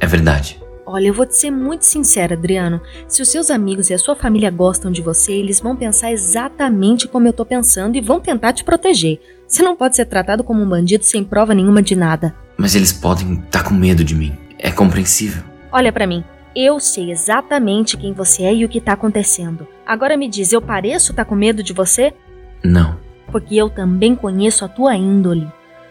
É 0.00 0.06
verdade. 0.06 0.60
Olha, 0.86 1.08
eu 1.08 1.14
vou 1.14 1.26
te 1.26 1.34
ser 1.34 1.50
muito 1.50 1.84
sincera, 1.84 2.34
Adriano. 2.34 2.80
Se 3.08 3.20
os 3.20 3.28
seus 3.28 3.50
amigos 3.50 3.90
e 3.90 3.94
a 3.94 3.98
sua 3.98 4.14
família 4.14 4.52
gostam 4.52 4.92
de 4.92 5.02
você, 5.02 5.32
eles 5.32 5.58
vão 5.58 5.74
pensar 5.74 6.12
exatamente 6.12 7.08
como 7.08 7.26
eu 7.26 7.32
tô 7.32 7.44
pensando 7.44 7.96
e 7.96 8.00
vão 8.00 8.20
tentar 8.20 8.52
te 8.52 8.62
proteger. 8.62 9.20
Você 9.48 9.64
não 9.64 9.74
pode 9.74 9.96
ser 9.96 10.04
tratado 10.04 10.44
como 10.44 10.62
um 10.62 10.68
bandido 10.68 11.04
sem 11.04 11.24
prova 11.24 11.54
nenhuma 11.54 11.82
de 11.82 11.96
nada. 11.96 12.32
Mas 12.56 12.76
eles 12.76 12.92
podem 12.92 13.34
estar 13.34 13.64
com 13.64 13.74
medo 13.74 14.04
de 14.04 14.14
mim. 14.14 14.32
É 14.60 14.70
compreensível. 14.70 15.42
Olha 15.72 15.92
para 15.92 16.06
mim. 16.06 16.22
Eu 16.54 16.78
sei 16.78 17.10
exatamente 17.10 17.96
quem 17.96 18.12
você 18.12 18.44
é 18.44 18.54
e 18.54 18.64
o 18.64 18.68
que 18.68 18.80
tá 18.80 18.92
acontecendo. 18.92 19.66
Agora 19.84 20.16
me 20.16 20.28
diz, 20.28 20.52
eu 20.52 20.62
pareço 20.62 21.10
estar 21.10 21.24
tá 21.24 21.28
com 21.28 21.34
medo 21.34 21.64
de 21.64 21.72
você? 21.72 22.14
Não. 22.64 22.96
Porque 23.30 23.56
eu 23.56 23.68
também 23.68 24.14
conheço 24.14 24.64
a 24.64 24.68
tua 24.68 24.94
índole. 24.94 25.46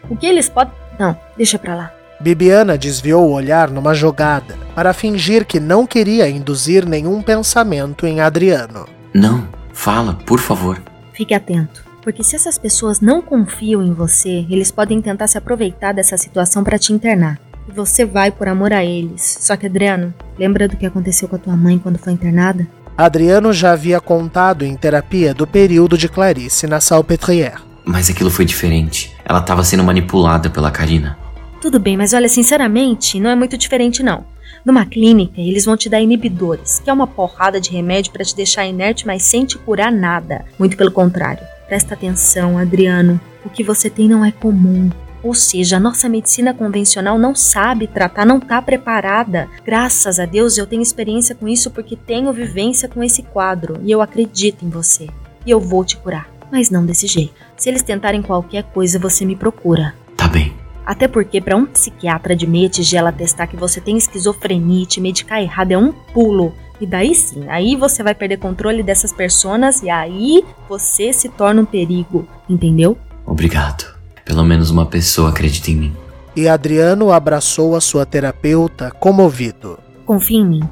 O 0.08 0.16
que 0.16 0.26
eles 0.26 0.48
podem. 0.48 0.72
Não, 0.98 1.16
deixa 1.36 1.58
pra 1.58 1.74
lá. 1.74 1.95
Bibiana 2.20 2.78
desviou 2.78 3.28
o 3.28 3.32
olhar 3.32 3.70
numa 3.70 3.94
jogada 3.94 4.56
para 4.74 4.94
fingir 4.94 5.44
que 5.44 5.60
não 5.60 5.86
queria 5.86 6.28
induzir 6.28 6.86
nenhum 6.86 7.20
pensamento 7.20 8.06
em 8.06 8.20
Adriano. 8.20 8.86
Não, 9.14 9.46
fala, 9.72 10.14
por 10.26 10.38
favor. 10.38 10.80
Fique 11.12 11.34
atento, 11.34 11.84
porque 12.02 12.22
se 12.22 12.36
essas 12.36 12.58
pessoas 12.58 13.00
não 13.00 13.20
confiam 13.20 13.82
em 13.82 13.92
você, 13.92 14.46
eles 14.50 14.70
podem 14.70 15.00
tentar 15.00 15.26
se 15.26 15.36
aproveitar 15.36 15.92
dessa 15.92 16.16
situação 16.16 16.64
para 16.64 16.78
te 16.78 16.92
internar. 16.92 17.38
E 17.68 17.72
você 17.72 18.04
vai 18.04 18.30
por 18.30 18.48
amor 18.48 18.72
a 18.72 18.84
eles. 18.84 19.38
Só 19.40 19.56
que, 19.56 19.66
Adriano, 19.66 20.14
lembra 20.38 20.68
do 20.68 20.76
que 20.76 20.86
aconteceu 20.86 21.28
com 21.28 21.36
a 21.36 21.38
tua 21.38 21.56
mãe 21.56 21.78
quando 21.78 21.98
foi 21.98 22.12
internada? 22.12 22.66
Adriano 22.96 23.52
já 23.52 23.72
havia 23.72 24.00
contado 24.00 24.64
em 24.64 24.74
terapia 24.74 25.34
do 25.34 25.46
período 25.46 25.98
de 25.98 26.08
Clarice 26.08 26.66
na 26.66 26.80
Salpêtrière. 26.80 27.60
Mas 27.84 28.08
aquilo 28.08 28.30
foi 28.30 28.44
diferente. 28.44 29.14
Ela 29.24 29.40
estava 29.40 29.62
sendo 29.62 29.84
manipulada 29.84 30.48
pela 30.48 30.70
Karina. 30.70 31.18
Tudo 31.66 31.80
bem, 31.80 31.96
mas 31.96 32.12
olha, 32.12 32.28
sinceramente, 32.28 33.18
não 33.18 33.28
é 33.28 33.34
muito 33.34 33.58
diferente 33.58 34.00
não. 34.00 34.24
Numa 34.64 34.86
clínica, 34.86 35.40
eles 35.40 35.64
vão 35.64 35.76
te 35.76 35.88
dar 35.88 36.00
inibidores, 36.00 36.78
que 36.78 36.88
é 36.88 36.92
uma 36.92 37.08
porrada 37.08 37.60
de 37.60 37.72
remédio 37.72 38.12
para 38.12 38.24
te 38.24 38.36
deixar 38.36 38.64
inerte, 38.64 39.04
mas 39.04 39.24
sem 39.24 39.44
te 39.44 39.58
curar 39.58 39.90
nada. 39.90 40.44
Muito 40.60 40.76
pelo 40.76 40.92
contrário. 40.92 41.44
Presta 41.66 41.94
atenção, 41.94 42.56
Adriano. 42.56 43.20
O 43.44 43.50
que 43.50 43.64
você 43.64 43.90
tem 43.90 44.08
não 44.08 44.24
é 44.24 44.30
comum. 44.30 44.92
Ou 45.24 45.34
seja, 45.34 45.78
a 45.78 45.80
nossa 45.80 46.08
medicina 46.08 46.54
convencional 46.54 47.18
não 47.18 47.34
sabe 47.34 47.88
tratar, 47.88 48.24
não 48.24 48.38
está 48.38 48.62
preparada. 48.62 49.48
Graças 49.64 50.20
a 50.20 50.24
Deus 50.24 50.56
eu 50.56 50.68
tenho 50.68 50.82
experiência 50.82 51.34
com 51.34 51.48
isso 51.48 51.68
porque 51.72 51.96
tenho 51.96 52.32
vivência 52.32 52.88
com 52.88 53.02
esse 53.02 53.24
quadro 53.24 53.80
e 53.82 53.90
eu 53.90 54.00
acredito 54.00 54.64
em 54.64 54.70
você. 54.70 55.08
E 55.44 55.50
eu 55.50 55.58
vou 55.58 55.84
te 55.84 55.96
curar. 55.96 56.30
Mas 56.48 56.70
não 56.70 56.86
desse 56.86 57.08
jeito. 57.08 57.34
Se 57.56 57.68
eles 57.68 57.82
tentarem 57.82 58.22
qualquer 58.22 58.62
coisa, 58.62 59.00
você 59.00 59.24
me 59.24 59.34
procura. 59.34 59.96
Tá 60.16 60.28
bem. 60.28 60.55
Até 60.86 61.08
porque 61.08 61.40
para 61.40 61.56
um 61.56 61.66
psiquiatra 61.66 62.36
de 62.36 62.46
meia 62.46 62.68
tigela 62.68 63.10
testar 63.10 63.48
que 63.48 63.56
você 63.56 63.80
tem 63.80 63.96
esquizofrenia 63.96 64.84
e 64.84 64.86
te 64.86 65.00
medicar 65.00 65.42
errado 65.42 65.72
é 65.72 65.78
um 65.78 65.90
pulo. 65.90 66.54
E 66.80 66.86
daí 66.86 67.14
sim, 67.14 67.44
aí 67.48 67.74
você 67.74 68.02
vai 68.02 68.14
perder 68.14 68.36
controle 68.36 68.82
dessas 68.82 69.12
personas 69.12 69.82
e 69.82 69.90
aí 69.90 70.44
você 70.68 71.12
se 71.12 71.28
torna 71.28 71.62
um 71.62 71.64
perigo, 71.64 72.28
entendeu? 72.48 72.96
Obrigado. 73.26 73.96
Pelo 74.24 74.44
menos 74.44 74.70
uma 74.70 74.86
pessoa 74.86 75.30
acredita 75.30 75.70
em 75.70 75.76
mim. 75.76 75.96
E 76.36 76.46
Adriano 76.46 77.10
abraçou 77.10 77.74
a 77.74 77.80
sua 77.80 78.04
terapeuta 78.04 78.90
comovido. 78.90 79.78
Confia 80.04 80.38
em 80.38 80.46
mim. 80.46 80.62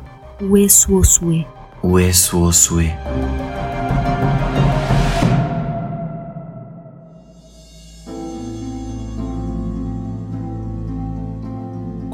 O 0.41 0.57
Esu 0.57 0.97
Osue. 0.97 1.47
O 1.83 1.99
Esu 1.99 2.43
Osue. 2.43 2.93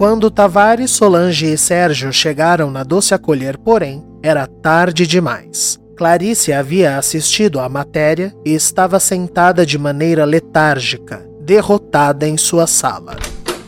Quando 0.00 0.30
Tavares, 0.30 0.92
Solange 0.92 1.44
e 1.44 1.58
Sérgio 1.58 2.10
chegaram 2.10 2.70
na 2.70 2.82
doce 2.82 3.12
acolher, 3.12 3.58
porém, 3.58 4.02
era 4.22 4.46
tarde 4.46 5.06
demais. 5.06 5.78
Clarice 5.94 6.54
havia 6.54 6.96
assistido 6.96 7.60
à 7.60 7.68
matéria 7.68 8.34
e 8.42 8.54
estava 8.54 8.98
sentada 8.98 9.66
de 9.66 9.76
maneira 9.76 10.24
letárgica, 10.24 11.22
derrotada 11.42 12.26
em 12.26 12.38
sua 12.38 12.66
sala. 12.66 13.18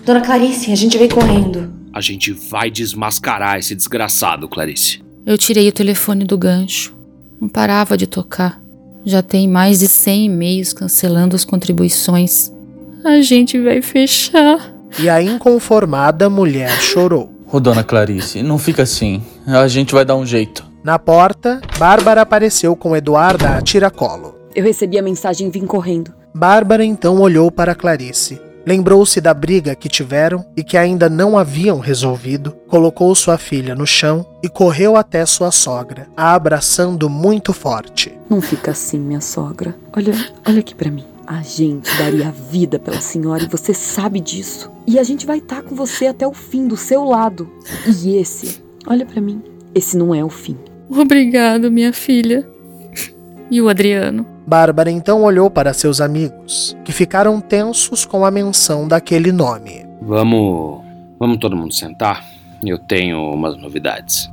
Dona 0.07 0.23
Clarice, 0.23 0.73
a 0.73 0.75
gente 0.75 0.97
veio 0.97 1.11
correndo. 1.15 1.71
A 1.93 2.01
gente 2.01 2.33
vai 2.33 2.71
desmascarar 2.71 3.59
esse 3.59 3.75
desgraçado, 3.75 4.49
Clarice. 4.49 5.03
Eu 5.27 5.37
tirei 5.37 5.69
o 5.69 5.73
telefone 5.73 6.25
do 6.25 6.39
gancho. 6.39 6.97
Não 7.39 7.47
parava 7.47 7.95
de 7.95 8.07
tocar. 8.07 8.59
Já 9.05 9.21
tem 9.21 9.47
mais 9.47 9.81
de 9.81 9.87
100 9.87 10.25
e-mails 10.25 10.73
cancelando 10.73 11.37
as 11.37 11.45
contribuições. 11.45 12.51
A 13.05 13.21
gente 13.21 13.61
vai 13.61 13.83
fechar 13.83 14.72
e 14.99 15.09
a 15.09 15.23
inconformada 15.23 16.29
mulher 16.29 16.71
chorou. 16.81 17.33
Ô, 17.51 17.61
dona 17.61 17.85
Clarice, 17.85 18.43
não 18.43 18.59
fica 18.59 18.83
assim. 18.83 19.23
A 19.47 19.69
gente 19.69 19.95
vai 19.95 20.05
dar 20.05 20.17
um 20.17 20.25
jeito. 20.25 20.65
Na 20.83 20.99
porta, 20.99 21.61
Bárbara 21.79 22.23
apareceu 22.23 22.75
com 22.75 22.97
Eduarda 22.97 23.51
a 23.51 23.61
tiracolo. 23.61 24.35
Eu 24.55 24.65
recebi 24.65 24.99
a 24.99 25.03
mensagem 25.03 25.49
e 25.49 25.51
vim 25.51 25.67
correndo. 25.67 26.13
Bárbara 26.35 26.85
então 26.85 27.21
olhou 27.21 27.51
para 27.51 27.75
Clarice. 27.75 28.41
Lembrou-se 28.65 29.21
da 29.21 29.35
briga 29.35 29.75
que 29.75 29.89
tiveram 29.89 30.45
e 30.57 30.63
que 30.63 30.77
ainda 30.77 31.11
não 31.11 31.37
haviam 31.37 31.81
resolvido, 31.81 32.53
colocou 32.69 33.13
sua 33.15 33.37
filha 33.37 33.75
no 33.75 33.87
chão 33.87 34.25
e 34.43 34.49
correu 34.49 34.97
até 34.97 35.27
sua 35.27 35.51
sogra, 35.51 36.09
a 36.17 36.35
abraçando 36.35 37.11
muito 37.11 37.53
forte. 37.53 38.17
Não 38.31 38.41
fica 38.41 38.71
assim, 38.71 39.01
minha 39.01 39.21
sogra. 39.21 39.75
Olha, 39.95 40.15
olha 40.47 40.61
aqui 40.61 40.75
para 40.75 40.91
mim. 40.91 41.05
A 41.27 41.43
gente 41.43 41.89
daria 41.97 42.29
a 42.29 42.31
vida 42.31 42.79
pela 42.79 43.01
senhora 43.01 43.45
e 43.45 43.49
você 43.49 43.73
sabe 43.73 44.21
disso. 44.21 44.71
E 44.87 44.99
a 44.99 45.03
gente 45.03 45.27
vai 45.27 45.39
estar 45.39 45.57
tá 45.57 45.63
com 45.63 45.75
você 45.75 46.07
até 46.07 46.27
o 46.27 46.33
fim, 46.33 46.67
do 46.67 46.77
seu 46.77 47.05
lado. 47.05 47.51
E 48.03 48.17
esse, 48.17 48.63
olha 48.87 49.07
para 49.07 49.21
mim, 49.21 49.43
esse 49.75 49.97
não 49.97 50.15
é 50.15 50.25
o 50.25 50.29
fim. 50.29 50.57
Obrigado, 50.91 51.71
minha 51.71 51.93
filha. 51.93 52.47
E 53.51 53.61
o 53.61 53.69
Adriano? 53.69 54.27
Bárbara 54.47 54.91
então 54.91 55.23
olhou 55.23 55.51
para 55.51 55.73
seus 55.73 56.01
amigos, 56.01 56.77
que 56.85 56.93
ficaram 56.93 57.41
tensos 57.41 58.05
com 58.05 58.25
a 58.25 58.31
menção 58.31 58.89
daquele 58.89 59.31
nome. 59.31 59.87
Vamos. 60.01 60.81
Vamos 61.19 61.39
todo 61.39 61.57
mundo 61.57 61.73
sentar? 61.73 62.25
Eu 62.65 62.79
tenho 62.79 63.31
umas 63.31 63.57
novidades. 63.57 64.32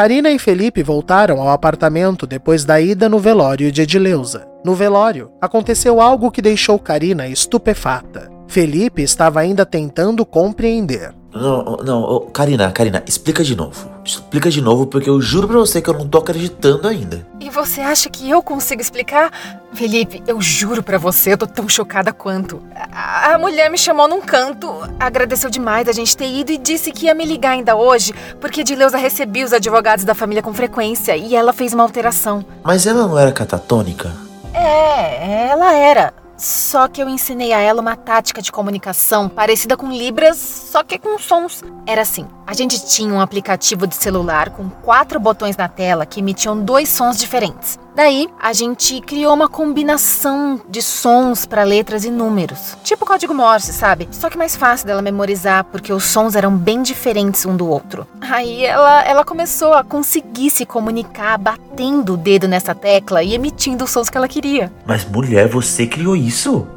Karina 0.00 0.30
e 0.30 0.38
Felipe 0.38 0.82
voltaram 0.82 1.42
ao 1.42 1.50
apartamento 1.50 2.26
depois 2.26 2.64
da 2.64 2.80
ida 2.80 3.06
no 3.06 3.18
velório 3.18 3.70
de 3.70 3.82
Edileuza. 3.82 4.48
No 4.64 4.74
velório, 4.74 5.30
aconteceu 5.42 6.00
algo 6.00 6.30
que 6.30 6.40
deixou 6.40 6.78
Karina 6.78 7.28
estupefata. 7.28 8.30
Felipe 8.48 9.02
estava 9.02 9.40
ainda 9.40 9.66
tentando 9.66 10.24
compreender. 10.24 11.12
Não, 11.32 11.76
não, 11.84 12.26
Karina, 12.32 12.72
Karina, 12.72 13.02
explica 13.06 13.44
de 13.44 13.54
novo. 13.54 13.88
Explica 14.04 14.50
de 14.50 14.60
novo, 14.60 14.86
porque 14.86 15.08
eu 15.08 15.20
juro 15.20 15.46
pra 15.46 15.58
você 15.58 15.80
que 15.80 15.88
eu 15.88 15.94
não 15.94 16.08
tô 16.08 16.18
acreditando 16.18 16.88
ainda. 16.88 17.24
E 17.38 17.48
você 17.48 17.80
acha 17.80 18.10
que 18.10 18.28
eu 18.28 18.42
consigo 18.42 18.80
explicar? 18.80 19.30
Felipe, 19.72 20.22
eu 20.26 20.40
juro 20.42 20.82
pra 20.82 20.98
você, 20.98 21.32
eu 21.32 21.38
tô 21.38 21.46
tão 21.46 21.68
chocada 21.68 22.12
quanto. 22.12 22.60
A, 22.92 23.34
a 23.34 23.38
mulher 23.38 23.70
me 23.70 23.78
chamou 23.78 24.08
num 24.08 24.20
canto, 24.20 24.68
agradeceu 24.98 25.48
demais 25.48 25.88
a 25.88 25.92
gente 25.92 26.16
ter 26.16 26.28
ido 26.28 26.50
e 26.50 26.58
disse 26.58 26.90
que 26.90 27.06
ia 27.06 27.14
me 27.14 27.24
ligar 27.24 27.50
ainda 27.52 27.76
hoje, 27.76 28.12
porque 28.40 28.64
Dileuza 28.64 28.96
recebia 28.96 29.44
os 29.44 29.52
advogados 29.52 30.04
da 30.04 30.14
família 30.14 30.42
com 30.42 30.52
frequência 30.52 31.16
e 31.16 31.36
ela 31.36 31.52
fez 31.52 31.72
uma 31.72 31.84
alteração. 31.84 32.44
Mas 32.64 32.86
ela 32.86 33.06
não 33.06 33.16
era 33.16 33.30
catatônica? 33.30 34.12
É, 34.52 35.48
ela 35.50 35.72
era. 35.74 36.19
Só 36.40 36.88
que 36.88 37.02
eu 37.02 37.08
ensinei 37.08 37.52
a 37.52 37.58
ela 37.58 37.82
uma 37.82 37.94
tática 37.94 38.40
de 38.40 38.50
comunicação 38.50 39.28
parecida 39.28 39.76
com 39.76 39.92
Libras, 39.92 40.38
só 40.38 40.82
que 40.82 40.98
com 40.98 41.18
sons. 41.18 41.62
Era 41.86 42.00
assim: 42.00 42.26
a 42.46 42.54
gente 42.54 42.86
tinha 42.86 43.12
um 43.12 43.20
aplicativo 43.20 43.86
de 43.86 43.94
celular 43.94 44.48
com 44.48 44.70
quatro 44.70 45.20
botões 45.20 45.54
na 45.54 45.68
tela 45.68 46.06
que 46.06 46.18
emitiam 46.20 46.58
dois 46.58 46.88
sons 46.88 47.18
diferentes. 47.18 47.78
Daí, 47.94 48.28
a 48.40 48.52
gente 48.52 49.00
criou 49.00 49.34
uma 49.34 49.48
combinação 49.48 50.60
de 50.68 50.80
sons 50.80 51.44
para 51.44 51.64
letras 51.64 52.04
e 52.04 52.10
números, 52.10 52.76
tipo 52.84 53.04
código 53.04 53.34
Morse, 53.34 53.72
sabe? 53.72 54.08
Só 54.12 54.30
que 54.30 54.38
mais 54.38 54.56
fácil 54.56 54.86
dela 54.86 55.02
memorizar, 55.02 55.64
porque 55.64 55.92
os 55.92 56.04
sons 56.04 56.36
eram 56.36 56.56
bem 56.56 56.82
diferentes 56.82 57.44
um 57.44 57.56
do 57.56 57.68
outro. 57.68 58.06
Aí 58.20 58.64
ela, 58.64 59.02
ela 59.04 59.24
começou 59.24 59.74
a 59.74 59.84
conseguir 59.84 60.50
se 60.50 60.64
comunicar 60.64 61.36
batendo 61.36 62.14
o 62.14 62.16
dedo 62.16 62.46
nessa 62.48 62.74
tecla 62.74 63.22
e 63.22 63.34
emitindo 63.34 63.84
os 63.84 63.90
sons 63.90 64.08
que 64.08 64.16
ela 64.16 64.28
queria. 64.28 64.72
Mas 64.86 65.04
mulher, 65.04 65.48
você 65.48 65.86
criou 65.86 66.16
isso? 66.16 66.29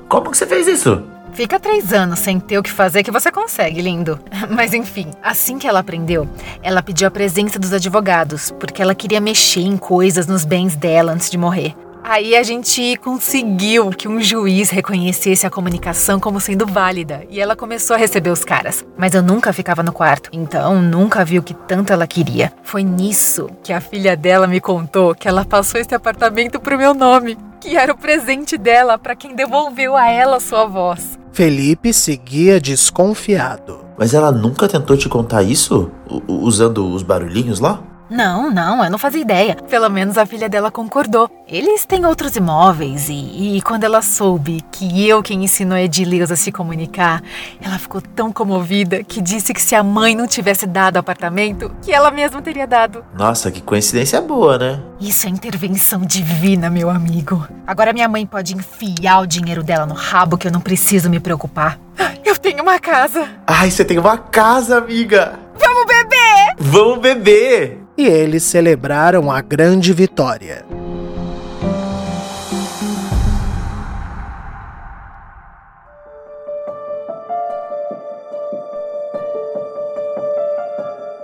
Como 0.10 0.32
que 0.32 0.38
você 0.38 0.45
fez 0.45 0.68
isso? 0.68 1.04
Fica 1.34 1.60
três 1.60 1.91
anos 1.91 2.20
sem 2.20 2.39
ter 2.39 2.60
o 2.60 2.64
que 2.64 2.70
fazer 2.70 3.01
que 3.01 3.10
você 3.10 3.32
consegue, 3.32 3.82
lindo. 3.82 4.20
Mas 4.51 4.74
enfim, 4.74 5.12
assim 5.22 5.58
que 5.58 5.68
ela 5.68 5.80
aprendeu, 5.80 6.28
ela 6.62 6.84
pediu 6.84 7.08
a 7.08 7.12
presença 7.12 7.58
dos 7.58 7.74
advogados, 7.74 8.51
porque 8.51 8.82
ela 8.82 8.93
queria 8.93 9.20
mexer 9.20 9.62
em 9.62 9.76
coisas 9.76 10.28
nos 10.28 10.45
bens 10.45 10.76
dela 10.76 11.12
antes 11.12 11.32
de 11.32 11.38
morrer. 11.38 11.76
Aí 12.06 12.36
a 12.36 12.43
gente 12.43 12.97
conseguiu 12.97 13.89
que 13.89 14.10
um 14.10 14.20
juiz 14.20 14.70
reconhecesse 14.70 15.47
a 15.47 15.49
comunicação 15.49 16.20
como 16.20 16.39
sendo 16.39 16.66
válida 16.66 17.26
e 17.30 17.39
ela 17.39 17.56
começou 17.56 17.95
a 17.95 17.99
receber 17.99 18.30
os 18.30 18.43
caras. 18.43 18.86
Mas 18.97 19.14
eu 19.14 19.24
nunca 19.24 19.54
ficava 19.54 19.82
no 19.82 19.93
quarto, 19.93 20.30
então 20.34 20.82
nunca 20.82 21.24
vi 21.24 21.39
o 21.39 21.43
que 21.43 21.54
tanto 21.54 21.93
ela 21.93 22.06
queria. 22.06 22.51
Foi 22.62 22.84
nisso 22.84 23.49
que 23.64 23.72
a 23.72 23.80
filha 23.80 24.18
dela 24.18 24.47
me 24.47 24.60
contou 24.60 25.16
que 25.16 25.30
ela 25.30 25.45
passou 25.45 25.80
esse 25.80 25.95
apartamento 25.95 26.60
pro 26.60 26.78
meu 26.78 26.93
nome, 26.93 27.38
que 27.62 27.78
era 27.78 27.93
o 27.93 27.97
presente 27.97 28.58
dela 28.58 28.97
para 28.97 29.16
quem 29.16 29.34
devolveu 29.34 29.95
a 29.95 30.10
ela 30.10 30.41
sua 30.41 30.66
voz. 30.66 31.18
Felipe 31.32 31.93
seguia 31.93 32.60
desconfiado. 32.60 33.80
Mas 33.97 34.14
ela 34.14 34.32
nunca 34.32 34.68
tentou 34.68 34.97
te 34.97 35.08
contar 35.08 35.41
isso? 35.41 35.89
U 36.10 36.22
usando 36.43 36.86
os 36.93 37.01
barulhinhos 37.01 37.60
lá? 37.60 37.82
Não, 38.14 38.51
não, 38.51 38.84
eu 38.84 38.91
não 38.91 38.99
fazia 38.99 39.22
ideia. 39.22 39.55
Pelo 39.68 39.89
menos 39.89 40.20
a 40.20 40.26
filha 40.28 40.47
dela 40.47 40.70
concordou. 40.70 41.28
Eles 41.47 41.84
têm 41.84 42.05
outros 42.05 42.36
imóveis 42.36 43.09
e, 43.09 43.57
e 43.57 43.61
quando 43.64 43.86
ela 43.86 44.03
soube 44.03 44.61
que 44.72 45.09
eu 45.09 45.24
quem 45.24 45.43
ensinou 45.43 45.76
a 45.76 45.82
Edileuza 45.82 46.36
a 46.36 46.38
se 46.38 46.51
comunicar, 46.51 47.24
ela 47.59 47.80
ficou 47.80 47.99
tão 47.99 48.32
comovida 48.32 49.03
que 49.03 49.20
disse 49.20 49.51
que 49.51 49.59
se 49.59 49.74
a 49.74 49.82
mãe 49.82 50.14
não 50.14 50.28
tivesse 50.28 50.68
dado 50.68 50.97
o 50.97 50.99
apartamento, 50.99 51.72
que 51.82 51.91
ela 51.91 52.11
mesma 52.11 52.39
teria 52.39 52.68
dado. 52.68 53.03
Nossa, 53.16 53.49
que 53.49 53.64
coincidência 53.64 54.22
boa, 54.22 54.59
né? 54.59 54.80
Isso 54.99 55.26
é 55.26 55.32
intervenção 55.32 56.01
divina, 56.01 56.70
meu 56.70 56.91
amigo. 56.91 57.47
Agora 57.66 57.93
minha 57.93 58.07
mãe 58.07 58.28
pode 58.28 58.55
enfiar 58.55 59.22
o 59.22 59.28
dinheiro 59.28 59.64
dela 59.64 59.88
no 59.88 59.95
rabo 59.95 60.38
que 60.38 60.47
eu 60.47 60.51
não 60.51 60.61
preciso 60.61 61.09
me 61.09 61.20
preocupar. 61.20 61.80
Eu 62.24 62.38
tenho 62.38 62.61
uma 62.61 62.78
casa. 62.78 63.28
Ai, 63.47 63.72
você 63.72 63.84
tem 63.84 63.97
uma 63.97 64.20
casa, 64.20 64.78
amiga. 64.78 65.34
Vamos 65.57 65.86
beber! 65.88 66.55
Vamos 66.59 66.99
beber! 66.99 67.83
E 67.98 68.06
eles 68.06 68.44
celebraram 68.44 69.32
a 69.32 69.39
grande 69.41 69.94
vitória. 69.94 70.66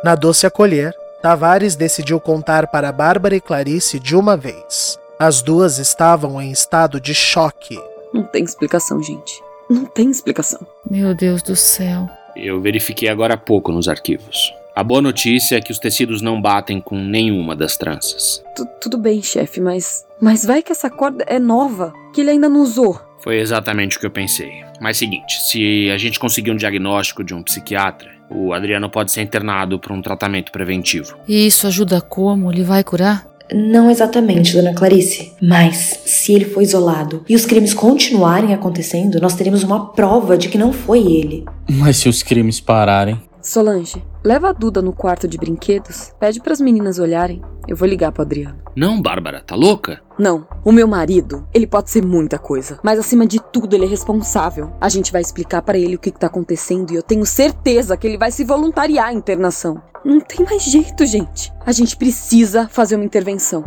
Na 0.04 0.16
doce 0.16 0.46
acolher, 0.46 0.94
Tavares 1.22 1.76
decidiu 1.76 2.20
contar 2.20 2.68
para 2.68 2.92
Bárbara 2.92 3.36
e 3.36 3.42
Clarice 3.42 4.00
de 4.00 4.16
uma 4.16 4.38
vez. 4.38 4.98
As 5.20 5.42
duas 5.42 5.78
estavam 5.78 6.42
em 6.42 6.52
estado 6.52 7.02
de 7.02 7.14
choque. 7.14 7.78
Não 8.14 8.24
tem 8.24 8.44
explicação, 8.44 9.04
gente. 9.04 9.42
Não 9.70 9.86
tem 9.86 10.10
explicação. 10.10 10.66
Meu 10.90 11.14
Deus 11.14 11.44
do 11.44 11.56
céu. 11.56 12.08
Eu 12.36 12.62
verifiquei 12.62 13.10
agora 13.10 13.34
há 13.34 13.38
pouco 13.38 13.72
nos 13.72 13.90
arquivos. 13.90 14.54
A 14.76 14.84
boa 14.84 15.02
notícia 15.02 15.58
é 15.58 15.62
que 15.62 15.72
os 15.72 15.80
tecidos 15.80 16.22
não 16.22 16.42
batem 16.42 16.80
com 16.80 16.98
nenhuma 16.98 17.56
das 17.56 17.76
tranças. 17.76 18.42
Tu- 18.56 18.68
tudo 18.82 18.98
bem, 18.98 19.22
chefe, 19.22 19.60
mas. 19.60 20.06
Mas 20.22 20.46
vai 20.46 20.62
que 20.62 20.72
essa 20.72 20.90
corda 20.90 21.24
é 21.28 21.40
nova, 21.40 21.94
que 22.14 22.22
ele 22.22 22.32
ainda 22.32 22.48
não 22.50 22.62
usou. 22.62 23.00
Foi 23.22 23.38
exatamente 23.40 23.98
o 23.98 24.00
que 24.00 24.06
eu 24.06 24.12
pensei. 24.12 24.50
Mas 24.80 24.98
seguinte, 24.98 25.42
se 25.42 25.90
a 25.90 25.98
gente 25.98 26.20
conseguir 26.20 26.52
um 26.52 26.56
diagnóstico 26.56 27.24
de 27.24 27.34
um 27.34 27.44
psiquiatra, 27.44 28.10
o 28.30 28.54
Adriano 28.54 28.90
pode 28.90 29.12
ser 29.12 29.22
internado 29.22 29.78
para 29.80 29.94
um 29.94 30.02
tratamento 30.02 30.52
preventivo. 30.52 31.18
E 31.28 31.46
isso 31.48 31.68
ajuda 31.68 32.00
como? 32.00 32.50
Ele 32.52 32.64
vai 32.64 32.82
curar? 32.84 33.28
Não 33.54 33.90
exatamente, 33.90 34.54
dona 34.54 34.74
Clarice. 34.76 35.34
Mas, 35.42 36.00
se 36.06 36.34
ele 36.34 36.46
foi 36.46 36.64
isolado 36.64 37.26
e 37.28 37.36
os 37.36 37.46
crimes 37.48 37.74
continuarem 37.74 38.54
acontecendo, 38.54 39.20
nós 39.20 39.34
teremos 39.34 39.64
uma 39.64 39.92
prova 39.92 40.38
de 40.38 40.48
que 40.50 40.58
não 40.58 40.72
foi 40.72 41.00
ele. 41.00 41.44
Mas 41.68 41.98
se 41.98 42.08
os 42.08 42.22
crimes 42.24 42.60
pararem. 42.62 43.20
Solange, 43.50 44.06
leva 44.24 44.50
a 44.50 44.54
Duda 44.54 44.80
no 44.80 44.94
quarto 44.94 45.28
de 45.28 45.36
brinquedos, 45.36 46.14
pede 46.20 46.40
pras 46.40 46.62
meninas 46.62 47.00
olharem. 47.00 47.42
Eu 47.68 47.76
vou 47.76 47.88
ligar 47.88 48.12
pro 48.12 48.22
Adriano. 48.22 48.60
Não, 48.76 49.02
Bárbara, 49.02 49.42
tá 49.42 49.56
louca? 49.56 50.04
Não, 50.20 50.48
o 50.64 50.72
meu 50.72 50.88
marido, 50.88 51.48
ele 51.52 51.66
pode 51.66 51.90
ser 51.90 52.06
muita 52.06 52.38
coisa, 52.38 52.80
mas 52.84 53.00
acima 53.00 53.26
de 53.26 53.40
tudo 53.52 53.76
ele 53.76 53.86
é 53.86 53.88
responsável. 53.88 54.72
A 54.80 54.88
gente 54.88 55.12
vai 55.12 55.24
explicar 55.24 55.64
pra 55.64 55.80
ele 55.80 55.96
o 55.96 56.00
que, 56.00 56.12
que 56.12 56.20
tá 56.20 56.28
acontecendo 56.28 56.92
e 56.92 56.96
eu 56.96 57.02
tenho 57.02 57.26
certeza 57.26 57.98
que 57.98 58.06
ele 58.06 58.20
vai 58.20 58.32
se 58.32 58.44
voluntariar 58.44 59.08
à 59.08 59.14
internação. 59.14 59.82
Não 60.06 60.20
tem 60.20 60.46
mais 60.46 60.62
jeito, 60.62 61.04
gente. 61.08 61.52
A 61.66 61.72
gente 61.72 61.98
precisa 61.98 62.68
fazer 62.68 62.98
uma 62.98 63.06
intervenção. 63.06 63.64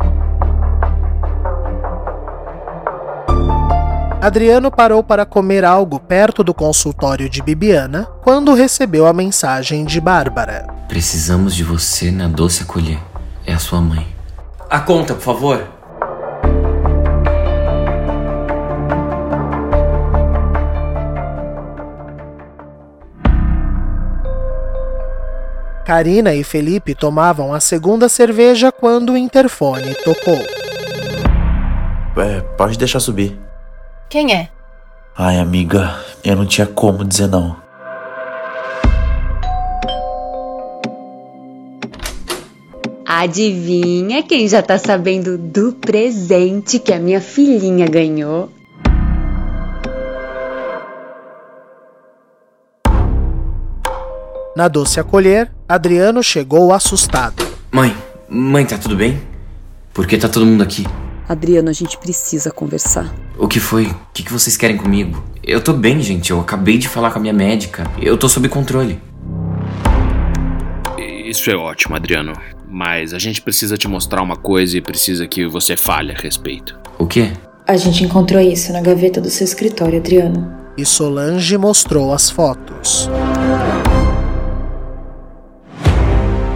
Adriano 4.23 4.71
parou 4.71 5.03
para 5.03 5.25
comer 5.25 5.65
algo 5.65 5.99
perto 5.99 6.45
do 6.45 6.53
consultório 6.53 7.29
de 7.29 7.41
Bibiana 7.41 8.05
quando 8.21 8.53
recebeu 8.53 9.05
a 9.05 9.11
mensagem 9.11 9.83
de 9.83 9.99
Bárbara. 9.99 10.65
Precisamos 10.87 11.53
de 11.53 11.61
você 11.61 12.09
na 12.09 12.29
doce 12.29 12.63
acolher. 12.63 12.99
É 13.45 13.51
a 13.51 13.59
sua 13.59 13.81
mãe. 13.81 14.07
A 14.69 14.79
conta, 14.79 15.13
por 15.13 15.23
favor. 15.23 15.67
Karina 25.85 26.33
e 26.33 26.45
Felipe 26.45 26.95
tomavam 26.95 27.53
a 27.53 27.59
segunda 27.59 28.07
cerveja 28.07 28.71
quando 28.71 29.11
o 29.11 29.17
interfone 29.17 29.93
tocou. 29.95 30.39
É, 32.15 32.39
pode 32.55 32.77
deixar 32.77 33.01
subir. 33.01 33.37
Quem 34.13 34.31
é? 34.31 34.47
Ai, 35.17 35.39
amiga, 35.39 35.99
eu 36.23 36.35
não 36.35 36.45
tinha 36.45 36.67
como 36.67 37.03
dizer 37.03 37.25
não. 37.25 37.55
Adivinha 43.07 44.21
quem 44.21 44.47
já 44.47 44.61
tá 44.61 44.77
sabendo 44.77 45.35
do 45.35 45.73
presente 45.73 46.77
que 46.77 46.93
a 46.93 46.99
minha 46.99 47.19
filhinha 47.19 47.87
ganhou? 47.87 48.51
Na 54.55 54.67
doce 54.67 54.99
acolher, 54.99 55.51
Adriano 55.67 56.21
chegou 56.21 56.71
assustado. 56.71 57.43
Mãe, 57.71 57.97
mãe, 58.29 58.63
tá 58.63 58.77
tudo 58.77 58.95
bem? 58.95 59.19
Por 59.91 60.05
que 60.05 60.19
tá 60.19 60.29
todo 60.29 60.45
mundo 60.45 60.61
aqui? 60.61 60.85
Adriano, 61.27 61.71
a 61.71 61.73
gente 61.73 61.97
precisa 61.97 62.51
conversar. 62.51 63.11
O 63.37 63.47
que 63.47 63.59
foi? 63.59 63.87
O 63.87 63.95
que, 64.13 64.23
que 64.23 64.31
vocês 64.31 64.55
querem 64.55 64.77
comigo? 64.77 65.23
Eu 65.43 65.59
tô 65.61 65.73
bem, 65.73 66.01
gente. 66.01 66.31
Eu 66.31 66.39
acabei 66.39 66.77
de 66.77 66.87
falar 66.87 67.11
com 67.11 67.19
a 67.19 67.21
minha 67.21 67.33
médica. 67.33 67.89
Eu 67.99 68.17
tô 68.17 68.29
sob 68.29 68.47
controle. 68.47 68.99
Isso 70.97 71.49
é 71.49 71.55
ótimo, 71.55 71.95
Adriano. 71.95 72.33
Mas 72.69 73.13
a 73.13 73.19
gente 73.19 73.41
precisa 73.41 73.75
te 73.75 73.87
mostrar 73.87 74.21
uma 74.21 74.35
coisa 74.35 74.77
e 74.77 74.81
precisa 74.81 75.27
que 75.27 75.47
você 75.47 75.75
fale 75.75 76.11
a 76.11 76.15
respeito. 76.15 76.77
O 76.97 77.07
quê? 77.07 77.31
A 77.67 77.75
gente 77.75 78.03
encontrou 78.03 78.41
isso 78.41 78.71
na 78.71 78.81
gaveta 78.81 79.19
do 79.19 79.29
seu 79.29 79.45
escritório, 79.45 79.99
Adriano. 79.99 80.53
E 80.77 80.85
Solange 80.85 81.57
mostrou 81.57 82.13
as 82.13 82.29
fotos. 82.29 83.09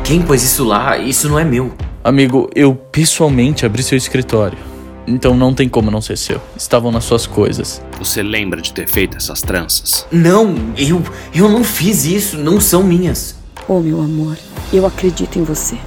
Quem 0.03 0.21
pôs 0.21 0.43
isso 0.43 0.63
lá? 0.63 0.97
Isso 0.97 1.27
não 1.27 1.39
é 1.39 1.43
meu. 1.43 1.73
Amigo, 2.03 2.49
eu 2.55 2.73
pessoalmente 2.73 3.65
abri 3.65 3.83
seu 3.83 3.97
escritório. 3.97 4.57
Então 5.07 5.35
não 5.35 5.53
tem 5.53 5.69
como 5.69 5.89
não 5.89 6.01
ser 6.01 6.17
seu. 6.17 6.41
Estavam 6.57 6.91
nas 6.91 7.05
suas 7.05 7.25
coisas. 7.25 7.81
Você 7.97 8.21
lembra 8.21 8.61
de 8.61 8.73
ter 8.73 8.87
feito 8.87 9.15
essas 9.15 9.41
tranças? 9.41 10.05
Não, 10.11 10.53
eu, 10.77 11.01
eu 11.33 11.47
não 11.47 11.63
fiz 11.63 12.03
isso. 12.03 12.37
Não 12.37 12.59
são 12.59 12.83
minhas. 12.83 13.35
Oh, 13.67 13.79
meu 13.79 14.01
amor, 14.01 14.37
eu 14.71 14.85
acredito 14.85 15.39
em 15.39 15.43
você. 15.43 15.77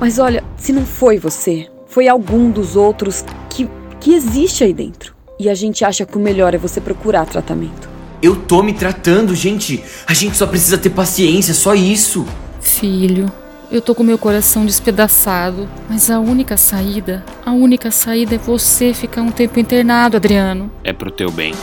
Mas 0.00 0.18
olha, 0.18 0.44
se 0.56 0.72
não 0.72 0.86
foi 0.86 1.18
você, 1.18 1.68
foi 1.88 2.06
algum 2.06 2.50
dos 2.50 2.76
outros 2.76 3.24
que, 3.50 3.68
que 4.00 4.14
existe 4.14 4.62
aí 4.62 4.72
dentro. 4.72 5.14
E 5.40 5.48
a 5.48 5.54
gente 5.54 5.84
acha 5.84 6.06
que 6.06 6.16
o 6.16 6.20
melhor 6.20 6.54
é 6.54 6.58
você 6.58 6.80
procurar 6.80 7.26
tratamento. 7.26 7.88
Eu 8.20 8.34
tô 8.34 8.62
me 8.62 8.72
tratando, 8.72 9.34
gente. 9.34 9.82
A 10.06 10.14
gente 10.14 10.36
só 10.36 10.46
precisa 10.46 10.76
ter 10.78 10.90
paciência, 10.90 11.54
só 11.54 11.74
isso. 11.74 12.26
Filho, 12.60 13.30
eu 13.70 13.82
tô 13.82 13.94
com 13.94 14.02
meu 14.02 14.16
coração 14.16 14.64
despedaçado, 14.64 15.68
mas 15.88 16.10
a 16.10 16.18
única 16.18 16.56
saída, 16.56 17.24
a 17.44 17.52
única 17.52 17.90
saída 17.90 18.36
é 18.36 18.38
você 18.38 18.94
ficar 18.94 19.20
um 19.20 19.30
tempo 19.30 19.60
internado, 19.60 20.16
Adriano. 20.16 20.70
É 20.82 20.92
pro 20.92 21.10
teu 21.10 21.30
bem. 21.30 21.54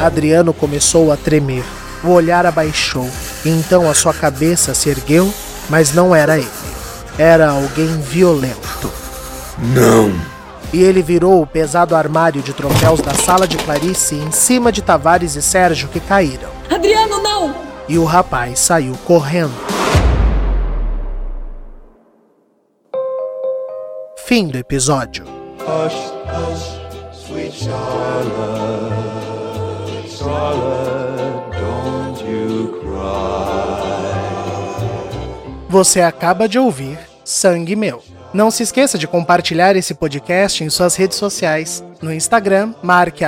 Adriano 0.00 0.52
começou 0.52 1.10
a 1.10 1.16
tremer. 1.16 1.64
O 2.02 2.10
olhar 2.10 2.44
abaixou, 2.44 3.08
e 3.44 3.48
então 3.48 3.88
a 3.88 3.94
sua 3.94 4.12
cabeça 4.12 4.74
se 4.74 4.90
ergueu, 4.90 5.32
mas 5.70 5.94
não 5.94 6.14
era 6.14 6.36
ele. 6.36 6.48
Era 7.16 7.50
alguém 7.50 7.98
violento. 8.02 8.92
Não! 9.74 10.12
E 10.70 10.82
ele 10.82 11.00
virou 11.00 11.40
o 11.40 11.46
pesado 11.46 11.96
armário 11.96 12.42
de 12.42 12.52
troféus 12.52 13.00
da 13.00 13.14
sala 13.14 13.48
de 13.48 13.56
Clarice 13.56 14.16
em 14.16 14.30
cima 14.32 14.70
de 14.70 14.82
Tavares 14.82 15.36
e 15.36 15.40
Sérgio 15.40 15.88
que 15.88 16.00
caíram. 16.00 16.50
Adriano, 16.68 17.22
não! 17.22 17.73
E 17.86 17.98
o 17.98 18.04
rapaz 18.04 18.60
saiu 18.60 18.94
correndo. 19.04 19.52
Fim 24.26 24.48
do 24.48 24.56
episódio. 24.56 25.24
Hush, 25.60 25.94
hush, 26.24 26.80
sweet 27.12 27.52
Charlotte, 27.52 27.84
Charlotte, 30.08 31.50
don't 31.58 32.24
you 32.24 32.80
cry. 32.80 33.84
Você 35.68 36.00
acaba 36.00 36.48
de 36.48 36.58
ouvir 36.58 36.98
Sangue 37.22 37.76
Meu. 37.76 38.02
Não 38.32 38.50
se 38.50 38.62
esqueça 38.62 38.96
de 38.96 39.06
compartilhar 39.06 39.76
esse 39.76 39.92
podcast 39.94 40.64
em 40.64 40.70
suas 40.70 40.96
redes 40.96 41.18
sociais. 41.18 41.84
No 42.00 42.12
Instagram, 42.12 42.74
marque 42.82 43.24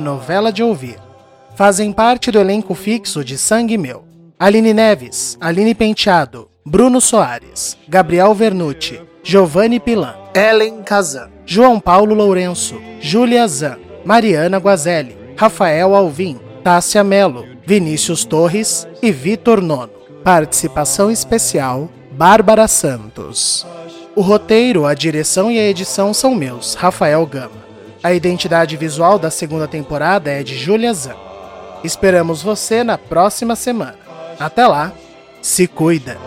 novela 0.00 0.52
de 0.52 0.64
ouvir. 0.64 0.98
Fazem 1.60 1.92
parte 1.92 2.30
do 2.30 2.38
elenco 2.38 2.74
fixo 2.74 3.22
de 3.22 3.36
Sangue 3.36 3.76
Meu. 3.76 4.02
Aline 4.38 4.72
Neves, 4.72 5.36
Aline 5.38 5.74
Penteado, 5.74 6.48
Bruno 6.64 7.02
Soares, 7.02 7.76
Gabriel 7.86 8.34
Vernucci, 8.34 9.02
Giovanni 9.22 9.78
Pilan, 9.78 10.14
Ellen 10.34 10.82
Kazan, 10.82 11.28
João 11.44 11.78
Paulo 11.78 12.14
Lourenço, 12.14 12.80
Júlia 12.98 13.46
Zan, 13.46 13.76
Mariana 14.06 14.56
Guazelli, 14.56 15.14
Rafael 15.36 15.94
Alvim, 15.94 16.40
Tássia 16.64 17.04
Melo, 17.04 17.44
Vinícius 17.66 18.24
Torres 18.24 18.88
e 19.02 19.12
Vitor 19.12 19.60
Nono. 19.60 19.92
Participação 20.24 21.10
especial, 21.10 21.90
Bárbara 22.10 22.66
Santos. 22.66 23.66
O 24.16 24.22
roteiro, 24.22 24.86
a 24.86 24.94
direção 24.94 25.50
e 25.50 25.58
a 25.58 25.68
edição 25.68 26.14
são 26.14 26.34
meus, 26.34 26.72
Rafael 26.72 27.26
Gama. 27.26 27.60
A 28.02 28.14
identidade 28.14 28.78
visual 28.78 29.18
da 29.18 29.30
segunda 29.30 29.68
temporada 29.68 30.30
é 30.30 30.42
de 30.42 30.56
Júlia 30.56 30.94
Zan. 30.94 31.28
Esperamos 31.82 32.42
você 32.42 32.84
na 32.84 32.98
próxima 32.98 33.56
semana. 33.56 33.98
Até 34.38 34.66
lá, 34.66 34.92
se 35.40 35.66
cuida! 35.66 36.18